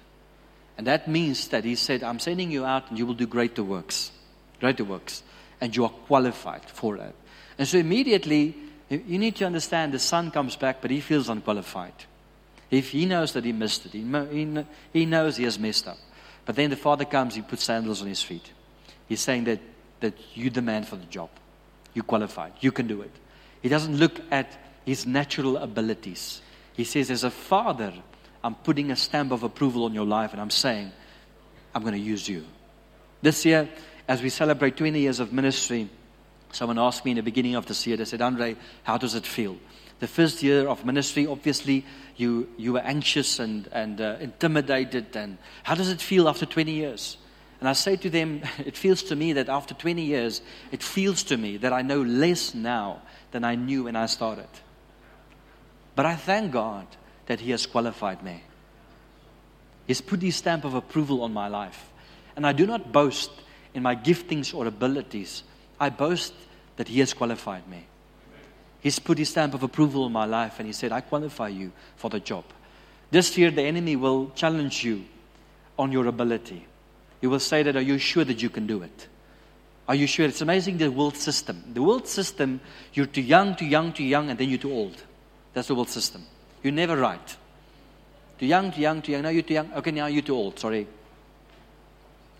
And 0.77 0.85
that 0.85 1.07
means 1.07 1.47
that 1.47 1.63
he 1.63 1.73
said, 1.73 2.03
I'm 2.03 2.19
sending 2.19 2.51
you 2.51 2.63
out 2.63 2.89
and 2.89 2.99
you 2.99 3.07
will 3.07 3.15
do 3.15 3.25
greater 3.25 3.63
works. 3.63 4.11
Greater 4.59 4.83
works. 4.83 5.23
And 5.59 5.75
you 5.75 5.83
are 5.85 5.89
qualified 5.89 6.65
for 6.65 6.97
that. 6.97 7.15
And 7.57 7.67
so 7.67 7.79
immediately, 7.79 8.55
you 8.87 9.17
need 9.17 9.35
to 9.37 9.45
understand 9.45 9.93
the 9.93 9.99
son 9.99 10.29
comes 10.29 10.55
back, 10.55 10.79
but 10.79 10.91
he 10.91 10.99
feels 10.99 11.27
unqualified. 11.27 11.93
If 12.69 12.91
he 12.91 13.07
knows 13.07 13.31
that 13.33 13.45
he 13.45 13.51
missed 13.51 13.87
it, 13.87 13.93
he, 13.93 14.65
he 14.93 15.05
knows 15.05 15.37
he 15.37 15.45
has 15.45 15.57
messed 15.57 15.87
up. 15.87 15.97
But 16.45 16.55
then 16.55 16.69
the 16.69 16.75
father 16.75 17.05
comes, 17.05 17.33
he 17.33 17.41
puts 17.41 17.63
sandals 17.63 18.03
on 18.03 18.07
his 18.09 18.21
feet. 18.21 18.51
He's 19.09 19.21
saying 19.21 19.45
that, 19.45 19.59
that 20.01 20.13
you're 20.35 20.51
the 20.51 20.61
man 20.61 20.83
for 20.83 20.97
the 20.97 21.05
job. 21.05 21.29
You're 21.95 22.03
qualified. 22.03 22.53
You 22.59 22.71
can 22.71 22.85
do 22.85 23.01
it. 23.01 23.11
He 23.65 23.69
doesn't 23.69 23.97
look 23.97 24.21
at 24.29 24.59
his 24.85 25.07
natural 25.07 25.57
abilities. 25.57 26.39
He 26.73 26.83
says, 26.83 27.09
as 27.09 27.23
a 27.23 27.31
father, 27.31 27.91
I'm 28.43 28.53
putting 28.53 28.91
a 28.91 28.95
stamp 28.95 29.31
of 29.31 29.41
approval 29.41 29.85
on 29.85 29.95
your 29.95 30.05
life 30.05 30.33
and 30.33 30.39
I'm 30.39 30.51
saying, 30.51 30.91
I'm 31.73 31.81
going 31.81 31.95
to 31.95 31.99
use 31.99 32.29
you. 32.29 32.45
This 33.23 33.43
year, 33.43 33.67
as 34.07 34.21
we 34.21 34.29
celebrate 34.29 34.77
20 34.77 34.99
years 34.99 35.19
of 35.19 35.33
ministry, 35.33 35.89
someone 36.51 36.77
asked 36.77 37.05
me 37.05 37.09
in 37.13 37.17
the 37.17 37.23
beginning 37.23 37.55
of 37.55 37.65
this 37.65 37.87
year, 37.87 37.97
they 37.97 38.05
said, 38.05 38.21
Andre, 38.21 38.55
how 38.83 38.99
does 38.99 39.15
it 39.15 39.25
feel? 39.25 39.57
The 39.99 40.07
first 40.07 40.43
year 40.43 40.67
of 40.67 40.85
ministry, 40.85 41.25
obviously, 41.25 41.85
you, 42.17 42.47
you 42.57 42.73
were 42.73 42.81
anxious 42.81 43.39
and, 43.39 43.67
and 43.71 43.99
uh, 43.99 44.17
intimidated. 44.19 45.15
And 45.15 45.39
how 45.63 45.73
does 45.73 45.89
it 45.89 46.01
feel 46.01 46.29
after 46.29 46.45
20 46.45 46.71
years? 46.71 47.17
And 47.59 47.67
I 47.67 47.73
say 47.73 47.95
to 47.95 48.11
them, 48.11 48.43
it 48.63 48.77
feels 48.77 49.01
to 49.01 49.15
me 49.15 49.33
that 49.33 49.49
after 49.49 49.73
20 49.73 50.03
years, 50.03 50.43
it 50.71 50.83
feels 50.83 51.23
to 51.23 51.37
me 51.37 51.57
that 51.57 51.73
I 51.73 51.81
know 51.81 52.03
less 52.03 52.53
now 52.53 53.01
than 53.35 53.43
I 53.43 53.55
knew 53.55 53.83
when 53.83 53.97
I 53.97 54.05
started. 54.05 54.47
But 55.93 56.05
I 56.05 56.15
thank 56.15 56.53
God 56.53 56.87
that 57.25 57.41
He 57.41 57.51
has 57.51 57.65
qualified 57.65 58.23
me. 58.23 58.41
He's 59.87 59.99
put 59.99 60.21
His 60.21 60.37
stamp 60.37 60.63
of 60.63 60.73
approval 60.73 61.21
on 61.21 61.33
my 61.33 61.49
life. 61.49 61.91
And 62.37 62.47
I 62.47 62.53
do 62.53 62.65
not 62.65 62.93
boast 62.93 63.29
in 63.73 63.83
my 63.83 63.93
giftings 63.93 64.55
or 64.55 64.67
abilities, 64.67 65.43
I 65.77 65.89
boast 65.89 66.33
that 66.77 66.87
He 66.87 67.01
has 67.01 67.13
qualified 67.13 67.67
me. 67.67 67.85
He's 68.79 68.99
put 68.99 69.17
His 69.17 69.27
stamp 69.27 69.53
of 69.53 69.63
approval 69.63 70.05
on 70.05 70.13
my 70.13 70.23
life 70.23 70.59
and 70.59 70.65
He 70.65 70.71
said, 70.71 70.93
I 70.93 71.01
qualify 71.01 71.49
you 71.49 71.73
for 71.97 72.09
the 72.09 72.21
job. 72.21 72.45
This 73.11 73.37
year, 73.37 73.51
the 73.51 73.63
enemy 73.63 73.97
will 73.97 74.31
challenge 74.33 74.81
you 74.85 75.03
on 75.77 75.91
your 75.91 76.07
ability. 76.07 76.65
He 77.19 77.27
will 77.27 77.41
say 77.41 77.63
that, 77.63 77.75
Are 77.75 77.81
you 77.81 77.97
sure 77.97 78.23
that 78.23 78.41
you 78.41 78.49
can 78.49 78.65
do 78.65 78.81
it? 78.81 79.09
Are 79.87 79.95
you 79.95 80.07
sure? 80.07 80.25
It's 80.25 80.41
amazing 80.41 80.77
the 80.77 80.89
world 80.89 81.15
system. 81.15 81.63
The 81.73 81.81
world 81.81 82.07
system, 82.07 82.59
you're 82.93 83.05
too 83.05 83.21
young, 83.21 83.55
too 83.55 83.65
young, 83.65 83.93
too 83.93 84.03
young, 84.03 84.29
and 84.29 84.39
then 84.39 84.49
you're 84.49 84.57
too 84.57 84.71
old. 84.71 85.01
That's 85.53 85.67
the 85.67 85.75
world 85.75 85.89
system. 85.89 86.25
You're 86.63 86.73
never 86.73 86.97
right. 86.97 87.37
Too 88.39 88.47
young, 88.47 88.71
too 88.71 88.81
young, 88.81 89.01
too 89.01 89.11
young. 89.11 89.21
Now 89.21 89.29
you're 89.29 89.43
too 89.43 89.53
young. 89.53 89.71
Okay, 89.73 89.91
now 89.91 90.07
you're 90.07 90.23
too 90.23 90.35
old. 90.35 90.59
Sorry. 90.59 90.87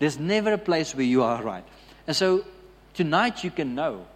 There's 0.00 0.18
never 0.18 0.52
a 0.52 0.58
place 0.58 0.94
where 0.94 1.04
you 1.04 1.22
are 1.22 1.40
right. 1.42 1.64
And 2.06 2.16
so 2.16 2.44
tonight 2.94 3.44
you 3.44 3.50
can 3.52 3.76
know 3.76 4.06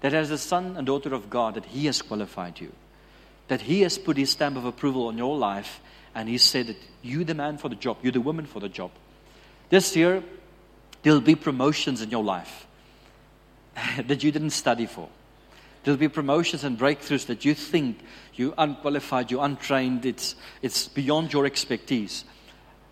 that 0.00 0.14
as 0.14 0.30
a 0.30 0.38
son 0.38 0.76
and 0.76 0.86
daughter 0.86 1.12
of 1.12 1.28
God, 1.28 1.54
that 1.54 1.66
He 1.66 1.86
has 1.86 2.00
qualified 2.00 2.60
you, 2.60 2.72
that 3.48 3.62
He 3.62 3.80
has 3.80 3.98
put 3.98 4.16
His 4.16 4.30
stamp 4.30 4.56
of 4.56 4.64
approval 4.64 5.08
on 5.08 5.18
your 5.18 5.36
life, 5.36 5.80
and 6.14 6.28
He 6.28 6.38
said 6.38 6.68
that 6.68 6.76
you're 7.02 7.24
the 7.24 7.34
man 7.34 7.58
for 7.58 7.68
the 7.68 7.74
job, 7.74 7.98
you're 8.02 8.12
the 8.12 8.20
woman 8.20 8.46
for 8.46 8.60
the 8.60 8.68
job. 8.68 8.92
This 9.68 9.96
year, 9.96 10.22
there'll 11.02 11.20
be 11.20 11.34
promotions 11.34 12.00
in 12.00 12.10
your 12.10 12.24
life 12.24 12.67
that 14.06 14.22
you 14.22 14.32
didn't 14.32 14.50
study 14.50 14.86
for. 14.86 15.08
There'll 15.84 15.98
be 15.98 16.08
promotions 16.08 16.64
and 16.64 16.78
breakthroughs 16.78 17.26
that 17.26 17.44
you 17.44 17.54
think 17.54 18.00
you're 18.34 18.54
unqualified, 18.58 19.30
you're 19.30 19.44
untrained, 19.44 20.04
it's, 20.04 20.34
it's 20.60 20.88
beyond 20.88 21.32
your 21.32 21.46
expertise. 21.46 22.24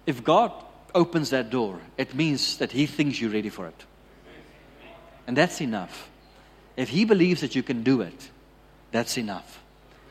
If 0.07 0.25
God 0.25 0.53
opens 0.94 1.31
that 1.31 1.51
door, 1.51 1.81
it 1.99 2.14
means 2.14 2.59
that 2.59 2.72
He 2.72 2.87
thinks 2.87 3.20
you're 3.20 3.31
ready 3.31 3.49
for 3.49 3.66
it. 3.66 3.85
And 5.27 5.37
that's 5.37 5.61
enough. 5.61 6.09
If 6.77 6.88
He 6.88 7.05
believes 7.05 7.40
that 7.40 7.55
you 7.55 7.62
can 7.62 7.83
do 7.83 8.01
it, 8.01 8.31
that's 8.92 9.18
enough. 9.18 9.62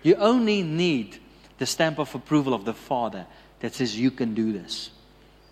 You 0.03 0.15
only 0.15 0.61
need 0.61 1.19
the 1.57 1.65
stamp 1.65 1.97
of 1.97 2.13
approval 2.13 2.53
of 2.53 2.65
the 2.65 2.73
Father 2.73 3.25
that 3.61 3.73
says 3.73 3.97
you 3.97 4.11
can 4.11 4.33
do 4.33 4.51
this. 4.51 4.91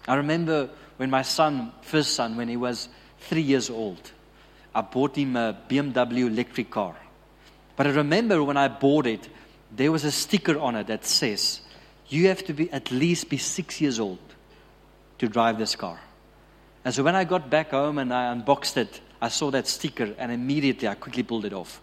I 0.07 0.15
remember 0.15 0.69
when 0.97 1.09
my 1.09 1.21
son, 1.21 1.71
first 1.81 2.13
son, 2.13 2.35
when 2.35 2.49
he 2.49 2.57
was 2.57 2.89
three 3.19 3.41
years 3.41 3.69
old, 3.69 4.11
I 4.75 4.81
bought 4.81 5.15
him 5.15 5.35
a 5.35 5.57
BMW 5.69 6.27
electric 6.27 6.71
car. 6.71 6.95
But 7.75 7.87
I 7.87 7.91
remember 7.91 8.43
when 8.43 8.57
I 8.57 8.67
bought 8.67 9.07
it, 9.07 9.27
there 9.71 9.91
was 9.91 10.03
a 10.03 10.11
sticker 10.11 10.59
on 10.59 10.75
it 10.75 10.87
that 10.87 11.05
says, 11.05 11.61
you 12.07 12.27
have 12.27 12.43
to 12.45 12.53
be 12.53 12.71
at 12.71 12.91
least 12.91 13.29
be 13.29 13.37
six 13.37 13.81
years 13.81 13.99
old 13.99 14.19
to 15.19 15.27
drive 15.27 15.57
this 15.57 15.75
car. 15.75 15.99
And 16.85 16.93
so 16.93 17.03
when 17.03 17.15
I 17.15 17.23
got 17.23 17.49
back 17.49 17.71
home 17.71 17.97
and 17.97 18.13
I 18.13 18.31
unboxed 18.31 18.77
it, 18.77 19.01
I 19.21 19.29
saw 19.29 19.51
that 19.51 19.67
sticker 19.67 20.13
and 20.17 20.31
immediately 20.31 20.87
I 20.87 20.95
quickly 20.95 21.23
pulled 21.23 21.45
it 21.45 21.53
off. 21.53 21.81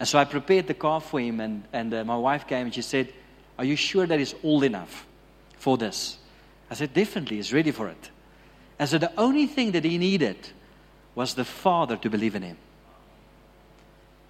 And 0.00 0.08
so 0.08 0.18
I 0.18 0.24
prepared 0.24 0.66
the 0.66 0.74
car 0.74 1.00
for 1.00 1.20
him 1.20 1.40
and, 1.40 1.62
and 1.72 1.94
uh, 1.94 2.04
my 2.04 2.16
wife 2.16 2.46
came 2.46 2.66
and 2.66 2.74
she 2.74 2.82
said, 2.82 3.12
are 3.58 3.64
you 3.64 3.76
sure 3.76 4.06
that 4.06 4.18
he's 4.18 4.34
old 4.42 4.64
enough 4.64 5.06
for 5.58 5.76
this? 5.78 6.18
I 6.70 6.74
said, 6.74 6.92
definitely, 6.92 7.36
he's 7.36 7.52
ready 7.52 7.70
for 7.70 7.88
it. 7.88 8.10
And 8.78 8.88
so 8.88 8.98
the 8.98 9.12
only 9.18 9.46
thing 9.46 9.72
that 9.72 9.84
he 9.84 9.98
needed 9.98 10.36
was 11.14 11.34
the 11.34 11.44
father 11.44 11.96
to 11.96 12.10
believe 12.10 12.34
in 12.34 12.42
him. 12.42 12.56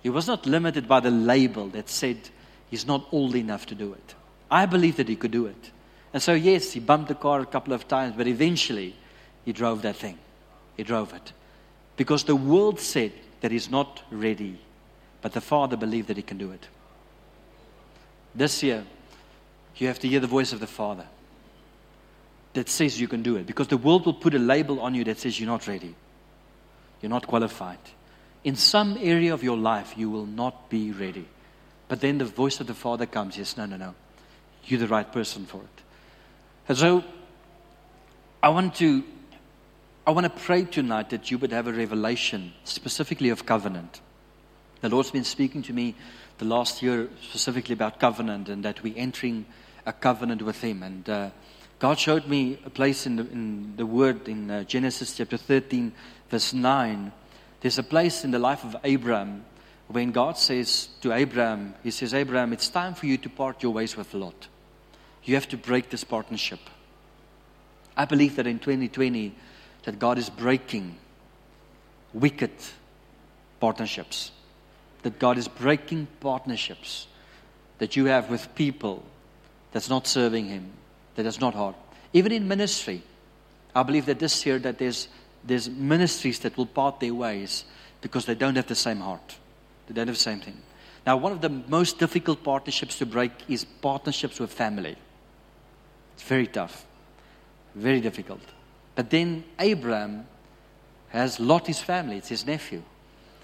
He 0.03 0.11
was 0.11 0.27
not 0.27 0.47
limited 0.47 0.89
by 0.89 1.01
the 1.01 1.11
label 1.11 1.69
that 1.69 1.89
said 1.89 2.19
he's 2.71 2.87
not 2.87 3.07
old 3.13 3.37
enough 3.37 3.67
to 3.67 3.75
do 3.75 3.93
it. 3.93 4.15
I 4.51 4.67
believe 4.67 4.97
that 4.97 5.09
he 5.09 5.17
could 5.17 5.31
do 5.31 5.47
it. 5.47 5.71
And 6.13 6.23
so, 6.23 6.35
yes, 6.35 6.73
he 6.73 6.81
bumped 6.81 7.09
the 7.09 7.15
car 7.15 7.41
a 7.41 7.47
couple 7.47 7.73
of 7.73 7.89
times, 7.89 8.15
but 8.17 8.27
eventually 8.27 8.97
he 9.45 9.53
drove 9.53 9.83
that 9.83 9.97
thing. 9.97 10.19
He 10.77 10.83
drove 10.83 11.15
it. 11.15 11.33
Because 11.97 12.25
the 12.25 12.37
world 12.37 12.81
said 12.81 13.13
that 13.41 13.51
he's 13.51 13.71
not 13.71 14.03
ready, 14.11 14.59
but 15.21 15.33
the 15.33 15.41
Father 15.41 15.77
believed 15.77 16.09
that 16.09 16.17
he 16.17 16.23
can 16.23 16.39
do 16.39 16.51
it. 16.51 16.67
This 18.35 18.63
year, 18.63 18.85
you 19.77 19.87
have 19.87 19.99
to 20.01 20.09
hear 20.09 20.21
the 20.21 20.27
voice 20.27 20.53
of 20.53 20.61
the 20.61 20.67
Father 20.67 21.07
that 22.55 22.69
says 22.69 23.01
you 23.01 23.09
can 23.09 23.23
do 23.23 23.37
it. 23.37 23.47
Because 23.47 23.69
the 23.69 23.77
world 23.77 24.05
will 24.05 24.15
put 24.15 24.35
a 24.35 24.39
label 24.39 24.81
on 24.81 24.95
you 24.95 25.05
that 25.05 25.19
says 25.19 25.39
you're 25.39 25.49
not 25.49 25.67
ready, 25.67 25.95
you're 27.03 27.11
not 27.11 27.27
qualified. 27.27 27.79
In 28.45 28.57
some 28.57 28.97
area 28.99 29.35
of 29.35 29.43
your 29.43 29.59
life, 29.59 29.95
you 29.97 30.09
will 30.09 30.27
not 30.27 30.71
be 30.71 30.93
ready. 30.93 31.29
But 31.89 32.01
then 32.01 32.19
the 32.19 32.25
voice 32.25 32.61
of 32.61 32.67
the 32.67 32.75
Father 32.75 33.05
comes, 33.05 33.37
yes, 33.37 33.57
no, 33.57 33.67
no, 33.67 33.77
no. 33.77 33.95
You're 34.65 34.81
the 34.81 34.89
right 34.89 35.11
person 35.13 35.45
for 35.45 35.59
it. 35.59 35.83
And 36.69 36.79
so 36.79 37.05
I 38.43 38.49
want 38.49 38.77
to 38.77 39.05
I 40.05 40.11
want 40.11 40.25
to 40.25 40.43
pray 40.43 40.65
tonight 40.65 41.11
that 41.11 41.31
you 41.31 41.39
would 41.39 41.53
have 41.53 41.69
a 41.69 41.73
revelation 41.73 42.55
specifically 42.65 43.29
of 43.29 43.47
covenant. 43.47 44.01
The 44.81 44.89
Lord's 44.89 45.13
been 45.13 45.23
speaking 45.23 45.63
to 45.63 45.73
me 45.73 45.95
the 46.39 46.45
last 46.45 46.83
year 46.83 47.09
specifically 47.23 47.75
about 47.75 48.01
covenant 48.01 48.49
and 48.49 48.65
that 48.65 48.83
we're 48.83 48.97
entering 48.97 49.47
a 49.87 49.93
covenant 49.93 50.43
with 50.43 50.61
Him. 50.61 50.83
And 50.83 51.09
uh, 51.09 51.31
God 51.83 51.99
showed 51.99 52.29
me 52.29 52.61
a 52.65 52.71
place 52.71 53.07
in 53.07 53.17
the, 53.17 53.25
in 53.25 53.75
the 53.77 53.85
Word 53.85 54.29
in 54.29 54.49
uh, 54.49 54.63
Genesis 54.63 55.17
chapter 55.17 55.37
13, 55.37 55.93
verse 56.31 56.53
9. 56.53 57.11
There's 57.61 57.77
a 57.77 57.83
place 57.83 58.23
in 58.23 58.31
the 58.31 58.39
life 58.39 58.63
of 58.63 58.77
Abraham 58.85 59.45
when 59.89 60.13
God 60.13 60.39
says 60.39 60.91
to 61.01 61.13
Abraham, 61.13 61.75
He 61.83 61.91
says, 61.91 62.15
Abraham, 62.15 62.53
it's 62.53 62.69
time 62.69 62.95
for 62.95 63.07
you 63.07 63.19
to 63.19 63.29
part 63.29 63.65
your 63.65 63.73
ways 63.73 63.97
with 63.97 64.15
Lot. 64.15 64.47
You 65.25 65.35
have 65.35 65.49
to 65.49 65.57
break 65.57 65.91
this 65.91 66.05
partnership. 66.05 66.61
I 67.97 68.05
believe 68.05 68.37
that 68.37 68.47
in 68.47 68.61
2020, 68.61 69.35
that 69.83 69.99
God 69.99 70.19
is 70.19 70.31
breaking 70.31 70.97
wicked 72.15 72.53
partnerships. 73.59 74.31
That 75.03 75.19
God 75.19 75.37
is 75.37 75.49
breaking 75.49 76.07
partnerships 76.21 77.09
that 77.79 77.97
you 77.97 78.05
have 78.05 78.31
with 78.31 78.55
people 78.55 79.03
that's 79.73 79.91
not 79.91 80.07
serving 80.07 80.47
Him, 80.47 80.71
that 81.15 81.27
is 81.27 81.41
not 81.41 81.55
hard. 81.55 81.75
Even 82.13 82.33
in 82.33 82.49
ministry, 82.49 83.03
I 83.75 83.83
believe 83.83 84.07
that 84.07 84.19
this 84.19 84.45
year 84.45 84.59
that 84.61 84.79
there's 84.79 85.09
there's 85.45 85.69
ministries 85.69 86.39
that 86.41 86.57
will 86.57 86.67
part 86.67 87.01
their 87.01 87.15
ways 87.15 87.65
because 88.01 88.27
they 88.27 88.35
don't 88.35 88.57
have 88.57 88.67
the 88.67 88.75
same 88.75 89.01
heart. 89.01 89.37
They 89.87 89.95
don't 89.95 90.07
have 90.07 90.17
the 90.17 90.23
same 90.23 90.41
thing. 90.41 90.61
Now, 91.07 91.17
one 91.17 91.33
of 91.33 91.41
the 91.41 91.49
most 91.49 91.99
difficult 91.99 92.45
partnerships 92.45 92.99
to 92.99 93.07
break 93.07 93.33
is 93.49 93.65
partnerships 93.65 94.39
with 94.39 94.53
family. 94.53 94.97
It's 96.15 96.23
very 96.23 96.47
tough, 96.47 96.87
very 97.75 98.01
difficult. 98.01 98.43
But 98.95 99.11
then 99.11 99.45
Abraham 99.59 100.27
has 101.09 101.41
Lot, 101.41 101.67
his 101.67 101.81
family, 101.81 102.19
it's 102.19 102.29
his 102.29 102.47
nephew. 102.47 102.83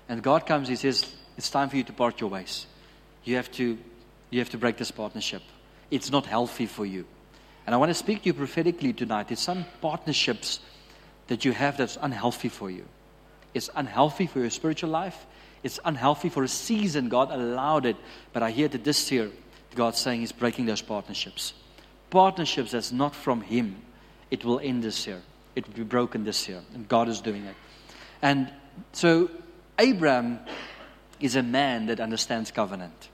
And 0.09 0.23
God 0.23 0.47
comes, 0.47 0.69
he 0.69 0.77
says, 0.77 1.13
It's 1.37 1.51
time 1.51 1.69
for 1.69 1.77
you 1.77 1.85
to 1.85 1.93
part 1.93 2.21
your 2.21 2.31
ways. 2.31 2.67
You 3.25 3.37
have 3.37 3.51
to, 3.53 3.77
you 4.31 4.39
have 4.39 4.51
to 4.51 4.59
break 4.59 4.77
this 4.77 4.91
partnership. 4.91 5.43
It's 5.91 6.11
not 6.11 6.27
healthy 6.27 6.67
for 6.67 6.87
you. 6.87 7.07
And 7.69 7.75
I 7.75 7.77
want 7.77 7.91
to 7.91 7.95
speak 7.95 8.23
to 8.23 8.27
you 8.29 8.33
prophetically 8.33 8.95
tonight. 8.95 9.29
There's 9.29 9.41
some 9.41 9.67
partnerships 9.83 10.61
that 11.27 11.45
you 11.45 11.53
have 11.53 11.77
that's 11.77 11.99
unhealthy 12.01 12.49
for 12.49 12.71
you. 12.71 12.87
It's 13.53 13.69
unhealthy 13.77 14.27
for 14.27 14.41
your 14.41 14.49
spiritual 14.49 14.89
life. 14.89 15.27
It's 15.63 15.79
unhealthy 15.85 16.31
for 16.31 16.43
a 16.43 16.49
season. 16.49 17.11
God 17.11 17.31
allowed 17.31 17.85
it. 17.85 17.97
But 18.33 18.43
I 18.43 18.53
hear 18.53 18.69
that 18.69 18.85
this 18.85 19.13
year, 19.13 19.31
God's 19.75 19.99
saying 19.99 20.21
He's 20.21 20.33
breaking 20.33 20.65
those 20.65 20.81
partnerships. 20.81 21.53
Partnerships 22.09 22.71
that's 22.71 22.91
not 22.91 23.15
from 23.15 23.43
Him. 23.43 23.77
It 24.31 24.47
will 24.47 24.61
end 24.61 24.83
this 24.83 25.07
year 25.07 25.21
it 25.59 25.67
will 25.67 25.75
be 25.75 25.83
broken 25.83 26.25
this 26.25 26.49
year. 26.49 26.63
And 26.73 26.89
God 26.89 27.09
is 27.09 27.21
doing 27.21 27.45
it. 27.45 27.57
And 28.23 28.51
so, 28.93 29.29
Abraham 29.79 30.39
is 31.21 31.35
a 31.35 31.43
man 31.43 31.87
that 31.87 32.01
understands 32.01 32.51
covenant. 32.53 33.09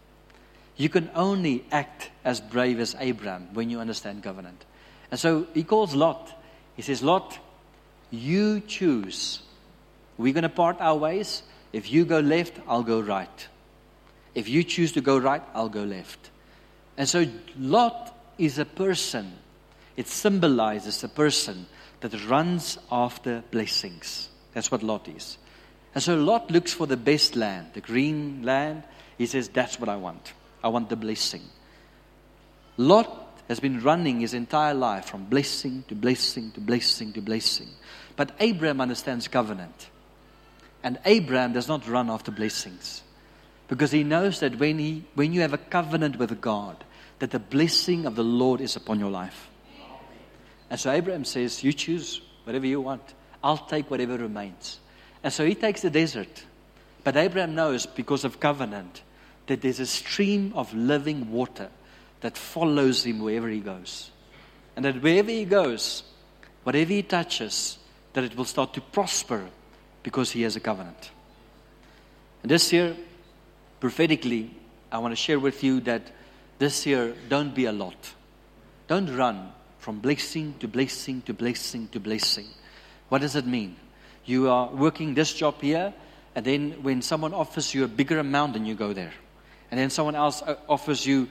You 0.77 0.89
can 0.89 1.11
only 1.14 1.64
act 1.70 2.11
as 2.25 2.41
brave 2.41 2.81
as 2.81 2.97
Abraham 2.99 3.49
when 3.53 3.70
you 3.70 3.81
understand 3.81 4.22
covenant. 4.22 4.64
And 5.11 5.20
so 5.20 5.47
he 5.55 5.62
calls 5.62 5.95
Lot. 5.95 6.33
He 6.75 6.83
says, 6.83 7.03
Lot, 7.03 7.39
you 8.11 8.61
choose. 8.61 9.41
We're 10.18 10.33
going 10.33 10.43
to 10.43 10.49
part 10.49 10.81
our 10.81 10.97
ways. 10.97 11.43
If 11.72 11.93
you 11.93 12.05
go 12.05 12.20
left, 12.20 12.59
I'll 12.66 12.83
go 12.83 13.01
right. 13.01 13.49
If 14.35 14.49
you 14.49 14.64
choose 14.64 14.93
to 14.93 15.01
go 15.01 15.18
right, 15.18 15.43
I'll 15.55 15.68
go 15.68 15.85
left. 15.85 16.31
And 16.97 17.09
so 17.09 17.27
Lot 17.59 18.16
is 18.39 18.59
a 18.59 18.64
person. 18.64 19.33
It 19.97 20.09
symbolizes 20.09 21.05
a 21.05 21.09
person 21.09 21.66
that 22.01 22.29
runs 22.29 22.79
after 22.91 23.43
blessings. 23.51 24.29
That's 24.53 24.70
what 24.70 24.83
Lot 24.83 25.09
is. 25.09 25.39
And 25.95 26.03
so 26.03 26.16
Lot 26.16 26.51
looks 26.51 26.72
for 26.72 26.87
the 26.87 26.97
best 26.97 27.37
land, 27.37 27.68
the 27.75 27.81
green 27.81 28.43
land. 28.43 28.83
He 29.16 29.27
says, 29.27 29.49
That's 29.49 29.79
what 29.79 29.89
I 29.89 29.97
want. 29.97 30.33
I 30.65 30.69
want 30.69 30.89
the 30.89 30.97
blessing. 30.97 31.43
Lot 32.79 33.39
has 33.49 33.61
been 33.61 33.83
running 33.83 34.21
his 34.21 34.33
entire 34.33 34.73
life 34.73 35.05
from 35.05 35.27
blessing 35.27 35.85
to 35.89 35.95
blessing 35.95 36.51
to 36.53 36.61
blessing 36.61 37.12
to 37.12 37.21
blessing. 37.21 37.69
But 38.17 38.33
Abraham 38.41 38.81
understands 38.81 39.29
covenant. 39.29 39.91
And 40.83 40.99
Abraham 41.05 41.53
does 41.53 41.69
not 41.69 41.87
run 41.87 42.09
after 42.11 42.31
blessings. 42.31 43.03
Because 43.69 43.91
he 43.91 44.05
knows 44.05 44.41
that 44.41 44.59
when, 44.59 44.79
he, 44.79 45.05
when 45.15 45.35
you 45.35 45.43
have 45.43 45.53
a 45.53 45.59
covenant 45.59 46.19
with 46.19 46.41
God, 46.41 46.83
that 47.19 47.31
the 47.31 47.39
blessing 47.39 48.07
of 48.07 48.17
the 48.17 48.25
Lord 48.25 48.62
is 48.62 48.77
upon 48.77 48.99
your 48.99 49.11
life. 49.11 49.49
And 50.71 50.81
so 50.81 50.91
Abraham 50.91 51.25
says, 51.25 51.62
You 51.62 51.75
choose 51.75 52.23
whatever 52.45 52.67
you 52.67 52.81
want. 52.81 53.03
I'll 53.43 53.59
take 53.59 53.91
whatever 53.91 54.17
remains. 54.17 54.81
And 55.23 55.33
so 55.33 55.45
he 55.45 55.55
takes 55.55 55.83
the 55.83 55.91
desert. 55.91 56.45
But 57.03 57.17
Abraham 57.17 57.55
knows, 57.55 57.85
because 57.85 58.25
of 58.25 58.41
covenant, 58.41 59.03
that 59.47 59.61
there's 59.61 59.80
a 59.80 59.86
stream 59.86 60.53
of 60.55 60.72
living 60.74 61.30
water 61.30 61.68
that 62.20 62.36
follows 62.36 63.05
him 63.05 63.20
wherever 63.20 63.49
he 63.49 63.61
goes. 63.61 64.11
And 64.76 64.84
that 64.84 65.03
wherever 65.03 65.30
he 65.30 65.45
goes, 65.45 66.03
whatever 66.62 66.90
he 66.90 67.03
touches, 67.03 67.78
that 68.14 68.24
it 68.24 68.36
will 68.36 68.45
start 68.45 68.74
to 68.74 68.80
prosper 68.80 69.47
because 70.03 70.30
he 70.30 70.42
has 70.42 70.57
a 70.57 70.61
covenant. 70.61 71.11
And 72.42 72.51
this 72.51 72.72
year, 72.72 72.97
prophetically, 73.80 74.51
I 74.90 74.99
want 74.99 75.12
to 75.12 75.16
share 75.16 75.38
with 75.38 75.62
you 75.62 75.80
that 75.80 76.03
this 76.59 76.86
year, 76.86 77.14
don't 77.28 77.55
be 77.55 77.64
a 77.64 77.72
lot. 77.72 77.97
Don't 78.86 79.14
run 79.14 79.53
from 79.78 79.99
blessing 79.99 80.55
to 80.61 80.68
blessing 80.68 81.20
to 81.22 81.34
blessing 81.34 81.88
to 81.88 82.01
blessing. 82.01 82.47
What 83.09 83.20
does 83.20 83.36
it 83.36 83.47
mean? 83.47 83.76
You 84.24 84.49
are 84.49 84.68
working 84.68 85.14
this 85.14 85.32
job 85.34 85.61
here, 85.61 85.92
and 86.34 86.45
then 86.45 86.82
when 86.82 87.03
someone 87.03 87.34
offers 87.34 87.74
you 87.74 87.84
a 87.84 87.88
bigger 87.88 88.18
amount, 88.18 88.55
then 88.55 88.64
you 88.64 88.74
go 88.74 88.92
there. 88.92 89.12
And 89.71 89.81
then 89.81 89.91
someone 89.91 90.15
else 90.15 90.43
uh, 90.43 90.57
offers 90.69 91.07
you 91.07 91.29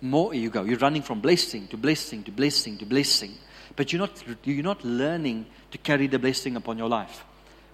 more, 0.00 0.34
you 0.34 0.50
go. 0.50 0.64
You're 0.64 0.78
running 0.78 1.02
from 1.02 1.20
blessing 1.20 1.68
to 1.68 1.76
blessing 1.76 2.22
to 2.24 2.30
blessing 2.30 2.78
to 2.78 2.86
blessing. 2.86 3.34
But 3.76 3.92
you're 3.92 4.00
not, 4.00 4.22
you're 4.44 4.62
not 4.62 4.84
learning 4.84 5.46
to 5.70 5.78
carry 5.78 6.06
the 6.06 6.18
blessing 6.18 6.56
upon 6.56 6.78
your 6.78 6.88
life. 6.88 7.24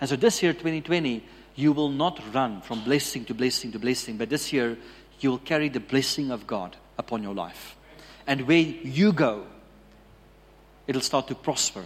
And 0.00 0.08
so 0.08 0.16
this 0.16 0.42
year, 0.42 0.52
2020, 0.52 1.24
you 1.56 1.72
will 1.72 1.88
not 1.88 2.20
run 2.32 2.60
from 2.60 2.82
blessing 2.84 3.24
to 3.26 3.34
blessing 3.34 3.72
to 3.72 3.78
blessing, 3.78 4.16
but 4.16 4.28
this 4.28 4.52
year, 4.52 4.76
you 5.20 5.30
will 5.30 5.38
carry 5.38 5.68
the 5.68 5.80
blessing 5.80 6.30
of 6.30 6.46
God 6.46 6.76
upon 6.98 7.22
your 7.22 7.34
life. 7.34 7.76
And 8.26 8.42
where 8.42 8.58
you 8.58 9.12
go, 9.12 9.46
it'll 10.86 11.00
start 11.00 11.28
to 11.28 11.34
prosper 11.34 11.84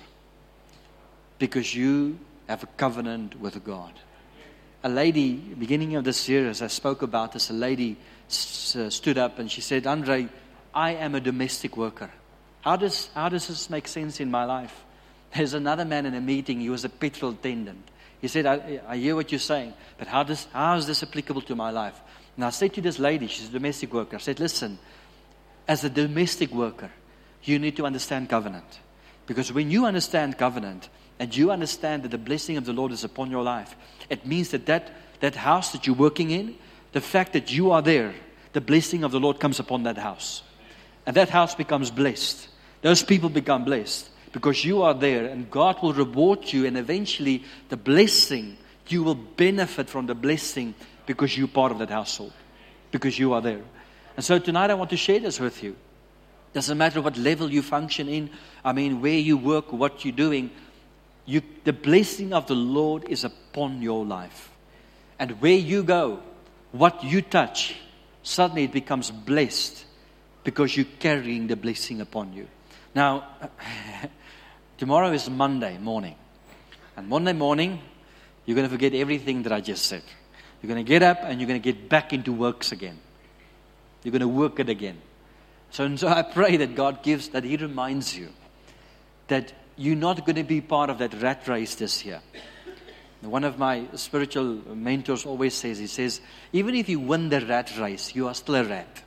because 1.38 1.74
you 1.74 2.18
have 2.48 2.62
a 2.62 2.66
covenant 2.66 3.38
with 3.38 3.62
God. 3.64 3.92
A 4.82 4.88
lady, 4.88 5.34
beginning 5.34 5.96
of 5.96 6.04
this 6.04 6.28
year, 6.28 6.48
as 6.48 6.62
I 6.62 6.68
spoke 6.68 7.02
about 7.02 7.32
this, 7.32 7.50
a 7.50 7.54
lady 7.54 7.96
stood 8.28 9.18
up 9.18 9.38
and 9.38 9.50
she 9.50 9.60
said, 9.60 9.86
Andre, 9.86 10.28
I 10.72 10.92
am 10.92 11.14
a 11.14 11.20
domestic 11.20 11.76
worker. 11.76 12.10
How 12.60 12.76
does, 12.76 13.08
how 13.14 13.28
does 13.28 13.48
this 13.48 13.70
make 13.70 13.88
sense 13.88 14.20
in 14.20 14.30
my 14.30 14.44
life? 14.44 14.84
There's 15.34 15.54
another 15.54 15.84
man 15.84 16.06
in 16.06 16.14
a 16.14 16.20
meeting, 16.20 16.60
he 16.60 16.70
was 16.70 16.84
a 16.84 16.88
petrol 16.88 17.32
attendant. 17.32 17.88
He 18.20 18.28
said, 18.28 18.46
I, 18.46 18.80
I 18.86 18.96
hear 18.96 19.14
what 19.14 19.30
you're 19.30 19.38
saying, 19.38 19.74
but 19.98 20.08
how, 20.08 20.22
does, 20.22 20.46
how 20.52 20.76
is 20.76 20.86
this 20.86 21.02
applicable 21.02 21.42
to 21.42 21.54
my 21.54 21.70
life? 21.70 22.00
And 22.36 22.44
I 22.44 22.50
said 22.50 22.74
to 22.74 22.80
this 22.80 22.98
lady, 22.98 23.26
she's 23.26 23.48
a 23.48 23.52
domestic 23.52 23.92
worker, 23.92 24.16
I 24.16 24.20
said, 24.20 24.40
listen, 24.40 24.78
as 25.66 25.84
a 25.84 25.90
domestic 25.90 26.52
worker, 26.52 26.90
you 27.42 27.58
need 27.58 27.76
to 27.76 27.86
understand 27.86 28.28
covenant. 28.28 28.80
Because 29.26 29.52
when 29.52 29.70
you 29.70 29.86
understand 29.86 30.38
covenant 30.38 30.88
and 31.18 31.34
you 31.34 31.50
understand 31.50 32.02
that 32.04 32.10
the 32.10 32.18
blessing 32.18 32.56
of 32.56 32.64
the 32.64 32.72
Lord 32.72 32.92
is 32.92 33.04
upon 33.04 33.30
your 33.30 33.42
life, 33.42 33.74
it 34.08 34.26
means 34.26 34.50
that 34.50 34.66
that, 34.66 34.92
that 35.20 35.34
house 35.34 35.72
that 35.72 35.86
you're 35.86 35.96
working 35.96 36.30
in, 36.30 36.54
the 36.92 37.00
fact 37.00 37.32
that 37.32 37.52
you 37.52 37.72
are 37.72 37.82
there, 37.82 38.14
the 38.52 38.60
blessing 38.60 39.04
of 39.04 39.12
the 39.12 39.20
Lord 39.20 39.40
comes 39.40 39.58
upon 39.58 39.82
that 39.82 39.98
house. 39.98 40.42
And 41.06 41.16
that 41.16 41.28
house 41.28 41.54
becomes 41.54 41.90
blessed. 41.90 42.48
Those 42.82 43.02
people 43.02 43.28
become 43.28 43.64
blessed 43.64 44.08
because 44.32 44.64
you 44.64 44.82
are 44.82 44.94
there 44.94 45.26
and 45.26 45.50
God 45.50 45.82
will 45.82 45.92
reward 45.92 46.52
you, 46.52 46.66
and 46.66 46.76
eventually 46.76 47.44
the 47.68 47.76
blessing, 47.76 48.56
you 48.86 49.02
will 49.02 49.14
benefit 49.14 49.90
from 49.90 50.06
the 50.06 50.14
blessing 50.14 50.74
because 51.06 51.36
you're 51.36 51.48
part 51.48 51.72
of 51.72 51.78
that 51.78 51.90
household, 51.90 52.32
because 52.90 53.18
you 53.18 53.32
are 53.32 53.40
there. 53.40 53.62
And 54.16 54.24
so 54.24 54.38
tonight 54.38 54.70
I 54.70 54.74
want 54.74 54.90
to 54.90 54.96
share 54.96 55.20
this 55.20 55.40
with 55.40 55.62
you 55.62 55.76
Doesn't 56.52 56.78
matter 56.78 57.00
what 57.02 57.16
level 57.16 57.50
you 57.50 57.62
function 57.62 58.08
in, 58.08 58.30
I 58.64 58.72
mean, 58.72 59.00
where 59.00 59.18
you 59.18 59.36
work, 59.36 59.72
what 59.72 60.04
you're 60.04 60.14
doing, 60.14 60.50
you, 61.28 61.42
the 61.64 61.74
blessing 61.74 62.32
of 62.32 62.46
the 62.46 62.54
Lord 62.54 63.04
is 63.06 63.22
upon 63.22 63.82
your 63.82 64.04
life. 64.04 64.50
And 65.18 65.42
where 65.42 65.52
you 65.52 65.82
go, 65.82 66.20
what 66.72 67.04
you 67.04 67.20
touch, 67.20 67.76
suddenly 68.22 68.64
it 68.64 68.72
becomes 68.72 69.10
blessed 69.10 69.84
because 70.42 70.74
you're 70.74 70.86
carrying 70.98 71.46
the 71.46 71.56
blessing 71.56 72.00
upon 72.00 72.32
you. 72.32 72.48
Now, 72.94 73.28
tomorrow 74.78 75.12
is 75.12 75.28
Monday 75.28 75.76
morning. 75.76 76.14
And 76.96 77.08
Monday 77.08 77.34
morning, 77.34 77.78
you're 78.46 78.54
going 78.54 78.66
to 78.66 78.72
forget 78.72 78.94
everything 78.94 79.42
that 79.42 79.52
I 79.52 79.60
just 79.60 79.84
said. 79.84 80.02
You're 80.62 80.72
going 80.72 80.82
to 80.82 80.88
get 80.88 81.02
up 81.02 81.18
and 81.22 81.38
you're 81.38 81.48
going 81.48 81.60
to 81.60 81.72
get 81.72 81.90
back 81.90 82.14
into 82.14 82.32
works 82.32 82.72
again. 82.72 82.98
You're 84.02 84.12
going 84.12 84.20
to 84.20 84.28
work 84.28 84.60
it 84.60 84.70
again. 84.70 84.96
So, 85.72 85.84
and 85.84 86.00
so 86.00 86.08
I 86.08 86.22
pray 86.22 86.56
that 86.56 86.74
God 86.74 87.02
gives, 87.02 87.28
that 87.30 87.44
He 87.44 87.58
reminds 87.58 88.16
you 88.16 88.30
that 89.26 89.52
you're 89.78 89.96
not 89.96 90.26
going 90.26 90.36
to 90.36 90.44
be 90.44 90.60
part 90.60 90.90
of 90.90 90.98
that 90.98 91.14
rat 91.22 91.46
race 91.46 91.76
this 91.76 92.04
year. 92.04 92.20
One 93.20 93.44
of 93.44 93.58
my 93.58 93.86
spiritual 93.94 94.60
mentors 94.74 95.24
always 95.24 95.54
says, 95.54 95.78
he 95.78 95.86
says, 95.86 96.20
even 96.52 96.74
if 96.74 96.88
you 96.88 97.00
win 97.00 97.28
the 97.28 97.40
rat 97.40 97.72
race, 97.78 98.14
you 98.14 98.28
are 98.28 98.34
still 98.34 98.56
a 98.56 98.64
rat. 98.64 99.02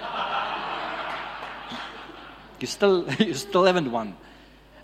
you 2.60 2.66
still, 2.66 3.10
you 3.18 3.34
still 3.34 3.64
haven't 3.64 3.90
won. 3.90 4.16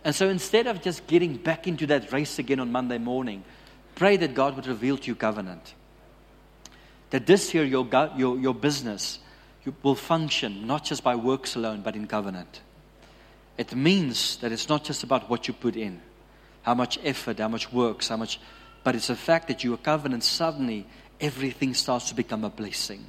And 0.05 0.15
so 0.15 0.29
instead 0.29 0.67
of 0.67 0.83
just 0.83 1.07
getting 1.07 1.37
back 1.37 1.67
into 1.67 1.87
that 1.89 2.13
race 2.13 2.39
again 2.39 2.59
on 2.59 2.73
Monday 2.73 2.99
morning, 2.99 3.45
pray 3.95 4.17
that 4.17 4.35
God 4.35 4.57
would 4.57 4.67
reveal 4.67 4.99
to 4.99 5.07
you 5.07 5.15
covenant. 5.15 5.75
That 7.11 7.27
this 7.27 7.55
year 7.55 7.65
your, 7.65 7.87
your, 8.17 8.39
your 8.39 8.55
business 8.55 9.21
will 9.83 9.95
function 9.95 10.67
not 10.67 10.85
just 10.85 11.05
by 11.05 11.15
works 11.15 11.55
alone, 11.55 11.83
but 11.83 11.95
in 11.95 12.07
covenant. 12.07 12.61
It 13.59 13.75
means 13.75 14.37
that 14.39 14.53
it's 14.53 14.69
not 14.69 14.85
just 14.85 15.03
about 15.03 15.29
what 15.29 15.47
you 15.47 15.55
put 15.55 15.77
in, 15.77 16.01
how 16.63 16.75
much 16.75 16.99
effort, 17.05 17.39
how 17.39 17.49
much 17.49 17.73
works, 17.73 18.09
how 18.09 18.17
much, 18.17 18.41
but 18.83 18.95
it's 18.95 19.09
the 19.09 19.17
fact 19.17 19.49
that 19.49 19.63
you 19.63 19.75
are 19.75 19.79
covenant, 19.79 20.25
suddenly 20.25 20.87
everything 21.21 21.75
starts 21.75 22.09
to 22.09 22.15
become 22.15 22.45
a 22.45 22.51
blessing. 22.51 23.05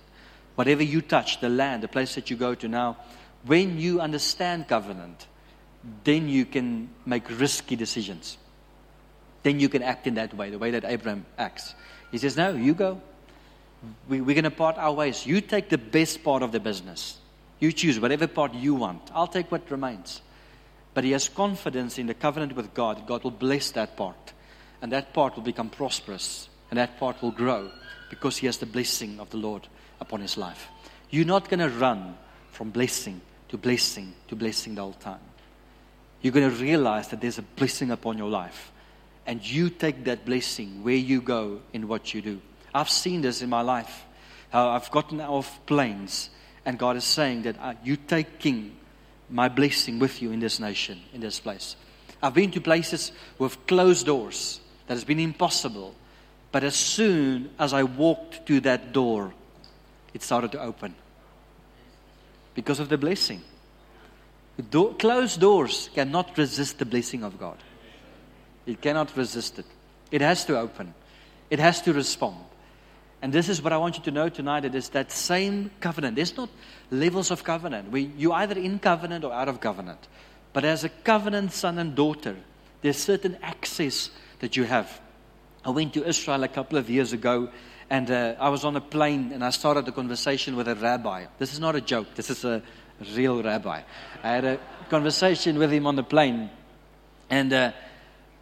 Whatever 0.56 0.84
you 0.84 1.02
touch, 1.02 1.40
the 1.40 1.50
land, 1.50 1.82
the 1.82 1.88
place 1.88 2.16
that 2.16 2.30
you 2.30 2.36
go 2.36 2.54
to 2.56 2.68
now, 2.68 2.98
when 3.46 3.80
you 3.80 4.00
understand 4.00 4.68
covenant, 4.68 5.28
then 6.04 6.30
you 6.30 6.46
can 6.46 6.90
make 7.06 7.24
risky 7.40 7.76
decisions. 7.76 8.38
Then 9.42 9.60
you 9.60 9.68
can 9.68 9.84
act 9.84 10.08
in 10.08 10.16
that 10.16 10.34
way, 10.34 10.50
the 10.50 10.58
way 10.58 10.72
that 10.72 10.86
Abraham 10.86 11.26
acts. 11.38 11.74
He 12.12 12.18
says, 12.18 12.38
No, 12.38 12.54
you 12.54 12.74
go. 12.74 13.02
We, 14.08 14.22
we're 14.22 14.36
going 14.36 14.46
to 14.46 14.52
part 14.52 14.78
our 14.78 14.94
ways. 14.94 15.26
You 15.26 15.42
take 15.42 15.68
the 15.68 15.78
best 15.78 16.24
part 16.24 16.42
of 16.42 16.54
the 16.54 16.60
business. 16.62 17.18
You 17.60 17.74
choose 17.74 18.00
whatever 18.00 18.28
part 18.28 18.54
you 18.54 18.76
want. 18.76 19.12
I'll 19.14 19.28
take 19.28 19.52
what 19.52 19.70
remains. 19.70 20.22
But 20.94 21.04
he 21.04 21.12
has 21.12 21.30
confidence 21.30 21.98
in 21.98 22.08
the 22.08 22.14
covenant 22.14 22.56
with 22.56 22.74
God. 22.74 23.08
God 23.08 23.24
will 23.24 23.32
bless 23.32 23.72
that 23.72 23.98
part. 23.98 24.34
And 24.82 24.92
that 24.92 25.14
part 25.14 25.36
will 25.36 25.44
become 25.44 25.70
prosperous. 25.70 26.50
And 26.70 26.78
that 26.78 27.00
part 27.00 27.22
will 27.22 27.32
grow 27.32 27.72
because 28.10 28.38
he 28.38 28.46
has 28.46 28.58
the 28.58 28.66
blessing 28.66 29.20
of 29.20 29.30
the 29.30 29.38
Lord 29.38 29.68
upon 30.00 30.22
his 30.22 30.38
life. 30.38 30.68
You're 31.10 31.26
not 31.26 31.50
going 31.50 31.60
to 31.60 31.70
run 31.70 32.18
from 32.52 32.70
blessing 32.70 33.22
to 33.50 33.58
blessing 33.58 34.14
to 34.28 34.36
blessing 34.36 34.76
the 34.76 34.82
whole 34.82 34.94
time 34.94 35.20
you're 36.24 36.32
going 36.32 36.50
to 36.50 36.56
realize 36.56 37.10
that 37.10 37.22
there's 37.22 37.38
a 37.38 37.44
blessing 37.44 37.92
upon 37.92 38.18
your 38.18 38.30
life. 38.30 38.72
And 39.28 39.46
you 39.48 39.70
take 39.70 40.06
that 40.06 40.26
blessing 40.26 40.84
where 40.84 40.96
you 40.96 41.22
go 41.22 41.60
in 41.74 41.88
what 41.88 42.14
you 42.14 42.22
do. 42.22 42.42
I've 42.74 42.90
seen 42.90 43.22
this 43.22 43.42
in 43.42 43.50
my 43.50 43.62
life. 43.62 44.06
How 44.50 44.70
I've 44.70 44.90
gotten 44.90 45.20
off 45.20 45.60
planes, 45.66 46.30
and 46.66 46.80
God 46.80 46.96
is 46.96 47.04
saying 47.04 47.44
that 47.44 47.58
uh, 47.60 47.74
you 47.84 47.98
take 47.98 48.40
King, 48.40 48.76
my 49.34 49.50
blessing 49.50 49.98
with 49.98 50.22
you 50.22 50.32
in 50.32 50.40
this 50.40 50.60
nation, 50.60 51.02
in 51.12 51.20
this 51.20 51.40
place. 51.40 51.76
I've 52.22 52.36
been 52.36 52.52
to 52.52 52.62
places 52.62 53.12
with 53.40 53.66
closed 53.66 54.06
doors 54.06 54.62
that 54.88 54.94
has 54.94 55.04
been 55.04 55.20
impossible. 55.20 55.96
But 56.52 56.64
as 56.64 56.76
soon 56.76 57.50
as 57.58 57.74
I 57.74 57.82
walked 57.82 58.46
to 58.46 58.60
that 58.62 58.94
door, 58.94 59.34
it 60.14 60.22
started 60.22 60.52
to 60.52 60.62
open 60.62 60.94
because 62.54 62.80
of 62.80 62.90
the 62.90 62.98
blessing. 62.98 63.42
Do- 64.70 64.96
closed 65.00 65.42
doors 65.42 65.90
cannot 65.96 66.38
resist 66.38 66.78
the 66.78 66.86
blessing 66.86 67.24
of 67.24 67.40
God. 67.40 67.58
It 68.68 68.82
cannot 68.82 69.18
resist 69.18 69.58
it. 69.58 69.66
It 70.12 70.22
has 70.22 70.46
to 70.46 70.60
open. 70.60 70.94
It 71.50 71.58
has 71.58 71.82
to 71.82 71.94
respond. 71.94 72.38
And 73.24 73.32
this 73.32 73.48
is 73.48 73.62
what 73.62 73.72
I 73.72 73.78
want 73.78 73.98
you 73.98 74.04
to 74.04 74.12
know 74.12 74.28
tonight. 74.28 74.66
It 74.66 74.76
is 74.76 74.90
that 74.90 75.10
same 75.10 75.72
covenant. 75.80 76.18
There's 76.18 76.36
not 76.36 76.50
levels 76.92 77.32
of 77.32 77.46
covenant. 77.46 77.90
We, 77.90 78.12
you're 78.18 78.34
either 78.34 78.60
in 78.60 78.80
covenant 78.80 79.24
or 79.24 79.32
out 79.32 79.48
of 79.48 79.62
covenant. 79.62 80.10
But 80.52 80.66
as 80.66 80.84
a 80.84 80.90
covenant 80.90 81.54
son 81.54 81.80
and 81.80 81.96
daughter, 81.96 82.36
there's 82.82 82.98
certain 82.98 83.38
access 83.42 84.10
that 84.40 84.58
you 84.58 84.66
have. 84.66 85.00
I 85.64 85.70
went 85.70 85.94
to 85.94 86.06
Israel 86.06 86.44
a 86.44 86.50
couple 86.50 86.78
of 86.78 86.90
years 86.90 87.14
ago, 87.14 87.48
and 87.90 88.12
uh, 88.12 88.36
I 88.42 88.50
was 88.50 88.66
on 88.66 88.76
a 88.76 88.82
plane, 88.82 89.32
and 89.32 89.42
I 89.42 89.52
started 89.52 89.88
a 89.88 89.94
conversation 89.94 90.58
with 90.58 90.68
a 90.68 90.76
rabbi. 90.76 91.28
This 91.40 91.54
is 91.54 91.62
not 91.62 91.78
a 91.78 91.82
joke. 91.82 92.16
This 92.16 92.30
is 92.30 92.44
a 92.44 92.62
real 93.16 93.42
rabbi. 93.42 93.84
I 94.22 94.30
had 94.30 94.44
a 94.44 94.60
conversation 94.90 95.58
with 95.58 95.72
him 95.72 95.88
on 95.88 95.96
the 95.96 96.04
plane, 96.04 96.50
and 97.30 97.54
uh, 97.54 97.72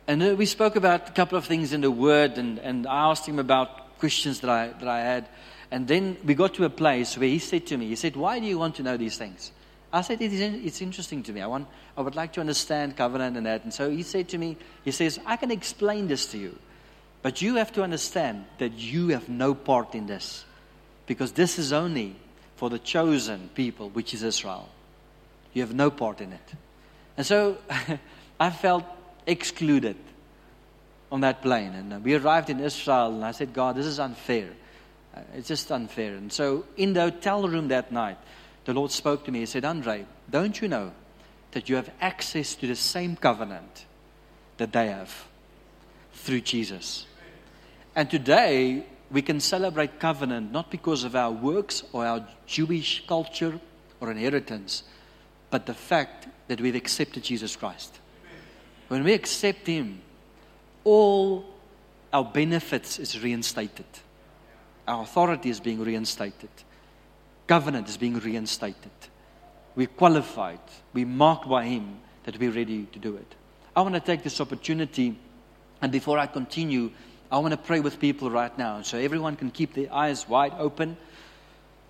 and 0.07 0.23
uh, 0.23 0.35
we 0.35 0.47
spoke 0.47 0.75
about 0.75 1.09
a 1.09 1.11
couple 1.11 1.37
of 1.37 1.45
things 1.45 1.71
in 1.71 1.81
the 1.81 1.91
Word, 1.91 2.39
and, 2.39 2.57
and 2.57 2.87
I 2.87 3.11
asked 3.11 3.27
him 3.27 3.37
about 3.37 3.80
questions 4.01 4.41
that 4.41 4.49
I 4.49 4.67
that 4.67 4.87
I 4.87 4.99
had, 4.99 5.29
and 5.71 5.87
then 5.87 6.17
we 6.25 6.33
got 6.35 6.55
to 6.55 6.65
a 6.65 6.69
place 6.69 7.17
where 7.17 7.29
he 7.29 7.39
said 7.39 7.65
to 7.67 7.77
me, 7.77 7.87
he 7.87 7.95
said, 7.95 8.17
"Why 8.17 8.39
do 8.39 8.45
you 8.45 8.57
want 8.57 8.75
to 8.75 8.83
know 8.83 8.97
these 8.97 9.17
things?" 9.17 9.51
I 9.93 10.01
said, 10.01 10.21
it 10.21 10.33
is, 10.33 10.41
"It's 10.41 10.81
interesting 10.81 11.23
to 11.23 11.33
me. 11.33 11.41
I 11.41 11.47
want, 11.47 11.67
I 11.97 12.01
would 12.01 12.15
like 12.15 12.33
to 12.33 12.41
understand 12.41 12.97
covenant 12.97 13.37
and 13.37 13.45
that." 13.45 13.63
And 13.63 13.73
so 13.73 13.89
he 13.89 14.03
said 14.03 14.27
to 14.29 14.37
me, 14.37 14.57
he 14.83 14.91
says, 14.91 15.19
"I 15.25 15.37
can 15.37 15.51
explain 15.51 16.07
this 16.07 16.25
to 16.31 16.37
you, 16.37 16.57
but 17.21 17.41
you 17.41 17.55
have 17.55 17.71
to 17.73 17.83
understand 17.83 18.45
that 18.57 18.73
you 18.73 19.09
have 19.09 19.29
no 19.29 19.53
part 19.53 19.95
in 19.95 20.07
this, 20.07 20.45
because 21.05 21.33
this 21.33 21.59
is 21.59 21.71
only 21.71 22.15
for 22.55 22.69
the 22.69 22.79
chosen 22.79 23.49
people, 23.55 23.89
which 23.89 24.13
is 24.13 24.23
Israel. 24.23 24.67
You 25.53 25.61
have 25.61 25.73
no 25.73 25.91
part 25.91 26.21
in 26.21 26.33
it. 26.33 26.53
And 27.17 27.25
so 27.25 27.57
I 28.39 28.49
felt 28.49 28.85
excluded 29.27 29.95
on 31.11 31.21
that 31.21 31.41
plane. 31.41 31.73
And 31.73 31.93
uh, 31.93 31.99
we 31.99 32.15
arrived 32.15 32.49
in 32.49 32.59
Israel, 32.59 33.13
and 33.13 33.25
I 33.25 33.31
said, 33.31 33.53
God, 33.53 33.75
this 33.75 33.85
is 33.85 33.99
unfair. 33.99 34.49
Uh, 35.15 35.21
it's 35.35 35.47
just 35.47 35.71
unfair. 35.71 36.15
And 36.15 36.31
so 36.31 36.65
in 36.77 36.93
the 36.93 37.01
hotel 37.01 37.47
room 37.47 37.67
that 37.67 37.91
night, 37.91 38.17
the 38.65 38.73
Lord 38.73 38.91
spoke 38.91 39.25
to 39.25 39.31
me. 39.31 39.39
He 39.39 39.45
said, 39.45 39.65
Andre, 39.65 40.05
don't 40.29 40.59
you 40.61 40.67
know 40.67 40.91
that 41.51 41.67
you 41.67 41.75
have 41.75 41.89
access 41.99 42.55
to 42.55 42.67
the 42.67 42.75
same 42.75 43.15
covenant 43.15 43.85
that 44.57 44.71
they 44.71 44.87
have 44.87 45.13
through 46.13 46.41
Jesus? 46.41 47.05
And 47.95 48.09
today, 48.09 48.85
we 49.11 49.21
can 49.21 49.41
celebrate 49.41 49.99
covenant 49.99 50.53
not 50.53 50.71
because 50.71 51.03
of 51.03 51.15
our 51.15 51.31
works 51.31 51.83
or 51.91 52.05
our 52.05 52.25
Jewish 52.45 53.05
culture 53.05 53.59
or 53.99 54.11
inheritance, 54.11 54.83
but 55.49 55.65
the 55.65 55.73
fact 55.73 56.27
that 56.47 56.61
we've 56.61 56.75
accepted 56.75 57.23
Jesus 57.23 57.57
Christ. 57.57 57.99
When 58.87 59.03
we 59.03 59.13
accept 59.13 59.67
Him, 59.67 60.01
all 60.83 61.45
our 62.11 62.25
benefits 62.25 62.99
is 62.99 63.21
reinstated. 63.21 63.85
Our 64.87 65.03
authority 65.03 65.49
is 65.49 65.59
being 65.59 65.79
reinstated. 65.79 66.49
Covenant 67.47 67.89
is 67.89 67.97
being 67.97 68.19
reinstated. 68.19 68.91
We're 69.75 69.87
qualified. 69.87 70.59
We're 70.93 71.05
marked 71.05 71.47
by 71.47 71.65
Him 71.65 71.99
that 72.23 72.37
we're 72.39 72.51
ready 72.51 72.85
to 72.91 72.99
do 72.99 73.15
it. 73.15 73.35
I 73.75 73.81
want 73.81 73.95
to 73.95 74.01
take 74.01 74.23
this 74.23 74.41
opportunity, 74.41 75.17
and 75.81 75.91
before 75.91 76.17
I 76.17 76.27
continue, 76.27 76.91
I 77.31 77.37
want 77.39 77.51
to 77.51 77.57
pray 77.57 77.79
with 77.79 77.99
people 77.99 78.29
right 78.29 78.55
now. 78.57 78.81
So 78.81 78.97
everyone 78.97 79.37
can 79.37 79.51
keep 79.51 79.73
their 79.73 79.93
eyes 79.93 80.27
wide 80.27 80.53
open. 80.57 80.97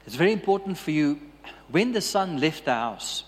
It's 0.06 0.16
very 0.16 0.32
important 0.32 0.78
for 0.78 0.92
you. 0.92 1.20
When 1.70 1.92
the 1.92 2.02
son 2.02 2.40
left 2.40 2.66
the 2.66 2.74
house, 2.74 3.24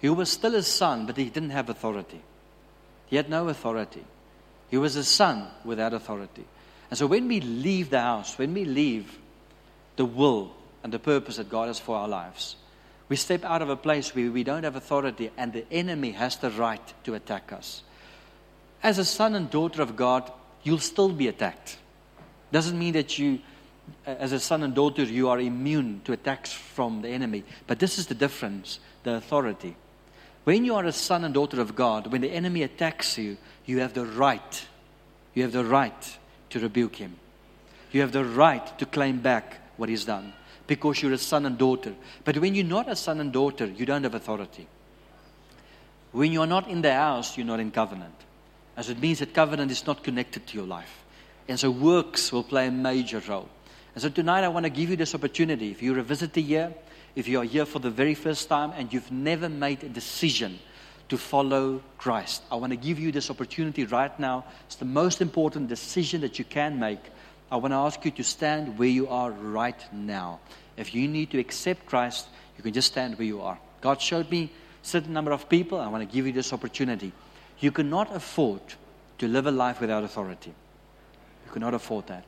he 0.00 0.10
was 0.10 0.30
still 0.30 0.54
a 0.54 0.62
son, 0.62 1.06
but 1.06 1.16
he 1.16 1.24
didn't 1.24 1.50
have 1.50 1.70
authority. 1.70 2.20
He 3.06 3.16
had 3.16 3.30
no 3.30 3.48
authority. 3.48 4.04
He 4.70 4.78
was 4.78 4.96
a 4.96 5.04
son 5.04 5.46
without 5.64 5.92
authority. 5.92 6.44
And 6.90 6.98
so 6.98 7.06
when 7.06 7.28
we 7.28 7.40
leave 7.40 7.90
the 7.90 8.00
house, 8.00 8.38
when 8.38 8.54
we 8.54 8.64
leave 8.64 9.18
the 9.96 10.04
will 10.04 10.52
and 10.82 10.92
the 10.92 10.98
purpose 10.98 11.36
that 11.36 11.48
God 11.48 11.68
has 11.68 11.78
for 11.78 11.96
our 11.96 12.08
lives, 12.08 12.56
we 13.08 13.16
step 13.16 13.44
out 13.44 13.62
of 13.62 13.68
a 13.68 13.76
place 13.76 14.14
where 14.14 14.30
we 14.30 14.44
don't 14.44 14.62
have 14.62 14.76
authority 14.76 15.30
and 15.36 15.52
the 15.52 15.64
enemy 15.72 16.12
has 16.12 16.36
the 16.36 16.50
right 16.50 17.04
to 17.04 17.14
attack 17.14 17.52
us. 17.52 17.82
As 18.82 18.98
a 18.98 19.04
son 19.04 19.34
and 19.34 19.50
daughter 19.50 19.82
of 19.82 19.96
God, 19.96 20.30
you'll 20.62 20.78
still 20.78 21.10
be 21.10 21.28
attacked. 21.28 21.76
Doesn't 22.52 22.78
mean 22.78 22.94
that 22.94 23.18
you, 23.18 23.40
as 24.06 24.32
a 24.32 24.40
son 24.40 24.62
and 24.62 24.74
daughter, 24.74 25.02
you 25.02 25.28
are 25.28 25.40
immune 25.40 26.00
to 26.04 26.12
attacks 26.12 26.52
from 26.52 27.02
the 27.02 27.08
enemy. 27.08 27.44
But 27.66 27.78
this 27.78 27.98
is 27.98 28.06
the 28.06 28.14
difference 28.14 28.78
the 29.02 29.14
authority. 29.14 29.76
When 30.44 30.64
you 30.64 30.74
are 30.76 30.84
a 30.84 30.92
son 30.92 31.24
and 31.24 31.34
daughter 31.34 31.60
of 31.60 31.74
God, 31.74 32.06
when 32.06 32.20
the 32.20 32.30
enemy 32.30 32.62
attacks 32.62 33.18
you, 33.18 33.36
you 33.70 33.78
have 33.80 33.94
the 33.94 34.04
right. 34.04 34.66
You 35.34 35.44
have 35.44 35.52
the 35.52 35.64
right 35.64 36.18
to 36.50 36.58
rebuke 36.58 36.96
him. 36.96 37.16
You 37.92 38.02
have 38.02 38.12
the 38.12 38.24
right 38.24 38.78
to 38.78 38.86
claim 38.86 39.20
back 39.20 39.60
what 39.76 39.88
he's 39.88 40.04
done. 40.04 40.34
because 40.70 41.02
you're 41.02 41.12
a 41.12 41.18
son 41.18 41.46
and 41.46 41.58
daughter. 41.58 41.92
But 42.22 42.38
when 42.38 42.54
you're 42.54 42.64
not 42.64 42.88
a 42.88 42.94
son 42.94 43.18
and 43.18 43.32
daughter, 43.32 43.66
you 43.66 43.84
don't 43.84 44.04
have 44.04 44.14
authority. 44.14 44.68
When 46.12 46.30
you're 46.30 46.46
not 46.46 46.68
in 46.68 46.80
the 46.80 46.92
house, 46.92 47.36
you're 47.36 47.44
not 47.44 47.58
in 47.58 47.72
covenant. 47.72 48.14
As 48.76 48.88
it 48.88 49.00
means 49.00 49.18
that 49.18 49.34
covenant 49.34 49.72
is 49.72 49.84
not 49.84 50.04
connected 50.04 50.46
to 50.46 50.56
your 50.56 50.68
life. 50.68 51.02
And 51.48 51.58
so 51.58 51.72
works 51.72 52.30
will 52.30 52.44
play 52.44 52.68
a 52.68 52.70
major 52.70 53.20
role. 53.28 53.48
And 53.96 54.02
so 54.02 54.10
tonight 54.10 54.44
I 54.44 54.48
want 54.48 54.62
to 54.62 54.70
give 54.70 54.90
you 54.90 54.96
this 54.96 55.12
opportunity. 55.12 55.72
If 55.72 55.82
you're 55.82 55.98
a 55.98 56.04
visitor 56.04 56.38
here, 56.38 56.72
if 57.16 57.26
you 57.26 57.40
are 57.40 57.44
here 57.44 57.66
for 57.66 57.80
the 57.80 57.90
very 57.90 58.14
first 58.14 58.48
time 58.48 58.72
and 58.76 58.92
you've 58.92 59.10
never 59.10 59.48
made 59.48 59.82
a 59.82 59.88
decision 59.88 60.60
to 61.10 61.18
follow 61.18 61.82
Christ, 61.98 62.42
I 62.50 62.56
want 62.56 62.70
to 62.70 62.76
give 62.76 62.98
you 62.98 63.12
this 63.12 63.30
opportunity 63.30 63.84
right 63.84 64.18
now. 64.18 64.44
It's 64.66 64.76
the 64.76 64.84
most 64.84 65.20
important 65.20 65.68
decision 65.68 66.22
that 66.22 66.38
you 66.38 66.44
can 66.44 66.78
make. 66.78 67.00
I 67.50 67.56
want 67.56 67.72
to 67.72 67.76
ask 67.76 68.04
you 68.04 68.12
to 68.12 68.24
stand 68.24 68.78
where 68.78 68.88
you 68.88 69.08
are 69.08 69.30
right 69.30 69.80
now. 69.92 70.40
If 70.76 70.94
you 70.94 71.08
need 71.08 71.30
to 71.32 71.38
accept 71.38 71.86
Christ, 71.86 72.28
you 72.56 72.62
can 72.62 72.72
just 72.72 72.92
stand 72.92 73.18
where 73.18 73.26
you 73.26 73.42
are. 73.42 73.58
God 73.80 74.00
showed 74.00 74.30
me 74.30 74.44
a 74.82 74.86
certain 74.86 75.12
number 75.12 75.32
of 75.32 75.48
people. 75.48 75.80
I 75.80 75.88
want 75.88 76.08
to 76.08 76.14
give 76.14 76.26
you 76.26 76.32
this 76.32 76.52
opportunity. 76.52 77.12
You 77.58 77.72
cannot 77.72 78.14
afford 78.14 78.62
to 79.18 79.28
live 79.28 79.46
a 79.46 79.50
life 79.50 79.80
without 79.80 80.04
authority. 80.04 80.54
You 81.46 81.52
cannot 81.52 81.74
afford 81.74 82.06
that. 82.06 82.24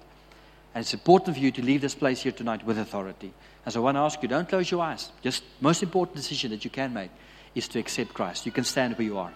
And 0.75 0.83
it's 0.83 0.93
important 0.93 1.37
for 1.37 1.43
you 1.43 1.53
to 1.53 1.63
leave 1.63 1.83
this 1.83 1.95
place 1.95 2.23
here 2.23 2.33
tonight 2.33 2.67
with 2.67 2.79
authority. 2.79 3.33
And 3.65 3.73
so 3.73 3.81
I 3.81 3.85
want 3.85 3.97
to 3.97 4.01
ask 4.01 4.21
you, 4.23 4.29
don't 4.29 4.49
close 4.49 4.71
your 4.71 4.83
eyes. 4.83 5.11
Just 5.23 5.45
most 5.61 5.83
important 5.83 6.17
decision 6.17 6.51
that 6.51 6.65
you 6.65 6.71
can 6.71 6.93
make 6.93 7.11
is 7.55 7.69
to 7.69 7.79
accept 7.79 8.15
Christ. 8.15 8.47
You 8.47 8.53
can 8.53 8.65
stand 8.65 8.97
where 8.97 9.07
you 9.07 9.19
are. 9.19 9.33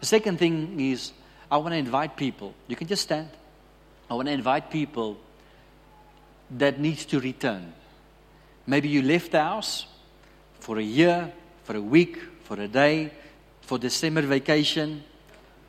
The 0.00 0.06
second 0.06 0.38
thing 0.38 0.80
is 0.80 1.12
I 1.50 1.56
want 1.58 1.72
to 1.72 1.78
invite 1.78 2.16
people. 2.16 2.54
You 2.68 2.76
can 2.76 2.86
just 2.86 3.02
stand. 3.02 3.28
I 4.08 4.14
want 4.14 4.28
to 4.28 4.32
invite 4.32 4.70
people 4.70 5.18
that 6.52 6.80
needs 6.80 7.04
to 7.06 7.20
return. 7.20 7.72
Maybe 8.66 8.88
you 8.88 9.02
left 9.02 9.32
the 9.32 9.42
house 9.42 9.86
for 10.58 10.78
a 10.78 10.82
year, 10.82 11.32
for 11.64 11.76
a 11.76 11.80
week, 11.80 12.18
for 12.44 12.60
a 12.60 12.68
day, 12.68 13.12
for 13.62 13.78
December 13.78 14.22
vacation. 14.22 15.02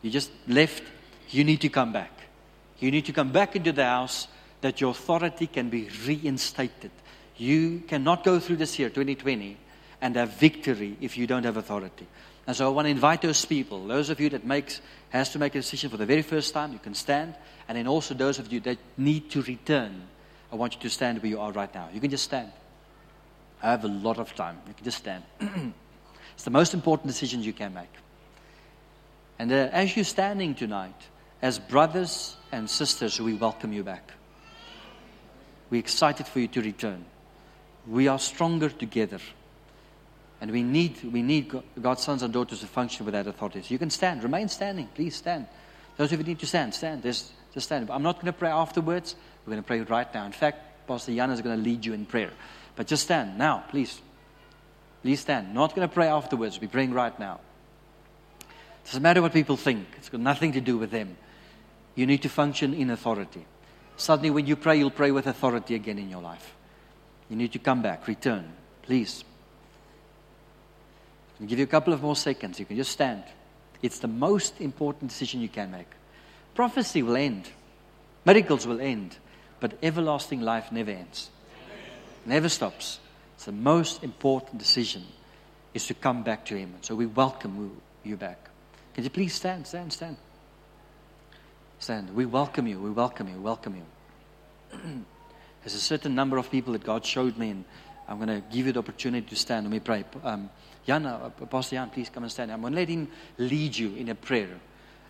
You 0.02 0.12
just 0.12 0.32
left. 0.48 0.84
You 1.30 1.44
need 1.44 1.62
to 1.62 1.70
come 1.70 1.94
back. 1.94 2.12
You 2.80 2.92
need 2.92 3.06
to 3.06 3.14
come 3.14 3.32
back 3.32 3.56
into 3.56 3.72
the 3.72 3.86
house 3.86 4.28
that 4.62 4.82
your 4.82 4.92
authority 4.92 5.48
can 5.48 5.70
be 5.70 5.90
reinstated. 6.06 6.92
You 7.38 7.84
cannot 7.88 8.24
go 8.24 8.40
through 8.40 8.58
this 8.58 8.78
year, 8.80 8.90
2020, 8.90 9.58
and 10.02 10.16
have 10.16 10.34
victory 10.34 10.98
if 11.00 11.18
you 11.18 11.28
don't 11.28 11.44
have 11.44 11.58
authority. 11.58 12.08
And 12.48 12.56
so 12.56 12.66
I 12.66 12.70
want 12.70 12.88
to 12.88 12.90
invite 12.90 13.22
those 13.22 13.46
people, 13.46 13.86
those 13.88 14.10
of 14.10 14.20
you 14.20 14.30
that 14.30 14.44
makes, 14.44 14.82
has 15.10 15.30
to 15.30 15.40
make 15.40 15.54
a 15.54 15.60
decision 15.60 15.90
for 15.90 15.98
the 15.98 16.06
very 16.06 16.24
first 16.24 16.54
time, 16.54 16.74
you 16.74 16.80
can 16.80 16.96
stand. 16.96 17.36
And 17.68 17.78
then 17.78 17.88
also 17.88 18.14
those 18.14 18.40
of 18.40 18.52
you 18.52 18.60
that 18.62 18.78
need 18.98 19.30
to 19.32 19.44
return, 19.44 20.02
I 20.52 20.56
want 20.56 20.74
you 20.76 20.82
to 20.82 20.90
stand 20.90 21.22
where 21.22 21.30
you 21.30 21.40
are 21.40 21.52
right 21.52 21.74
now. 21.74 21.90
You 21.94 22.02
can 22.02 22.10
just 22.10 22.24
stand. 22.24 22.52
I 23.62 23.72
have 23.72 23.86
a 23.86 23.90
lot 23.90 24.18
of 24.18 24.36
time. 24.36 24.58
You 24.68 24.74
can 24.74 24.84
just 24.84 24.98
stand. 24.98 25.24
it's 26.34 26.44
the 26.44 26.50
most 26.50 26.74
important 26.74 27.08
decision 27.08 27.44
you 27.44 27.54
can 27.54 27.74
make. 27.74 27.94
And 29.38 29.52
uh, 29.52 29.70
as 29.72 29.96
you're 29.96 30.04
standing 30.04 30.56
tonight, 30.56 30.96
as 31.42 31.60
brothers 31.60 32.36
and 32.52 32.70
sisters, 32.70 33.22
we 33.22 33.34
welcome 33.34 33.72
you 33.72 33.84
back. 33.84 34.12
We're 35.70 35.80
excited 35.80 36.28
for 36.28 36.40
you 36.40 36.48
to 36.50 36.62
return. 36.62 37.06
We 37.88 38.08
are 38.08 38.20
stronger 38.20 38.70
together. 38.70 39.20
And 40.42 40.50
we 40.50 40.64
need, 40.64 41.04
we 41.04 41.22
need 41.22 41.54
God's 41.80 42.02
sons 42.02 42.24
and 42.24 42.34
daughters 42.34 42.62
to 42.62 42.68
function 42.68 43.06
with 43.06 43.14
that 43.14 43.28
authority. 43.28 43.62
So 43.62 43.68
you 43.70 43.78
can 43.78 43.92
stand. 43.92 44.24
Remain 44.24 44.50
standing. 44.50 44.88
Please 44.96 45.16
stand. 45.16 45.46
Those 45.98 46.12
of 46.12 46.20
you 46.20 46.26
need 46.26 46.40
to 46.40 46.48
stand, 46.48 46.74
stand. 46.74 47.04
There's, 47.04 47.32
just 47.54 47.68
stand. 47.68 47.92
I'm 47.92 48.02
not 48.02 48.16
going 48.16 48.26
to 48.26 48.34
pray 48.34 48.50
afterwards. 48.50 49.16
We're 49.46 49.52
going 49.52 49.64
to 49.64 49.68
pray 49.68 49.82
right 49.82 50.12
now. 50.12 50.26
In 50.26 50.32
fact, 50.32 50.88
Pastor 50.88 51.14
Jan 51.14 51.30
is 51.30 51.42
going 51.42 51.58
to 51.58 51.64
lead 51.64 51.86
you 51.86 51.94
in 51.94 52.08
prayer. 52.08 52.32
But 52.76 52.88
just 52.88 53.04
stand 53.04 53.38
now, 53.38 53.64
please. 53.70 54.02
Please 55.04 55.20
stand. 55.20 55.54
Not 55.54 55.76
going 55.76 55.88
to 55.88 55.94
pray 55.94 56.08
afterwards. 56.08 56.60
We're 56.60 56.70
praying 56.70 56.94
right 56.94 57.18
now. 57.20 57.40
It 58.40 58.86
doesn't 58.86 59.04
matter 59.04 59.22
what 59.22 59.34
people 59.34 59.58
think. 59.58 59.88
It's 59.98 60.10
got 60.10 60.22
nothing 60.22 60.54
to 60.54 60.62
do 60.62 60.78
with 60.78 60.90
them. 60.90 61.18
You 61.94 62.08
need 62.08 62.24
to 62.24 62.30
function 62.30 62.74
in 62.74 62.90
authority. 62.90 63.46
Suddenly, 63.98 64.32
when 64.32 64.48
you 64.48 64.56
pray, 64.56 64.80
you'll 64.80 64.90
pray 64.90 65.12
with 65.12 65.28
authority 65.28 65.76
again 65.76 66.00
in 66.00 66.10
your 66.10 66.22
life. 66.22 66.56
You 67.30 67.36
need 67.36 67.52
to 67.54 67.60
come 67.60 67.84
back, 67.84 68.08
return, 68.08 68.52
please. 68.82 69.24
I'll 71.42 71.48
give 71.48 71.58
you 71.58 71.66
a 71.66 71.68
couple 71.68 71.92
of 71.92 72.04
more 72.04 72.16
seconds. 72.16 72.60
You 72.60 72.66
can 72.66 72.78
just 72.78 72.92
stand. 72.92 73.24
It's 73.82 73.98
the 73.98 74.08
most 74.08 74.62
important 74.62 75.10
decision 75.10 75.42
you 75.42 75.50
can 75.50 75.72
make. 75.72 75.88
Prophecy 76.54 77.02
will 77.02 77.18
end, 77.18 77.50
miracles 78.26 78.68
will 78.68 78.80
end, 78.80 79.18
but 79.60 79.74
everlasting 79.82 80.42
life 80.42 80.72
never 80.72 80.92
ends, 80.92 81.32
never 82.26 82.48
stops. 82.48 83.00
It's 83.36 83.46
the 83.46 83.52
most 83.52 84.04
important 84.04 84.60
decision 84.60 85.04
is 85.74 85.88
to 85.88 85.96
come 85.96 86.22
back 86.22 86.46
to 86.46 86.56
Him. 86.56 86.76
So 86.82 86.94
we 86.94 87.08
welcome 87.08 87.82
you 88.04 88.18
back. 88.18 88.50
Can 88.94 89.04
you 89.04 89.10
please 89.10 89.34
stand, 89.34 89.66
stand, 89.66 89.94
stand? 89.94 90.18
Stand. 91.80 92.14
We 92.14 92.28
welcome 92.28 92.68
you. 92.68 92.80
We 92.80 92.92
welcome 92.92 93.28
you. 93.28 93.42
Welcome 93.42 93.78
you. 93.78 94.78
There's 95.64 95.74
a 95.74 95.80
certain 95.80 96.14
number 96.14 96.38
of 96.38 96.52
people 96.52 96.74
that 96.74 96.84
God 96.84 97.04
showed 97.04 97.38
me, 97.38 97.50
and 97.50 97.66
I'm 98.08 98.18
going 98.18 98.28
to 98.28 98.48
give 98.54 98.68
you 98.68 98.74
the 98.74 98.80
opportunity 98.80 99.28
to 99.28 99.36
stand. 99.36 99.66
Let 99.66 99.72
me 99.72 99.80
pray. 99.80 100.04
Um, 100.24 100.52
Jan, 100.86 101.06
uh, 101.06 101.30
Pastor 101.30 101.76
Jan, 101.76 101.90
please 101.90 102.10
come 102.10 102.24
and 102.24 102.32
stand. 102.32 102.52
I'm 102.52 102.62
going 102.62 102.74
to 102.74 102.80
let 102.80 102.90
him 102.90 103.08
lead 103.38 103.78
you 103.78 103.96
in 103.96 104.10
a 104.10 104.16
prayer. 104.16 104.60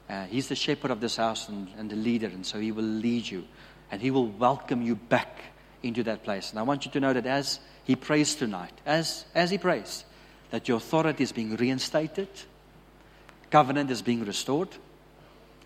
Uh, 0.10 0.26
he's 0.26 0.50
the 0.50 0.56
shepherd 0.56 0.92
of 0.92 1.00
this 1.00 1.18
house 1.18 1.48
and, 1.50 1.68
and 1.78 1.90
the 1.90 1.96
leader, 1.96 2.28
and 2.28 2.46
so 2.46 2.60
he 2.60 2.72
will 2.72 2.84
lead 2.84 3.28
you, 3.28 3.46
and 3.92 4.02
he 4.02 4.12
will 4.12 4.28
welcome 4.28 4.82
you 4.82 4.96
back 4.96 5.42
into 5.84 6.04
that 6.04 6.24
place. 6.24 6.52
And 6.52 6.60
I 6.60 6.64
want 6.64 6.86
you 6.86 6.92
to 6.92 7.00
know 7.00 7.14
that 7.14 7.26
as 7.26 7.60
he 7.84 7.96
prays 7.96 8.36
tonight, 8.36 8.74
as, 8.86 9.26
as 9.34 9.50
he 9.50 9.58
prays, 9.58 10.04
that 10.50 10.68
your 10.68 10.78
authority 10.78 11.24
is 11.24 11.32
being 11.32 11.56
reinstated, 11.56 12.28
covenant 13.50 13.90
is 13.90 14.02
being 14.02 14.26
restored 14.26 14.70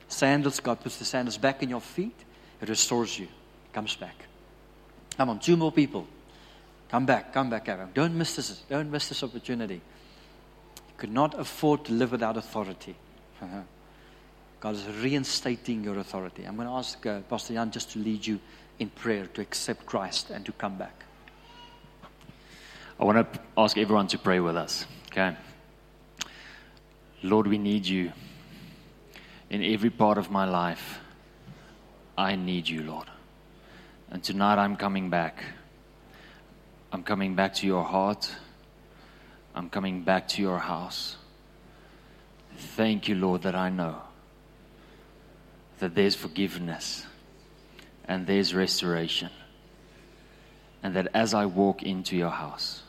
Sandals, 0.07 0.59
God 0.59 0.81
puts 0.81 0.97
the 0.97 1.05
sandals 1.05 1.37
back 1.37 1.63
in 1.63 1.69
your 1.69 1.81
feet. 1.81 2.15
It 2.61 2.69
restores 2.69 3.17
you. 3.17 3.27
Comes 3.73 3.95
back. 3.95 4.15
Come 5.17 5.29
on, 5.29 5.39
two 5.39 5.57
more 5.57 5.71
people. 5.71 6.07
Come 6.89 7.05
back, 7.05 7.33
come 7.33 7.49
back, 7.49 7.67
Aaron. 7.67 7.89
Don't 7.93 8.15
miss 8.15 8.35
this. 8.35 8.63
Don't 8.69 8.91
miss 8.91 9.09
this 9.09 9.23
opportunity. 9.23 9.81
Could 10.97 11.11
not 11.11 11.37
afford 11.39 11.85
to 11.85 11.93
live 11.93 12.11
without 12.11 12.37
authority. 12.37 12.95
God 14.59 14.75
is 14.75 14.85
reinstating 15.01 15.83
your 15.83 15.99
authority. 15.99 16.45
I'm 16.45 16.55
going 16.55 16.67
to 16.67 16.73
ask 16.73 17.05
uh, 17.05 17.19
Pastor 17.21 17.53
Jan 17.53 17.69
just 17.69 17.91
to 17.91 17.99
lead 17.99 18.25
you 18.25 18.39
in 18.79 18.89
prayer 18.89 19.27
to 19.27 19.41
accept 19.41 19.85
Christ 19.85 20.31
and 20.31 20.45
to 20.45 20.51
come 20.53 20.77
back. 20.77 21.03
I 22.99 23.03
want 23.03 23.33
to 23.33 23.39
ask 23.57 23.77
everyone 23.77 24.07
to 24.07 24.17
pray 24.17 24.39
with 24.39 24.55
us. 24.55 24.85
Okay. 25.11 25.35
Lord, 27.21 27.47
we 27.47 27.57
need 27.57 27.85
you 27.85 28.11
in 29.49 29.63
every 29.63 29.89
part 29.89 30.17
of 30.17 30.31
my 30.31 30.45
life, 30.45 30.99
I 32.17 32.35
need 32.35 32.67
you, 32.67 32.83
Lord. 32.83 33.07
And 34.09 34.23
tonight 34.23 34.57
I'm 34.57 34.75
coming 34.75 35.09
back. 35.09 35.43
I'm 36.91 37.03
coming 37.03 37.35
back 37.35 37.53
to 37.55 37.67
your 37.67 37.83
heart. 37.83 38.29
I'm 39.55 39.69
coming 39.69 40.03
back 40.03 40.27
to 40.29 40.41
your 40.41 40.59
house. 40.59 41.15
Thank 42.75 43.07
you, 43.07 43.15
Lord, 43.15 43.43
that 43.43 43.55
I 43.55 43.69
know 43.69 44.01
that 45.79 45.95
there's 45.95 46.13
forgiveness 46.13 47.05
and 48.03 48.27
there's 48.27 48.53
restoration. 48.53 49.29
And 50.83 50.93
that 50.95 51.07
as 51.13 51.33
I 51.33 51.45
walk 51.45 51.83
into 51.83 52.17
your 52.17 52.29
house, 52.29 52.83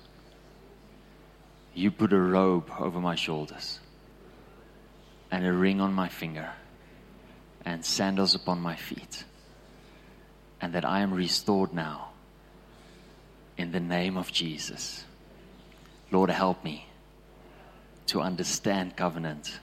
you 1.73 1.91
put 1.91 2.13
a 2.13 2.19
robe 2.19 2.71
over 2.79 3.01
my 3.01 3.15
shoulders 3.15 3.79
and 5.31 5.47
a 5.47 5.53
ring 5.53 5.81
on 5.81 5.95
my 5.95 6.09
finger 6.09 6.51
and 7.65 7.85
sandals 7.85 8.35
upon 8.35 8.61
my 8.61 8.77
feet, 8.77 9.25
and 10.61 10.73
that 10.73 10.85
I 10.85 11.01
am 11.01 11.13
restored 11.13 11.73
now 11.73 12.11
in 13.57 13.73
the 13.73 13.81
name 13.81 14.17
of 14.17 14.31
Jesus. 14.31 15.06
Lord, 16.11 16.31
help 16.31 16.63
me 16.65 16.87
to 18.07 18.21
understand 18.21 18.97
covenant. 18.97 19.59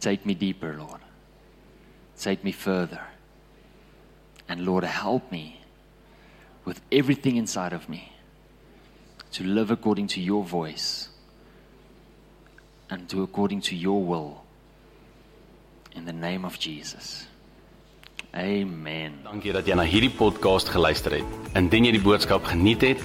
Take 0.00 0.26
me 0.26 0.34
deeper, 0.34 0.76
Lord. 0.78 1.00
Take 2.18 2.44
me 2.44 2.52
further. 2.52 3.00
And 4.48 4.66
Lord, 4.66 4.84
help 4.84 5.30
me 5.32 5.60
with 6.64 6.80
everything 6.92 7.36
inside 7.36 7.72
of 7.72 7.88
me 7.88 8.12
to 9.32 9.44
live 9.44 9.70
according 9.70 10.08
to 10.08 10.20
your 10.20 10.44
voice 10.44 11.08
and 12.90 13.08
do 13.08 13.22
according 13.22 13.60
to 13.62 13.74
your 13.74 14.02
will. 14.04 14.44
In 15.94 16.04
the 16.04 16.12
name 16.12 16.44
of 16.44 16.58
Jesus. 16.58 17.26
Amen. 18.34 19.12
Dankie 19.24 19.52
dat 19.54 19.66
jy 19.66 19.76
na 19.78 19.84
hierdie 19.86 20.10
podcast 20.10 20.68
geluister 20.74 21.20
het. 21.20 21.36
Indien 21.54 21.86
jy 21.86 21.92
die 21.94 22.02
boodskap 22.02 22.44
geniet 22.50 22.82
het, 22.82 23.04